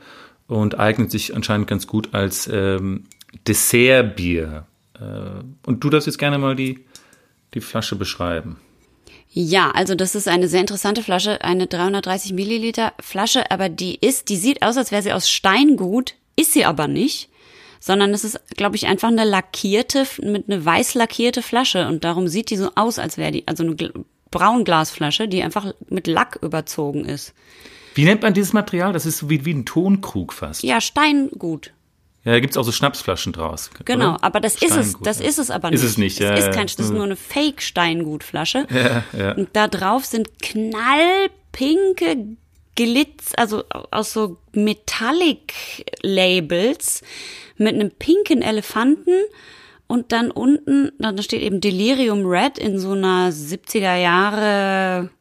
und 0.47 0.79
eignet 0.79 1.11
sich 1.11 1.35
anscheinend 1.35 1.67
ganz 1.67 1.85
gut 1.85 2.13
als 2.13 2.49
ähm, 2.51 3.03
Dessertbier. 3.47 4.65
Äh, 4.99 5.43
und 5.67 5.83
du 5.83 5.89
darfst 5.89 6.07
jetzt 6.07 6.17
gerne 6.17 6.39
mal 6.39 6.55
die, 6.55 6.85
die 7.53 7.61
Flasche 7.61 7.95
beschreiben. 7.95 8.57
Ja, 9.29 9.71
also 9.71 9.93
das 9.93 10.15
ist 10.15 10.27
eine 10.27 10.47
sehr 10.47 10.61
interessante 10.61 11.03
Flasche, 11.03 11.43
eine 11.43 11.67
330 11.67 12.33
Milliliter 12.33 12.93
Flasche, 12.99 13.51
aber 13.51 13.69
die 13.69 13.95
ist, 13.95 14.29
die 14.29 14.37
sieht 14.37 14.61
aus, 14.63 14.77
als 14.77 14.91
wäre 14.91 15.03
sie 15.03 15.13
aus 15.13 15.29
Steingut, 15.29 16.15
ist 16.35 16.53
sie 16.53 16.65
aber 16.65 16.87
nicht, 16.87 17.29
sondern 17.79 18.13
es 18.13 18.23
ist, 18.23 18.39
glaube 18.55 18.75
ich, 18.77 18.87
einfach 18.87 19.09
eine 19.09 19.25
lackierte, 19.25 20.07
mit 20.23 20.49
eine 20.49 20.63
weiß 20.65 20.95
lackierte 20.95 21.41
Flasche 21.43 21.87
und 21.87 22.03
darum 22.03 22.27
sieht 22.27 22.49
die 22.49 22.57
so 22.57 22.71
aus, 22.75 22.97
als 22.99 23.17
wäre 23.17 23.31
die, 23.31 23.47
also 23.47 23.63
eine 23.63 23.73
Gl- 23.73 24.05
Braunglasflasche, 24.31 25.27
die 25.27 25.43
einfach 25.43 25.73
mit 25.89 26.07
Lack 26.07 26.39
überzogen 26.41 27.05
ist. 27.05 27.33
Wie 27.95 28.05
nennt 28.05 28.21
man 28.21 28.33
dieses 28.33 28.53
Material? 28.53 28.93
Das 28.93 29.05
ist 29.05 29.17
so 29.19 29.29
wie, 29.29 29.45
wie 29.45 29.53
ein 29.53 29.65
Tonkrug 29.65 30.33
fast. 30.33 30.63
Ja, 30.63 30.81
Steingut. 30.81 31.73
Ja, 32.27 32.33
da 32.33 32.39
gibt's 32.41 32.57
auch 32.57 32.63
so 32.63 32.73
Schnapsflaschen 32.73 33.31
draus. 33.31 33.69
Genau, 33.85 34.15
oder? 34.15 34.23
aber 34.25 34.41
das 34.41 34.55
ist 34.55 34.75
es, 34.75 34.89
Steingut, 34.89 35.07
das 35.07 35.19
ja. 35.19 35.27
ist 35.27 35.39
es 35.39 35.49
aber 35.49 35.71
nicht. 35.71 35.81
Ist 35.81 35.89
es 35.89 35.97
nicht, 35.97 36.19
Es 36.19 36.27
ja, 36.27 36.33
ist 36.33 36.47
ja. 36.47 36.51
kein, 36.51 36.67
das 36.67 36.77
ist 36.77 36.91
nur 36.91 37.05
eine 37.05 37.15
Fake-Steingutflasche. 37.15 38.67
Ja, 38.69 39.05
ja. 39.17 39.31
Und 39.31 39.47
da 39.53 39.69
drauf 39.69 40.03
sind 40.03 40.41
knallpinke 40.41 42.35
Glitz, 42.75 43.31
also 43.37 43.63
aus 43.91 44.11
so 44.11 44.39
Metallic-Labels 44.51 47.01
mit 47.55 47.75
einem 47.75 47.91
pinken 47.91 48.41
Elefanten 48.41 49.13
und 49.87 50.11
dann 50.11 50.29
unten, 50.29 50.91
da 50.99 51.17
steht 51.21 51.41
eben 51.41 51.61
Delirium 51.61 52.25
Red 52.25 52.57
in 52.57 52.77
so 52.77 52.91
einer 52.91 53.31
70er 53.31 53.95
Jahre, 53.95 55.11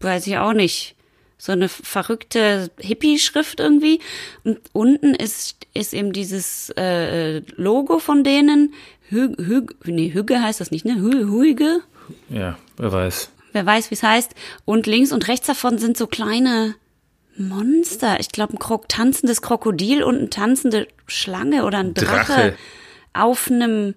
weiß 0.00 0.26
ich 0.26 0.36
auch 0.36 0.52
nicht, 0.52 0.94
so 1.42 1.50
eine 1.50 1.68
verrückte 1.68 2.70
Hippie-Schrift 2.78 3.58
irgendwie. 3.58 3.98
Und 4.44 4.60
unten 4.72 5.12
ist, 5.12 5.56
ist 5.74 5.92
eben 5.92 6.12
dieses 6.12 6.70
äh, 6.76 7.40
Logo 7.56 7.98
von 7.98 8.22
denen. 8.22 8.74
Hü, 9.08 9.34
Hü, 9.36 9.66
nee, 9.86 10.12
Hüge 10.14 10.40
heißt 10.40 10.60
das 10.60 10.70
nicht, 10.70 10.84
ne? 10.84 10.94
Hü, 10.94 11.26
Hüge? 11.26 11.80
ja, 12.28 12.56
wer 12.76 12.92
weiß. 12.92 13.30
Wer 13.50 13.66
weiß, 13.66 13.90
wie 13.90 13.94
es 13.96 14.04
heißt. 14.04 14.36
Und 14.64 14.86
links 14.86 15.10
und 15.10 15.26
rechts 15.26 15.48
davon 15.48 15.78
sind 15.78 15.96
so 15.96 16.06
kleine 16.06 16.76
Monster. 17.36 18.20
Ich 18.20 18.28
glaube, 18.28 18.52
ein 18.52 18.60
Krok 18.60 18.88
tanzendes 18.88 19.42
Krokodil 19.42 20.04
und 20.04 20.18
eine 20.18 20.30
tanzende 20.30 20.86
Schlange 21.08 21.64
oder 21.64 21.78
ein 21.78 21.94
Drache, 21.94 22.32
Drache. 22.32 22.56
auf 23.14 23.50
einem 23.50 23.96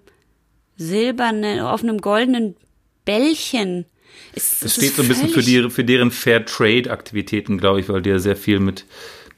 silbernen, 0.76 1.60
auf 1.60 1.84
einem 1.84 2.00
goldenen 2.00 2.56
Bällchen. 3.04 3.84
Es, 4.32 4.62
es 4.62 4.74
steht 4.74 4.94
so 4.96 5.02
ein 5.02 5.08
bisschen 5.08 5.28
für, 5.30 5.42
die, 5.42 5.70
für 5.70 5.84
deren 5.84 6.10
Fair 6.10 6.44
Trade-Aktivitäten, 6.44 7.58
glaube 7.58 7.80
ich, 7.80 7.88
weil 7.88 8.02
die 8.02 8.10
ja 8.10 8.18
sehr 8.18 8.36
viel 8.36 8.60
mit, 8.60 8.84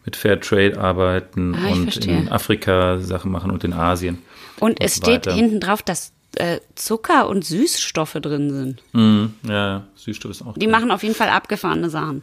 mit 0.05 0.17
Fair 0.17 0.41
Trade 0.41 0.79
arbeiten 0.81 1.55
Ah, 1.55 1.69
und 1.71 1.93
verstehe. 1.93 2.19
in 2.19 2.29
Afrika 2.29 2.99
Sachen 2.99 3.31
machen 3.31 3.51
und 3.51 3.65
in 3.65 3.73
Asien. 3.73 4.19
Und 4.61 4.81
es 4.83 4.97
so 4.97 5.03
steht 5.03 5.31
hinten 5.33 5.61
drauf, 5.61 5.83
dass 5.83 6.13
äh, 6.37 6.59
Zucker 6.75 7.29
und 7.29 7.45
Süßstoffe 7.45 8.15
drin 8.21 8.51
sind. 8.51 8.83
Mhm, 8.93 9.35
ja, 9.45 9.53
ja, 9.53 9.87
Süßstoff 9.95 10.31
ist 10.33 10.43
auch. 10.43 10.55
Die 10.59 10.67
machen 10.67 10.91
auf 10.91 11.03
jeden 11.03 11.15
Fall 11.15 11.29
abgefahrene 11.29 11.91
Sachen. 11.91 12.23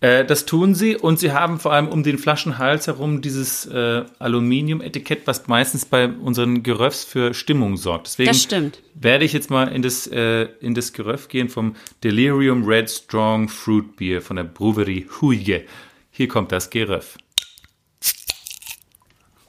Äh, 0.00 0.24
das 0.24 0.44
tun 0.46 0.74
sie 0.74 0.96
und 0.96 1.18
sie 1.18 1.32
haben 1.32 1.58
vor 1.58 1.72
allem 1.72 1.88
um 1.88 2.02
den 2.02 2.18
Flaschenhals 2.18 2.86
herum 2.86 3.22
dieses 3.22 3.66
äh, 3.66 4.04
Aluminium-Etikett, 4.18 5.26
was 5.26 5.46
meistens 5.46 5.84
bei 5.84 6.08
unseren 6.08 6.62
Geröffs 6.62 7.04
für 7.04 7.34
Stimmung 7.34 7.76
sorgt. 7.76 8.06
Deswegen 8.06 8.28
Das 8.28 8.42
stimmt. 8.42 8.80
werde 8.94 9.24
ich 9.24 9.32
jetzt 9.32 9.50
mal 9.50 9.68
in 9.68 9.82
das, 9.82 10.06
äh, 10.06 10.44
in 10.60 10.74
das 10.74 10.92
Geröff 10.92 11.28
gehen 11.28 11.48
vom 11.48 11.76
Delirium 12.02 12.64
Red 12.64 12.90
Strong 12.90 13.48
Fruit 13.48 13.96
Beer 13.96 14.20
von 14.20 14.36
der 14.36 14.44
Brewerie 14.44 15.06
Huige. 15.20 15.64
Hier 16.10 16.28
kommt 16.28 16.52
das 16.52 16.70
Geröff. 16.70 17.16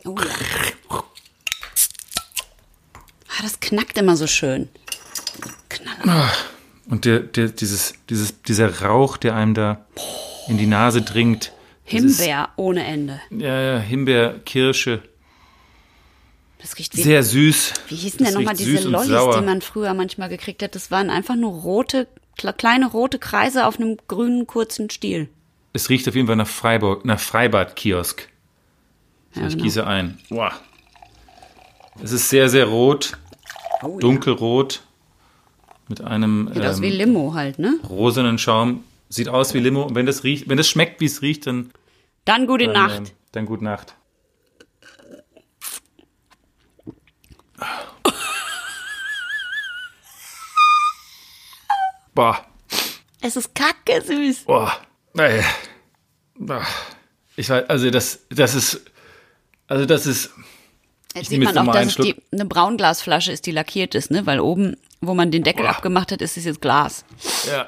Oh 0.06 0.16
ja. 0.20 1.00
Ah, 3.28 3.42
das 3.42 3.60
knackt 3.60 3.98
immer 3.98 4.16
so 4.16 4.28
schön. 4.28 4.70
Knaller. 5.68 6.32
Und 6.88 7.06
der, 7.06 7.20
der, 7.20 7.48
dieses, 7.50 7.96
dieses, 8.10 8.42
dieser 8.44 8.82
Rauch, 8.82 9.18
der 9.18 9.36
einem 9.36 9.54
da 9.54 9.86
in 10.48 10.58
die 10.58 10.68
Nase 10.68 11.02
dringt. 11.02 11.52
das 11.92 12.02
ist- 12.04 12.20
Himbeer 12.20 12.50
ohne 12.58 12.84
Ende. 12.86 13.20
Ja, 13.32 13.60
ja, 13.62 13.80
Himbeer, 13.80 14.40
Kirsche, 14.46 15.02
Das 16.60 16.78
riecht 16.78 16.96
wie, 16.96 17.02
sehr 17.02 17.24
süß. 17.24 17.74
wie 17.90 17.96
hießen 17.96 18.24
denn 18.26 18.34
nochmal 18.34 18.56
diese 18.56 18.88
Lollis, 18.88 19.36
die 19.38 19.42
man 19.46 19.62
früher 19.62 19.94
manchmal 19.94 20.30
gekriegt 20.30 20.62
hat? 20.64 20.76
Das 20.76 20.92
waren 20.92 21.10
einfach 21.10 21.36
nur 21.36 21.54
rote, 21.54 22.08
kle- 22.40 22.54
kleine 22.54 22.88
rote 22.90 23.18
Kreise 23.20 23.66
auf 23.66 23.80
einem 23.80 23.98
grünen 24.08 24.46
kurzen 24.48 24.90
Stiel. 24.90 25.30
Es 25.74 25.90
riecht 25.90 26.08
auf 26.08 26.16
jeden 26.16 26.28
Fall 26.28 26.36
nach 26.38 26.48
Freiburg, 26.48 27.04
nach 27.06 27.20
Freibad-Kiosk. 27.20 28.30
So, 29.34 29.42
Ja, 29.42 29.48
ich 29.48 29.54
genau. 29.54 29.64
gieße 29.66 29.86
ein. 29.88 30.20
Boah. 30.30 30.54
Es 32.02 32.12
ist 32.12 32.30
sehr, 32.30 32.50
sehr 32.50 32.66
rot, 32.66 33.18
Oh, 33.84 34.00
dunkelrot, 34.00 34.82
mit 35.88 36.02
einem 36.02 36.50
Sieht 36.54 36.66
aus 36.66 36.82
wie 36.82 36.90
ähm, 36.90 36.98
Limo 36.98 37.34
halt, 37.34 37.60
ne? 37.60 37.80
rosanen 37.88 38.38
Schaum. 38.38 38.84
Sieht 39.10 39.30
aus 39.30 39.54
wie 39.54 39.60
Limo. 39.60 39.84
Und 39.84 39.96
wenn 39.96 40.06
das 40.06 40.24
riecht, 40.24 40.50
wenn 40.50 40.58
das 40.58 40.68
schmeckt, 40.68 41.00
wie 41.02 41.06
es 41.06 41.22
riecht, 41.22 41.46
dann, 41.48 41.72
Dann 42.26 42.48
gute 42.48 42.66
dann, 42.66 42.74
Nacht. 42.74 42.98
ähm, 42.98 43.06
dann 43.32 43.46
gute 43.46 43.64
Nacht. 43.64 43.96
Boah. 52.14 52.46
Es 53.22 53.36
ist 53.36 53.54
kacke 53.54 54.02
süß. 54.02 54.46
Boah. 54.46 54.72
Boah. 56.38 56.66
Ich 57.36 57.50
weiß, 57.50 57.70
also 57.70 57.90
das, 57.90 58.20
das 58.30 58.56
ist, 58.56 58.86
also 59.68 59.86
das 59.86 60.06
ist, 60.06 60.32
Jetzt 61.14 61.30
sieht 61.30 61.44
man 61.44 61.58
auch, 61.58 61.72
dass 61.74 61.88
es 61.88 61.96
die, 61.96 62.16
eine 62.32 62.46
Braunglasflasche 62.46 63.32
ist, 63.32 63.46
die 63.46 63.52
lackiert 63.52 63.96
ist, 63.96 64.12
ne? 64.12 64.26
Weil 64.26 64.40
oben, 64.40 64.76
wo 65.08 65.14
man 65.14 65.32
den 65.32 65.44
Deckel 65.44 65.64
Boah. 65.64 65.72
abgemacht 65.72 66.12
hat, 66.12 66.22
ist 66.22 66.38
es 66.38 66.46
jetzt 66.46 66.62
Glas. 66.62 67.06
ja. 67.48 67.68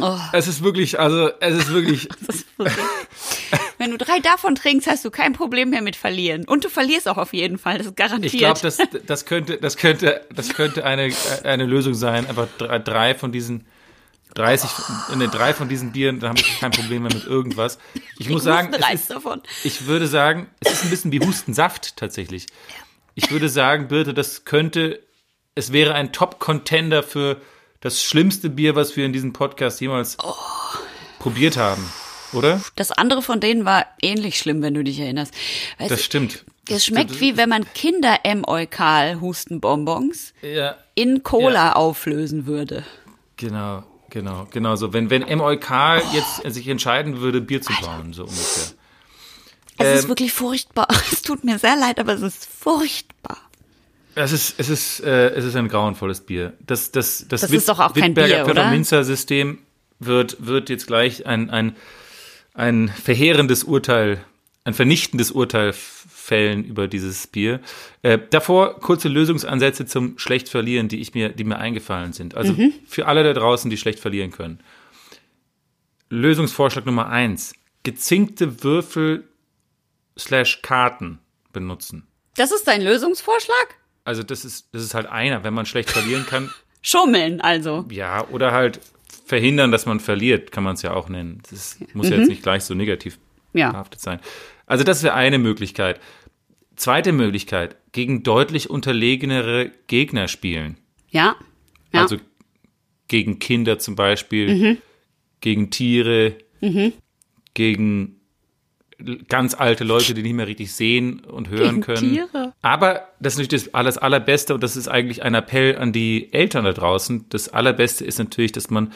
Oh. 0.00 0.18
Es 0.32 0.48
ist 0.48 0.64
wirklich, 0.64 0.98
also 0.98 1.30
es 1.38 1.54
ist 1.56 1.68
wirklich, 1.72 2.08
ist 2.28 2.46
wirklich- 2.58 2.84
Wenn 3.78 3.92
du 3.92 3.96
drei 3.96 4.18
davon 4.18 4.56
trinkst, 4.56 4.88
hast 4.88 5.04
du 5.04 5.10
kein 5.12 5.34
Problem 5.34 5.70
mehr 5.70 5.82
mit 5.82 5.94
verlieren. 5.94 6.44
Und 6.46 6.64
du 6.64 6.68
verlierst 6.68 7.08
auch 7.08 7.16
auf 7.16 7.32
jeden 7.32 7.58
Fall, 7.58 7.78
das 7.78 7.86
ist 7.86 7.96
garantiert. 7.96 8.34
ich 8.34 8.40
glaube, 8.40 8.58
das, 8.60 8.78
das 9.06 9.24
könnte, 9.24 9.56
das 9.58 9.76
könnte, 9.76 10.26
das 10.34 10.48
könnte 10.48 10.84
eine, 10.84 11.12
eine 11.44 11.64
Lösung 11.66 11.94
sein. 11.94 12.26
Einfach 12.26 12.48
drei, 12.58 13.14
von 13.14 13.30
diesen 13.30 13.66
30, 14.34 14.70
ne, 15.16 15.28
drei 15.28 15.54
von 15.54 15.68
diesen 15.68 15.92
Bieren, 15.92 16.18
dann 16.18 16.30
habe 16.30 16.40
ich 16.40 16.58
kein 16.58 16.72
Problem 16.72 17.02
mehr 17.04 17.14
mit 17.14 17.24
irgendwas. 17.24 17.78
Ich 18.18 18.28
muss 18.28 18.42
sagen, 18.42 18.72
ist, 18.92 19.10
davon. 19.10 19.42
ich 19.62 19.86
würde 19.86 20.08
sagen, 20.08 20.48
es 20.60 20.72
ist 20.72 20.84
ein 20.84 20.90
bisschen 20.90 21.12
wie 21.12 21.20
Hustensaft 21.20 21.96
tatsächlich. 21.96 22.46
Ich 23.14 23.30
würde 23.30 23.48
sagen, 23.48 23.86
Birte, 23.86 24.12
das 24.12 24.44
könnte, 24.44 25.00
es 25.54 25.72
wäre 25.72 25.94
ein 25.94 26.12
Top-Contender 26.12 27.02
für 27.02 27.40
das 27.80 28.02
schlimmste 28.02 28.48
Bier, 28.50 28.74
was 28.76 28.96
wir 28.96 29.04
in 29.06 29.12
diesem 29.12 29.32
Podcast 29.32 29.80
jemals 29.80 30.16
Oh. 30.22 30.34
probiert 31.18 31.56
haben, 31.56 31.84
oder? 32.32 32.60
Das 32.76 32.90
andere 32.92 33.22
von 33.22 33.40
denen 33.40 33.64
war 33.64 33.86
ähnlich 34.00 34.38
schlimm, 34.38 34.62
wenn 34.62 34.74
du 34.74 34.82
dich 34.84 34.98
erinnerst. 34.98 35.34
Weißt 35.78 35.90
Das 35.90 36.02
stimmt. 36.02 36.44
Es 36.68 36.86
schmeckt 36.86 37.20
wie 37.20 37.36
wenn 37.36 37.50
man 37.50 37.66
Kinder-M-Eukal 37.74 39.20
Hustenbonbons 39.20 40.32
Ja, 40.40 40.76
in 40.94 41.22
Cola 41.22 41.52
Ja. 41.68 41.72
auflösen 41.76 42.46
würde. 42.46 42.84
genau, 43.36 43.84
genau, 44.08 44.46
genau 44.50 44.74
so. 44.76 44.94
Wenn, 44.94 45.10
wenn 45.10 45.22
MOK 45.36 45.70
jetzt 46.14 46.42
sich 46.54 46.66
entscheiden 46.68 47.20
würde, 47.20 47.42
Bier 47.42 47.60
zu 47.60 47.72
brauen, 47.74 48.14
so 48.14 48.22
ungefähr. 48.22 48.74
Es 49.76 49.98
ist 49.98 50.02
Ähm, 50.04 50.08
wirklich 50.08 50.32
furchtbar. 50.32 50.88
Es 51.12 51.20
tut 51.20 51.44
mir 51.44 51.58
sehr 51.58 51.76
leid, 51.76 51.98
aber 52.00 52.14
es 52.14 52.22
ist 52.22 52.46
furchtbar. 52.46 53.36
Es 54.14 54.32
ist, 54.32 54.54
es 54.58 54.68
ist, 54.68 55.00
äh, 55.00 55.30
es 55.30 55.44
ist 55.44 55.56
ein 55.56 55.68
grauenvolles 55.68 56.20
Bier. 56.20 56.52
Das, 56.60 56.92
das, 56.92 57.26
das, 57.28 57.40
Das 57.42 57.50
ist 57.50 57.68
doch 57.68 57.78
auch 57.80 57.92
kein 57.94 58.14
Bier, 58.14 58.24
oder? 58.44 58.44
Pfefferminzer-System 58.54 59.58
wird, 59.98 60.46
wird 60.46 60.68
jetzt 60.70 60.86
gleich 60.86 61.26
ein, 61.26 61.50
ein, 61.50 61.76
ein 62.54 62.88
verheerendes 62.88 63.64
Urteil, 63.64 64.24
ein 64.64 64.74
vernichtendes 64.74 65.32
Urteil 65.32 65.72
fällen 65.74 66.64
über 66.64 66.88
dieses 66.88 67.26
Bier. 67.26 67.60
Äh, 68.02 68.18
davor 68.30 68.80
kurze 68.80 69.08
Lösungsansätze 69.08 69.84
zum 69.86 70.18
schlecht 70.18 70.48
verlieren, 70.48 70.88
die 70.88 71.00
ich 71.00 71.12
mir, 71.14 71.28
die 71.30 71.44
mir 71.44 71.58
eingefallen 71.58 72.12
sind. 72.12 72.34
Also 72.34 72.52
Mhm. 72.54 72.72
für 72.86 73.06
alle 73.06 73.24
da 73.24 73.32
draußen, 73.34 73.68
die 73.70 73.76
schlecht 73.76 73.98
verlieren 73.98 74.30
können. 74.30 74.60
Lösungsvorschlag 76.10 76.86
Nummer 76.86 77.08
eins. 77.08 77.54
Gezinkte 77.82 78.62
Würfel 78.62 79.24
slash 80.18 80.62
Karten 80.62 81.18
benutzen. 81.52 82.06
Das 82.36 82.52
ist 82.52 82.66
dein 82.66 82.80
Lösungsvorschlag? 82.82 83.76
Also 84.04 84.22
das 84.22 84.44
ist, 84.44 84.68
das 84.72 84.82
ist 84.82 84.94
halt 84.94 85.06
einer, 85.06 85.44
wenn 85.44 85.54
man 85.54 85.66
schlecht 85.66 85.90
verlieren 85.90 86.26
kann. 86.26 86.50
Schummeln 86.82 87.40
also. 87.40 87.86
Ja, 87.90 88.26
oder 88.28 88.52
halt 88.52 88.80
verhindern, 89.26 89.72
dass 89.72 89.86
man 89.86 90.00
verliert, 90.00 90.52
kann 90.52 90.62
man 90.64 90.74
es 90.74 90.82
ja 90.82 90.92
auch 90.92 91.08
nennen. 91.08 91.40
Das 91.50 91.78
muss 91.94 92.10
ja 92.10 92.16
jetzt 92.16 92.28
nicht 92.28 92.42
gleich 92.42 92.62
so 92.64 92.74
negativ 92.74 93.18
Ja. 93.54 93.70
behaftet 93.70 94.00
sein. 94.00 94.20
Also 94.66 94.84
das 94.84 95.02
wäre 95.02 95.14
eine 95.14 95.38
Möglichkeit. 95.38 95.98
Zweite 96.76 97.12
Möglichkeit, 97.12 97.76
gegen 97.92 98.22
deutlich 98.22 98.68
unterlegenere 98.68 99.70
Gegner 99.86 100.28
spielen. 100.28 100.76
Ja. 101.10 101.36
Ja. 101.92 102.02
Also 102.02 102.16
gegen 103.08 103.38
Kinder 103.38 103.78
zum 103.78 103.94
Beispiel, 103.96 104.78
gegen 105.40 105.70
Tiere, 105.70 106.36
gegen 107.54 108.20
ganz 109.28 109.54
alte 109.54 109.84
Leute, 109.84 110.14
die 110.14 110.22
nicht 110.22 110.34
mehr 110.34 110.46
richtig 110.46 110.72
sehen 110.72 111.20
und 111.20 111.48
hören 111.48 111.80
Gegen 111.80 111.80
können. 111.80 112.12
Tiere. 112.12 112.52
Aber 112.62 113.08
das 113.20 113.34
ist 113.34 113.38
natürlich 113.40 113.64
das 113.64 113.74
alles 113.74 113.98
Allerbeste 113.98 114.54
und 114.54 114.62
das 114.62 114.76
ist 114.76 114.88
eigentlich 114.88 115.22
ein 115.22 115.34
Appell 115.34 115.76
an 115.76 115.92
die 115.92 116.32
Eltern 116.32 116.64
da 116.64 116.72
draußen. 116.72 117.26
Das 117.28 117.48
Allerbeste 117.48 118.04
ist 118.04 118.18
natürlich, 118.18 118.52
dass 118.52 118.70
man 118.70 118.92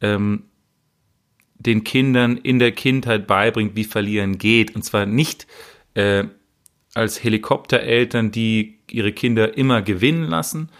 ähm, 0.00 0.44
den 1.58 1.84
Kindern 1.84 2.36
in 2.36 2.58
der 2.58 2.72
Kindheit 2.72 3.26
beibringt, 3.26 3.76
wie 3.76 3.84
Verlieren 3.84 4.38
geht. 4.38 4.74
Und 4.74 4.82
zwar 4.82 5.06
nicht 5.06 5.46
äh, 5.94 6.24
als 6.94 7.22
Helikoptereltern, 7.22 8.30
die 8.30 8.78
ihre 8.90 9.12
Kinder 9.12 9.56
immer 9.56 9.82
gewinnen 9.82 10.24
lassen, 10.24 10.70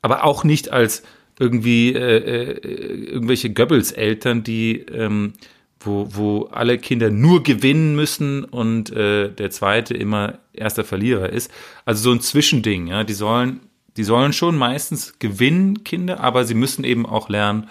aber 0.00 0.24
auch 0.24 0.44
nicht 0.44 0.70
als 0.70 1.02
irgendwie 1.38 1.92
äh, 1.92 2.18
äh, 2.18 3.10
irgendwelche 3.12 3.50
Goebbels-Eltern, 3.52 4.42
die 4.42 4.80
ähm, 4.80 5.34
wo, 5.80 6.08
wo 6.10 6.44
alle 6.52 6.78
Kinder 6.78 7.10
nur 7.10 7.42
gewinnen 7.42 7.94
müssen 7.94 8.44
und 8.44 8.90
äh, 8.90 9.30
der 9.30 9.50
zweite 9.50 9.94
immer 9.94 10.38
erster 10.52 10.84
Verlierer 10.84 11.30
ist. 11.30 11.50
Also 11.84 12.02
so 12.02 12.12
ein 12.12 12.20
Zwischending, 12.20 12.88
ja. 12.88 13.04
Die 13.04 13.14
sollen, 13.14 13.60
die 13.96 14.04
sollen 14.04 14.32
schon 14.32 14.56
meistens 14.56 15.18
gewinnen, 15.18 15.84
Kinder, 15.84 16.20
aber 16.20 16.44
sie 16.44 16.54
müssen 16.54 16.84
eben 16.84 17.06
auch 17.06 17.28
lernen, 17.28 17.68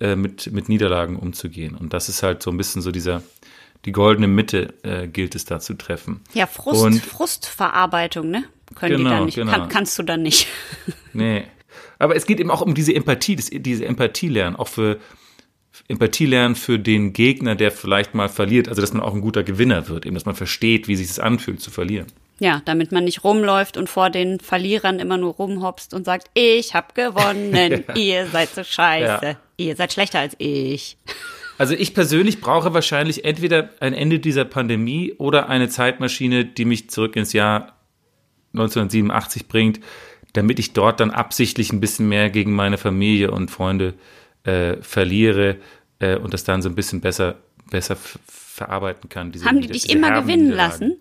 äh, 0.00 0.14
mit, 0.16 0.52
mit 0.52 0.68
Niederlagen 0.68 1.16
umzugehen. 1.16 1.74
Und 1.74 1.92
das 1.92 2.08
ist 2.08 2.22
halt 2.22 2.42
so 2.42 2.50
ein 2.50 2.56
bisschen 2.56 2.80
so 2.80 2.92
dieser, 2.92 3.22
die 3.84 3.92
goldene 3.92 4.28
Mitte 4.28 4.74
äh, 4.84 5.08
gilt 5.08 5.34
es 5.34 5.44
da 5.44 5.58
zu 5.58 5.74
treffen. 5.74 6.20
Ja, 6.34 6.46
Frust, 6.46 6.82
Und- 6.84 7.00
Frustverarbeitung, 7.02 8.30
ne? 8.30 8.44
Können 8.74 8.96
die 8.98 9.02
Genau, 9.04 9.10
dann 9.16 9.24
nicht. 9.26 9.34
genau. 9.34 9.52
Kann, 9.52 9.68
kannst 9.68 9.98
du 9.98 10.02
dann 10.02 10.22
nicht. 10.22 10.46
Nee. 11.12 11.44
Aber 11.98 12.16
es 12.16 12.24
geht 12.24 12.40
eben 12.40 12.50
auch 12.50 12.62
um 12.62 12.74
diese 12.74 12.94
Empathie, 12.94 13.36
das, 13.36 13.50
diese 13.52 13.84
Empathie 13.84 14.28
lernen, 14.28 14.56
auch 14.56 14.68
für 14.68 14.98
Empathie 15.88 16.26
lernen 16.26 16.54
für 16.54 16.78
den 16.78 17.12
Gegner, 17.12 17.54
der 17.54 17.70
vielleicht 17.70 18.14
mal 18.14 18.28
verliert, 18.28 18.68
also 18.68 18.80
dass 18.80 18.92
man 18.92 19.02
auch 19.02 19.14
ein 19.14 19.20
guter 19.20 19.42
Gewinner 19.42 19.88
wird, 19.88 20.06
eben 20.06 20.14
dass 20.14 20.24
man 20.24 20.34
versteht, 20.34 20.88
wie 20.88 20.96
sich 20.96 21.10
es 21.10 21.18
anfühlt 21.18 21.60
zu 21.60 21.70
verlieren. 21.70 22.06
Ja, 22.38 22.62
damit 22.64 22.92
man 22.92 23.04
nicht 23.04 23.24
rumläuft 23.24 23.76
und 23.76 23.88
vor 23.88 24.10
den 24.10 24.40
Verlierern 24.40 24.98
immer 24.98 25.16
nur 25.16 25.34
rumhopst 25.34 25.94
und 25.94 26.04
sagt, 26.04 26.28
ich 26.34 26.74
hab 26.74 26.94
gewonnen, 26.94 27.84
ihr 27.94 28.26
seid 28.26 28.48
so 28.54 28.64
scheiße, 28.64 29.24
Ja. 29.26 29.36
ihr 29.58 29.76
seid 29.76 29.92
schlechter 29.92 30.20
als 30.20 30.34
ich. 30.38 30.96
Also 31.58 31.74
ich 31.74 31.94
persönlich 31.94 32.40
brauche 32.40 32.74
wahrscheinlich 32.74 33.24
entweder 33.24 33.68
ein 33.78 33.92
Ende 33.92 34.18
dieser 34.18 34.44
Pandemie 34.46 35.12
oder 35.18 35.48
eine 35.48 35.68
Zeitmaschine, 35.68 36.44
die 36.46 36.64
mich 36.64 36.90
zurück 36.90 37.14
ins 37.14 37.34
Jahr 37.34 37.76
1987 38.54 39.46
bringt, 39.46 39.78
damit 40.32 40.58
ich 40.58 40.72
dort 40.72 40.98
dann 40.98 41.10
absichtlich 41.10 41.72
ein 41.72 41.78
bisschen 41.78 42.08
mehr 42.08 42.30
gegen 42.30 42.52
meine 42.52 42.78
Familie 42.78 43.30
und 43.30 43.50
Freunde 43.50 43.88
äh, 43.88 43.92
verliere 44.44 45.56
äh, 45.98 46.16
und 46.16 46.34
das 46.34 46.44
dann 46.44 46.62
so 46.62 46.68
ein 46.68 46.74
bisschen 46.74 47.00
besser, 47.00 47.36
besser 47.70 47.96
verarbeiten 48.26 49.08
kann. 49.08 49.32
Diese, 49.32 49.44
Haben 49.44 49.60
die 49.60 49.68
dich 49.68 49.90
immer 49.90 50.20
gewinnen 50.20 50.44
Niederlagen. 50.44 50.70
lassen? 50.72 50.96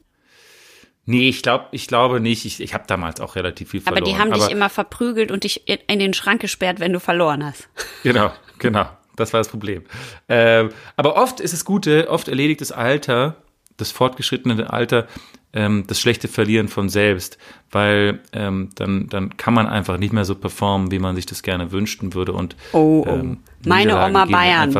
Nee, 1.06 1.30
ich 1.30 1.42
glaube 1.42 1.66
ich 1.72 1.88
glaube 1.88 2.20
nicht. 2.20 2.46
Ich, 2.46 2.62
ich 2.62 2.74
habe 2.74 2.84
damals 2.88 3.20
auch 3.20 3.36
relativ 3.36 3.72
viel 3.72 3.82
Aber 3.86 3.98
verloren. 3.98 4.14
die 4.14 4.20
haben 4.20 4.32
dich 4.34 4.52
immer 4.52 4.70
verprügelt 4.70 5.32
und 5.32 5.44
dich 5.44 5.68
in 5.68 6.00
den 6.00 6.14
Schrank 6.14 6.42
gesperrt, 6.42 6.80
wenn 6.80 6.94
du 6.94 7.00
verloren 7.00 7.44
hast. 7.46 7.70
Genau, 8.04 8.32
genau. 8.60 8.88
Das 9.16 9.34
war 9.34 9.40
das 9.40 9.50
Problem. 9.50 9.84
Ähm, 10.30 10.70
aber 10.96 11.16
oft 11.18 11.40
ist 11.40 11.54
es 11.54 11.66
Gute, 11.66 12.10
oft 12.10 12.28
erledigt 12.28 12.62
das 12.62 12.72
Alter, 12.72 13.36
das 13.78 13.92
fortgeschrittene 13.92 14.72
Alter, 14.72 15.08
ähm, 15.54 15.86
das 15.88 16.00
schlechte 16.00 16.28
Verlieren 16.28 16.68
von 16.68 16.90
selbst, 16.90 17.38
weil 17.72 18.20
ähm, 18.34 18.70
dann, 18.76 19.08
dann 19.10 19.38
kann 19.38 19.54
man 19.54 19.68
einfach 19.68 19.98
nicht 19.98 20.14
mehr 20.14 20.26
so 20.26 20.36
performen, 20.36 20.92
wie 20.92 21.00
man 21.00 21.16
sich 21.16 21.26
das 21.26 21.44
gerne 21.44 21.72
wünschen 21.72 22.14
würde. 22.14 22.34
Und 22.34 22.56
Oh, 22.74 23.04
oh. 23.06 23.10
ähm, 23.10 23.38
Meine 23.66 24.04
Oma 24.04 24.26
Bayern. 24.26 24.78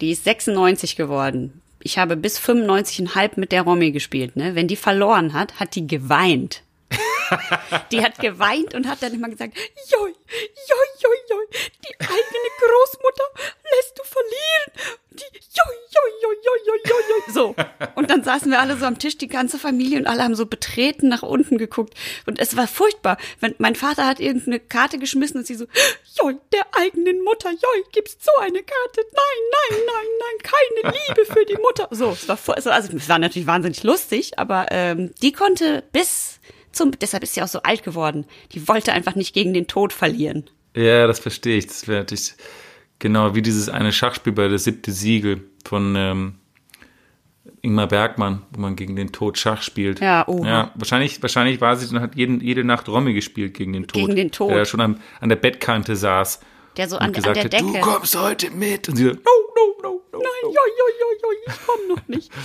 Die 0.00 0.10
ist 0.10 0.24
96 0.24 0.96
geworden. 0.96 1.62
Ich 1.80 1.98
habe 1.98 2.16
bis 2.16 2.38
95,5 2.38 3.32
mit 3.36 3.52
der 3.52 3.62
Romy 3.62 3.92
gespielt. 3.92 4.36
Ne? 4.36 4.54
Wenn 4.54 4.68
die 4.68 4.76
verloren 4.76 5.32
hat, 5.32 5.58
hat 5.60 5.74
die 5.74 5.86
geweint. 5.86 6.62
die 7.92 8.02
hat 8.02 8.18
geweint 8.18 8.74
und 8.74 8.86
hat 8.86 9.02
dann 9.02 9.14
immer 9.14 9.28
gesagt, 9.28 9.56
joi, 9.88 10.08
joi, 10.08 10.86
joi, 11.00 11.16
joi, 11.30 11.46
die 11.84 11.94
eigene 12.00 12.48
Großmutter 12.60 13.24
lässt 13.76 13.98
du 13.98 14.02
verlieren. 14.04 14.96
Die, 15.10 15.38
joi, 15.54 15.74
joi, 15.94 16.10
joi, 16.22 16.36
joi, 16.44 16.78
joi, 16.84 17.00
joi. 17.08 17.32
So. 17.32 17.54
Und 17.94 18.10
dann 18.10 18.22
saßen 18.22 18.50
wir 18.50 18.60
alle 18.60 18.76
so 18.76 18.84
am 18.84 18.98
Tisch, 18.98 19.16
die 19.16 19.28
ganze 19.28 19.58
Familie, 19.58 19.98
und 19.98 20.06
alle 20.06 20.22
haben 20.22 20.34
so 20.34 20.46
betreten 20.46 21.08
nach 21.08 21.22
unten 21.22 21.58
geguckt. 21.58 21.94
Und 22.26 22.38
es 22.38 22.56
war 22.56 22.66
furchtbar. 22.66 23.16
Wenn, 23.40 23.54
mein 23.58 23.74
Vater 23.74 24.06
hat 24.06 24.20
irgendeine 24.20 24.60
Karte 24.60 24.98
geschmissen 24.98 25.38
und 25.38 25.46
sie 25.46 25.54
so, 25.54 25.66
joi, 26.20 26.34
der 26.52 26.66
eigenen 26.72 27.22
Mutter, 27.22 27.50
joi, 27.50 27.82
gibt's 27.92 28.18
so 28.20 28.32
eine 28.40 28.62
Karte? 28.62 29.00
Nein, 29.12 29.42
nein, 29.70 29.80
nein, 29.86 30.06
nein, 30.20 30.52
keine 30.82 30.94
Liebe 30.94 31.32
für 31.32 31.44
die 31.46 31.56
Mutter. 31.56 31.88
So, 31.90 32.10
es 32.10 32.28
war, 32.28 32.38
also 32.56 32.70
es 32.70 33.08
war 33.08 33.18
natürlich 33.18 33.46
wahnsinnig 33.46 33.82
lustig, 33.82 34.38
aber 34.38 34.66
ähm, 34.70 35.14
die 35.22 35.32
konnte 35.32 35.82
bis 35.92 36.40
zum, 36.76 36.92
deshalb 36.98 37.22
ist 37.22 37.34
sie 37.34 37.42
auch 37.42 37.48
so 37.48 37.62
alt 37.62 37.82
geworden. 37.82 38.26
Die 38.52 38.68
wollte 38.68 38.92
einfach 38.92 39.14
nicht 39.14 39.34
gegen 39.34 39.54
den 39.54 39.66
Tod 39.66 39.92
verlieren. 39.92 40.44
ja, 40.74 41.06
das 41.06 41.18
verstehe 41.18 41.58
ich. 41.58 41.66
Das 41.66 41.88
wäre 41.88 42.00
natürlich 42.00 42.34
genau 42.98 43.34
wie 43.34 43.42
dieses 43.42 43.68
eine 43.68 43.92
Schachspiel 43.92 44.32
bei 44.32 44.48
der 44.48 44.58
siebte 44.58 44.92
Siegel 44.92 45.42
von 45.64 45.94
ähm, 45.96 46.34
Ingmar 47.62 47.88
Bergmann, 47.88 48.42
wo 48.50 48.60
man 48.60 48.76
gegen 48.76 48.96
den 48.96 49.12
Tod 49.12 49.38
Schach 49.38 49.62
spielt. 49.62 50.00
Ja, 50.00 50.26
oha. 50.28 50.46
Ja, 50.46 50.72
wahrscheinlich, 50.74 51.20
wahrscheinlich 51.22 51.60
war 51.60 51.76
sie 51.76 51.98
hat 51.98 52.14
jeden, 52.14 52.40
jede 52.40 52.64
Nacht 52.64 52.88
Romy 52.88 53.12
gespielt 53.12 53.54
gegen 53.54 53.72
den 53.72 53.86
Tod. 53.86 54.00
Gegen 54.00 54.16
den 54.16 54.30
Tod. 54.30 54.50
Der 54.50 54.64
schon 54.64 54.80
am, 54.80 55.00
an 55.20 55.28
der 55.28 55.36
Bettkante 55.36 55.96
saß. 55.96 56.40
Der 56.76 56.88
so 56.88 56.96
an, 56.96 57.14
an 57.14 57.22
der 57.22 57.44
hat, 57.44 57.52
Decke. 57.52 57.58
du 57.58 57.80
kommst 57.80 58.16
heute 58.16 58.50
mit. 58.50 58.88
Und 58.88 58.96
sie 58.96 59.04
so, 59.04 59.10
no, 59.10 59.16
no, 59.16 59.82
no, 59.82 60.02
no. 60.12 60.18
Nein, 60.18 60.24
joi, 60.42 60.52
joi, 60.52 60.92
joi, 61.00 61.16
joi, 61.22 61.34
ich 61.46 61.66
komm 61.66 61.96
noch 61.96 62.08
nicht. 62.08 62.30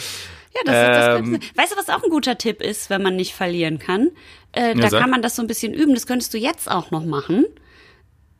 Ja, 0.54 0.62
das, 0.66 1.20
das 1.20 1.20
Ähm. 1.20 1.39
weißt 1.56 1.72
du, 1.74 1.78
was 1.78 1.89
auch 1.89 2.04
ein 2.04 2.10
guter 2.10 2.38
Tipp 2.38 2.62
ist, 2.62 2.89
wenn 2.89 3.02
man 3.02 3.16
nicht 3.16 3.34
verlieren 3.34 3.80
kann? 3.80 4.12
Äh, 4.52 4.76
da 4.76 4.89
sag. 4.89 4.99
kann 5.02 5.10
man 5.10 5.22
das 5.22 5.36
so 5.36 5.41
ein 5.41 5.47
bisschen 5.47 5.74
üben. 5.74 5.93
Das 5.93 6.08
könntest 6.08 6.34
du 6.34 6.38
jetzt 6.38 6.70
auch 6.70 6.91
noch 6.91 7.06
machen. 7.06 7.45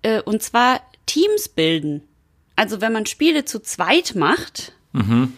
Äh, 0.02 0.22
und 0.22 0.44
zwar 0.44 0.82
Teams 1.06 1.48
bilden. 1.50 2.04
Also 2.56 2.82
wenn 2.82 2.92
man 2.94 3.06
Spiele 3.06 3.46
zu 3.46 3.60
zweit 3.62 4.14
macht, 4.16 4.74
Mhm. 4.94 5.34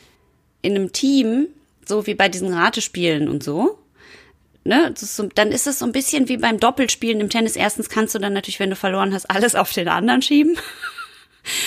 in 0.63 0.75
einem 0.75 0.91
Team, 0.93 1.47
so 1.85 2.07
wie 2.07 2.15
bei 2.15 2.27
diesen 2.27 2.51
Ratespielen 2.53 3.27
und 3.29 3.43
so, 3.43 3.77
ne, 4.63 4.91
ist 4.99 5.15
so, 5.15 5.29
dann 5.35 5.51
ist 5.51 5.67
es 5.67 5.77
so 5.79 5.85
ein 5.85 5.91
bisschen 5.91 6.27
wie 6.27 6.37
beim 6.37 6.59
Doppelspielen 6.59 7.21
im 7.21 7.29
Tennis. 7.29 7.55
Erstens 7.55 7.87
kannst 7.89 8.15
du 8.15 8.19
dann 8.19 8.33
natürlich, 8.33 8.59
wenn 8.59 8.71
du 8.71 8.75
verloren 8.75 9.13
hast, 9.13 9.29
alles 9.29 9.53
auf 9.55 9.71
den 9.73 9.87
anderen 9.89 10.21
schieben. 10.23 10.57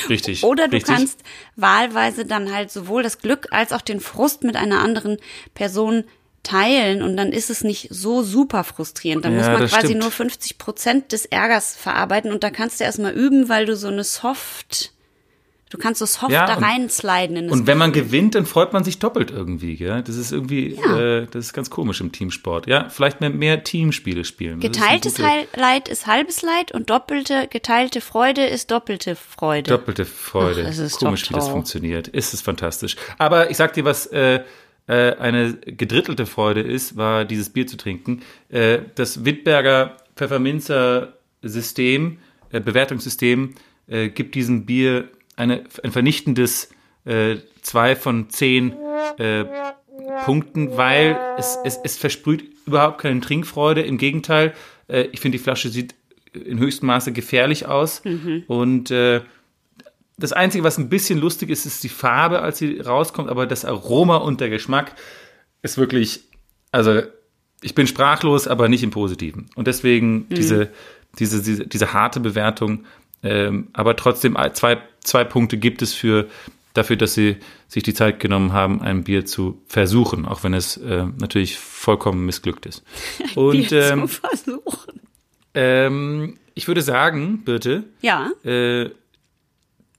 Richtig. 0.08 0.42
Oder 0.44 0.68
du 0.68 0.76
richtig. 0.76 0.94
kannst 0.94 1.20
wahlweise 1.56 2.24
dann 2.24 2.52
halt 2.54 2.70
sowohl 2.70 3.02
das 3.02 3.18
Glück 3.18 3.48
als 3.50 3.72
auch 3.72 3.82
den 3.82 4.00
Frust 4.00 4.42
mit 4.44 4.56
einer 4.56 4.80
anderen 4.80 5.18
Person 5.54 6.04
teilen 6.42 7.02
und 7.02 7.16
dann 7.16 7.32
ist 7.32 7.50
es 7.50 7.64
nicht 7.64 7.88
so 7.90 8.22
super 8.22 8.62
frustrierend. 8.64 9.24
Dann 9.24 9.32
Ja, 9.32 9.38
muss 9.50 9.58
man 9.60 9.68
quasi 9.68 9.86
stimmt. 9.88 10.02
nur 10.02 10.10
50 10.12 10.58
Prozent 10.58 11.12
des 11.12 11.26
Ärgers 11.26 11.74
verarbeiten 11.76 12.30
und 12.32 12.44
da 12.44 12.50
kannst 12.50 12.78
du 12.80 12.84
erstmal 12.84 13.12
üben, 13.12 13.48
weil 13.48 13.66
du 13.66 13.76
so 13.76 13.88
eine 13.88 14.04
Soft 14.04 14.92
Du 15.68 15.78
kannst 15.78 15.98
so 15.98 16.06
soft 16.06 16.30
Ja, 16.30 16.46
da 16.46 16.54
reinsliden 16.54 17.36
in 17.36 17.48
das 17.48 17.52
Und 17.58 17.66
wenn 17.66 17.76
man 17.76 17.90
gewinnt, 17.90 18.36
dann 18.36 18.46
freut 18.46 18.72
man 18.72 18.84
sich 18.84 19.00
doppelt 19.00 19.32
irgendwie, 19.32 19.74
gell? 19.74 20.00
Das 20.02 20.14
ist 20.14 20.30
irgendwie, 20.30 20.74
Ja. 20.76 20.98
äh, 21.22 21.26
das 21.28 21.46
ist 21.46 21.52
ganz 21.54 21.70
komisch 21.70 22.00
im 22.00 22.12
Teamsport. 22.12 22.68
Ja, 22.68 22.88
vielleicht 22.88 23.20
mehr, 23.20 23.30
mehr 23.30 23.64
Teamspiele 23.64 24.24
spielen. 24.24 24.60
Ist 24.60 24.72
Geteiltes 24.72 25.18
Heil- 25.18 25.48
Leid 25.56 25.88
ist 25.88 26.06
halbes 26.06 26.42
Leid 26.42 26.70
und 26.70 26.88
doppelte, 26.88 27.48
geteilte 27.50 28.00
Freude 28.00 28.44
ist 28.46 28.70
doppelte 28.70 29.16
Freude. 29.16 29.70
Doppelte 29.70 30.04
Freude. 30.04 30.60
Ach, 30.62 30.66
das 30.68 30.78
ist 30.78 30.98
Komisch, 30.98 31.28
wie 31.30 31.34
das 31.34 31.48
funktioniert. 31.48 32.06
Ist 32.08 32.32
es 32.32 32.42
fantastisch. 32.42 32.94
Aber 33.18 33.50
ich 33.50 33.56
sag 33.56 33.72
dir, 33.72 33.84
was 33.84 34.06
äh, 34.06 34.44
äh, 34.86 35.16
eine 35.16 35.54
gedrittelte 35.54 36.26
Freude 36.26 36.60
ist, 36.60 36.96
war 36.96 37.24
dieses 37.24 37.50
Bier 37.50 37.66
zu 37.66 37.76
trinken. 37.76 38.22
Äh, 38.50 38.78
das 38.94 39.24
Wittberger 39.24 39.96
Pfefferminzer 40.14 41.14
System, 41.42 42.18
äh, 42.52 42.60
Bewertungssystem, 42.60 43.54
äh, 43.88 44.08
gibt 44.10 44.36
diesem 44.36 44.64
Bier 44.64 45.08
eine, 45.36 45.64
ein 45.82 45.92
vernichtendes 45.92 46.70
äh, 47.04 47.36
zwei 47.62 47.94
von 47.96 48.30
zehn 48.30 48.74
äh, 49.18 49.44
Punkten, 50.24 50.76
weil 50.76 51.18
es, 51.38 51.58
es, 51.64 51.78
es 51.82 51.96
versprüht 51.96 52.44
überhaupt 52.66 53.00
keine 53.00 53.20
Trinkfreude. 53.20 53.82
Im 53.82 53.98
Gegenteil, 53.98 54.54
äh, 54.88 55.02
ich 55.12 55.20
finde, 55.20 55.38
die 55.38 55.44
Flasche 55.44 55.68
sieht 55.68 55.94
in 56.32 56.58
höchstem 56.58 56.86
Maße 56.88 57.12
gefährlich 57.12 57.66
aus. 57.66 58.02
Und 58.46 58.90
äh, 58.90 59.22
das 60.18 60.32
Einzige, 60.32 60.64
was 60.64 60.78
ein 60.78 60.88
bisschen 60.88 61.18
lustig 61.18 61.50
ist, 61.50 61.66
ist 61.66 61.84
die 61.84 61.88
Farbe, 61.88 62.40
als 62.40 62.58
sie 62.58 62.80
rauskommt, 62.80 63.28
aber 63.28 63.46
das 63.46 63.64
Aroma 63.64 64.16
und 64.16 64.40
der 64.40 64.48
Geschmack 64.50 64.94
ist 65.62 65.78
wirklich, 65.78 66.24
also 66.72 67.02
ich 67.62 67.74
bin 67.74 67.86
sprachlos, 67.86 68.48
aber 68.48 68.68
nicht 68.68 68.82
im 68.82 68.90
Positiven. 68.90 69.48
Und 69.56 69.66
deswegen 69.66 70.28
diese, 70.28 70.70
diese, 71.18 71.42
diese, 71.42 71.66
diese 71.66 71.92
harte 71.92 72.20
Bewertung, 72.20 72.84
ähm, 73.22 73.68
aber 73.72 73.96
trotzdem 73.96 74.36
zwei, 74.52 74.78
zwei 75.00 75.24
Punkte 75.24 75.56
gibt 75.58 75.82
es 75.82 75.94
für 75.94 76.28
dafür, 76.74 76.96
dass 76.96 77.14
sie 77.14 77.36
sich 77.68 77.82
die 77.82 77.94
Zeit 77.94 78.20
genommen 78.20 78.52
haben, 78.52 78.82
ein 78.82 79.04
Bier 79.04 79.24
zu 79.24 79.62
versuchen, 79.66 80.26
auch 80.26 80.44
wenn 80.44 80.52
es 80.54 80.76
äh, 80.76 81.06
natürlich 81.18 81.58
vollkommen 81.58 82.26
missglückt 82.26 82.66
ist. 82.66 82.82
Und 83.34 83.52
Bier 83.68 83.82
ähm, 83.92 84.00
zu 84.02 84.08
versuchen. 84.20 85.00
ähm, 85.54 86.38
ich 86.54 86.68
würde 86.68 86.82
sagen, 86.82 87.42
Birte, 87.44 87.84
Ja, 88.02 88.30
äh, 88.44 88.84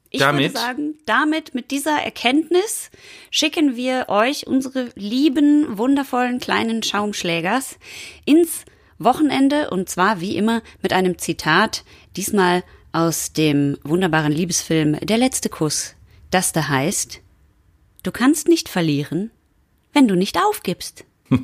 ich 0.09 0.19
damit- 0.19 0.53
würde 0.53 0.59
sagen, 0.59 0.95
damit, 1.05 1.53
mit 1.55 1.71
dieser 1.71 1.97
Erkenntnis 2.01 2.89
schicken 3.31 3.75
wir 3.75 4.05
euch 4.09 4.47
unsere 4.47 4.89
lieben, 4.95 5.77
wundervollen 5.77 6.39
kleinen 6.39 6.81
Schaumschlägers 6.83 7.77
ins 8.25 8.65
Wochenende 8.99 9.69
und 9.69 9.89
zwar 9.89 10.21
wie 10.21 10.37
immer 10.37 10.61
mit 10.81 10.93
einem 10.93 11.17
Zitat, 11.17 11.83
diesmal 12.15 12.63
aus 12.91 13.33
dem 13.33 13.77
wunderbaren 13.83 14.31
Liebesfilm 14.31 14.99
Der 15.01 15.17
letzte 15.17 15.49
Kuss, 15.49 15.95
das 16.31 16.51
da 16.51 16.67
heißt, 16.67 17.21
du 18.03 18.11
kannst 18.11 18.47
nicht 18.47 18.69
verlieren, 18.69 19.31
wenn 19.93 20.07
du 20.07 20.15
nicht 20.15 20.37
aufgibst. 20.37 21.05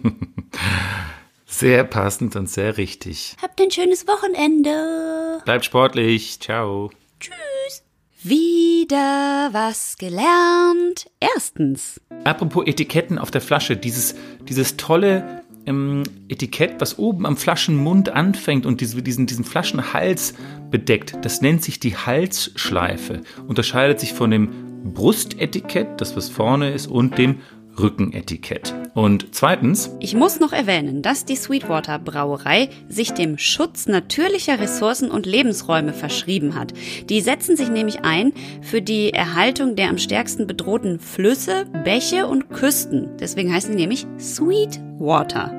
sehr 1.46 1.84
passend 1.84 2.36
und 2.36 2.50
sehr 2.50 2.78
richtig. 2.78 3.36
Habt 3.42 3.62
ein 3.62 3.72
schönes 3.72 4.08
Wochenende. 4.08 5.42
Bleibt 5.46 5.66
sportlich. 5.66 6.40
Ciao. 6.40 6.92
Tschüss. 7.20 7.84
Wieder 8.24 9.50
was 9.52 9.98
gelernt. 9.98 11.08
Erstens. 11.20 12.00
Apropos 12.24 12.66
Etiketten 12.66 13.18
auf 13.18 13.32
der 13.32 13.42
Flasche, 13.42 13.76
dieses, 13.76 14.16
dieses 14.48 14.78
tolle 14.78 15.43
ähm, 15.66 16.04
Etikett, 16.28 16.80
was 16.80 16.98
oben 17.00 17.26
am 17.26 17.38
Flaschenmund 17.38 18.10
anfängt 18.10 18.66
und 18.66 18.82
diese, 18.82 19.02
diesen, 19.02 19.26
diesen 19.26 19.46
Flaschenhals 19.46 20.34
bedeckt, 20.72 21.18
das 21.22 21.42
nennt 21.42 21.64
sich 21.64 21.80
die 21.80 21.96
Halsschleife. 21.96 23.22
Unterscheidet 23.48 24.00
sich 24.00 24.14
von 24.14 24.32
dem 24.32 24.50
Brustetikett, 24.94 26.02
das 26.02 26.16
was 26.16 26.30
vorne 26.30 26.72
ist, 26.72 26.88
und 26.88 27.18
dem 27.18 27.38
Rückenetikett. 27.80 28.74
Und 28.94 29.28
zweitens, 29.32 29.92
Ich 30.00 30.16
muss 30.16 30.40
noch 30.40 30.54
erwähnen, 30.54 31.02
dass 31.02 31.26
die 31.26 31.36
Sweetwater 31.36 31.98
Brauerei 32.00 32.70
sich 32.88 33.12
dem 33.12 33.38
Schutz 33.38 33.88
natürlicher 33.88 34.60
Ressourcen 34.60 35.10
und 35.10 35.26
Lebensräume 35.26 35.94
verschrieben 35.94 36.56
hat. 36.56 36.74
Die 37.10 37.22
setzen 37.22 37.58
sich 37.58 37.70
nämlich 37.70 38.04
ein 38.04 38.34
für 38.62 38.82
die 38.82 39.12
Erhaltung 39.14 39.76
der 39.76 39.90
am 39.90 39.98
stärksten 39.98 40.46
bedrohten 40.46 41.00
Flüsse, 41.00 41.66
Bäche 41.84 42.28
und 42.28 42.50
Küsten. 42.52 43.10
Deswegen 43.20 43.52
heißen 43.52 43.72
sie 43.72 43.80
nämlich 43.80 44.06
Sweetwater. 44.20 45.52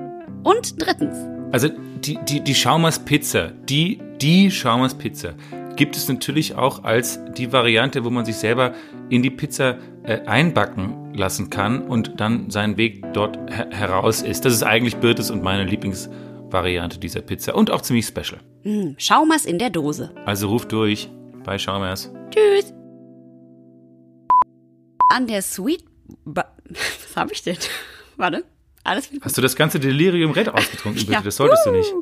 Und 0.44 0.80
drittens. 0.80 1.16
Also 1.52 1.68
die, 2.04 2.18
die, 2.28 2.40
die 2.40 2.54
Schaumers 2.54 2.98
Pizza, 2.98 3.52
die, 3.68 4.00
die 4.20 4.50
Schaumers 4.50 4.94
Pizza 4.94 5.34
gibt 5.76 5.96
es 5.96 6.08
natürlich 6.08 6.54
auch 6.54 6.84
als 6.84 7.18
die 7.36 7.52
Variante, 7.52 8.04
wo 8.04 8.10
man 8.10 8.24
sich 8.24 8.36
selber 8.36 8.74
in 9.08 9.22
die 9.22 9.30
Pizza 9.30 9.78
äh, 10.04 10.20
einbacken 10.26 11.03
lassen 11.14 11.50
kann 11.50 11.82
und 11.82 12.20
dann 12.20 12.50
seinen 12.50 12.76
Weg 12.76 13.04
dort 13.12 13.36
her 13.50 13.68
heraus 13.70 14.22
ist. 14.22 14.44
Das 14.44 14.52
ist 14.52 14.62
eigentlich 14.62 14.96
Birtes 14.96 15.30
und 15.30 15.42
meine 15.42 15.64
Lieblingsvariante 15.64 16.98
dieser 16.98 17.22
Pizza 17.22 17.54
und 17.54 17.70
auch 17.70 17.82
ziemlich 17.82 18.06
special. 18.06 18.40
Hm, 18.62 18.94
Schaumers 18.98 19.44
in 19.44 19.58
der 19.58 19.70
Dose. 19.70 20.14
Also 20.24 20.48
ruft 20.48 20.72
durch 20.72 21.08
bei 21.44 21.58
Schaumers. 21.58 22.12
Tschüss. 22.30 22.72
An 25.10 25.26
der 25.26 25.42
Sweet... 25.42 25.84
Ba 26.24 26.54
Was 26.68 27.16
habe 27.16 27.32
ich 27.32 27.42
denn? 27.42 27.56
Warte. 28.16 28.44
Alles 28.82 29.10
gut. 29.10 29.20
Hast 29.24 29.38
du 29.38 29.42
das 29.42 29.56
ganze 29.56 29.80
Delirium 29.80 30.32
Red 30.32 30.48
ausgetrunken, 30.48 31.00
Birte? 31.06 31.12
Ja. 31.12 31.20
Das 31.22 31.36
solltest 31.36 31.64
du 31.66 31.70
nicht. 31.70 31.92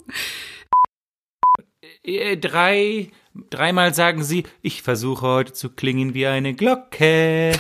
Äh, 2.04 2.36
Drei, 2.36 3.10
dreimal 3.50 3.94
sagen 3.94 4.24
sie, 4.24 4.44
ich 4.62 4.82
versuche 4.82 5.26
heute 5.26 5.52
zu 5.52 5.70
klingen 5.70 6.14
wie 6.14 6.26
eine 6.26 6.54
Glocke. 6.54 7.52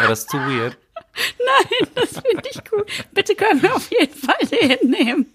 War 0.00 0.08
das 0.08 0.26
zu 0.26 0.36
weird? 0.38 0.76
Nein, 1.38 1.88
das 1.94 2.10
finde 2.10 2.48
ich 2.50 2.64
gut. 2.64 2.86
Bitte 3.12 3.34
können 3.34 3.62
wir 3.62 3.74
auf 3.74 3.90
jeden 3.90 4.14
Fall 4.14 4.46
den 4.46 4.90
nehmen. 4.90 5.26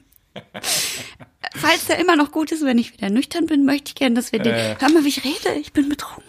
Falls 1.56 1.86
der 1.86 2.00
immer 2.00 2.16
noch 2.16 2.32
gut 2.32 2.52
ist, 2.52 2.66
wenn 2.66 2.78
ich 2.78 2.94
wieder 2.94 3.10
nüchtern 3.10 3.46
bin, 3.46 3.64
möchte 3.66 3.90
ich 3.90 3.96
gerne, 3.96 4.16
dass 4.16 4.32
wir 4.32 4.40
den. 4.40 4.54
Hör 4.80 4.90
mal, 4.90 5.04
wie 5.04 5.10
ich 5.10 5.24
rede. 5.24 5.58
Ich 5.60 5.72
bin 5.72 5.88
betrunken. 5.88 6.26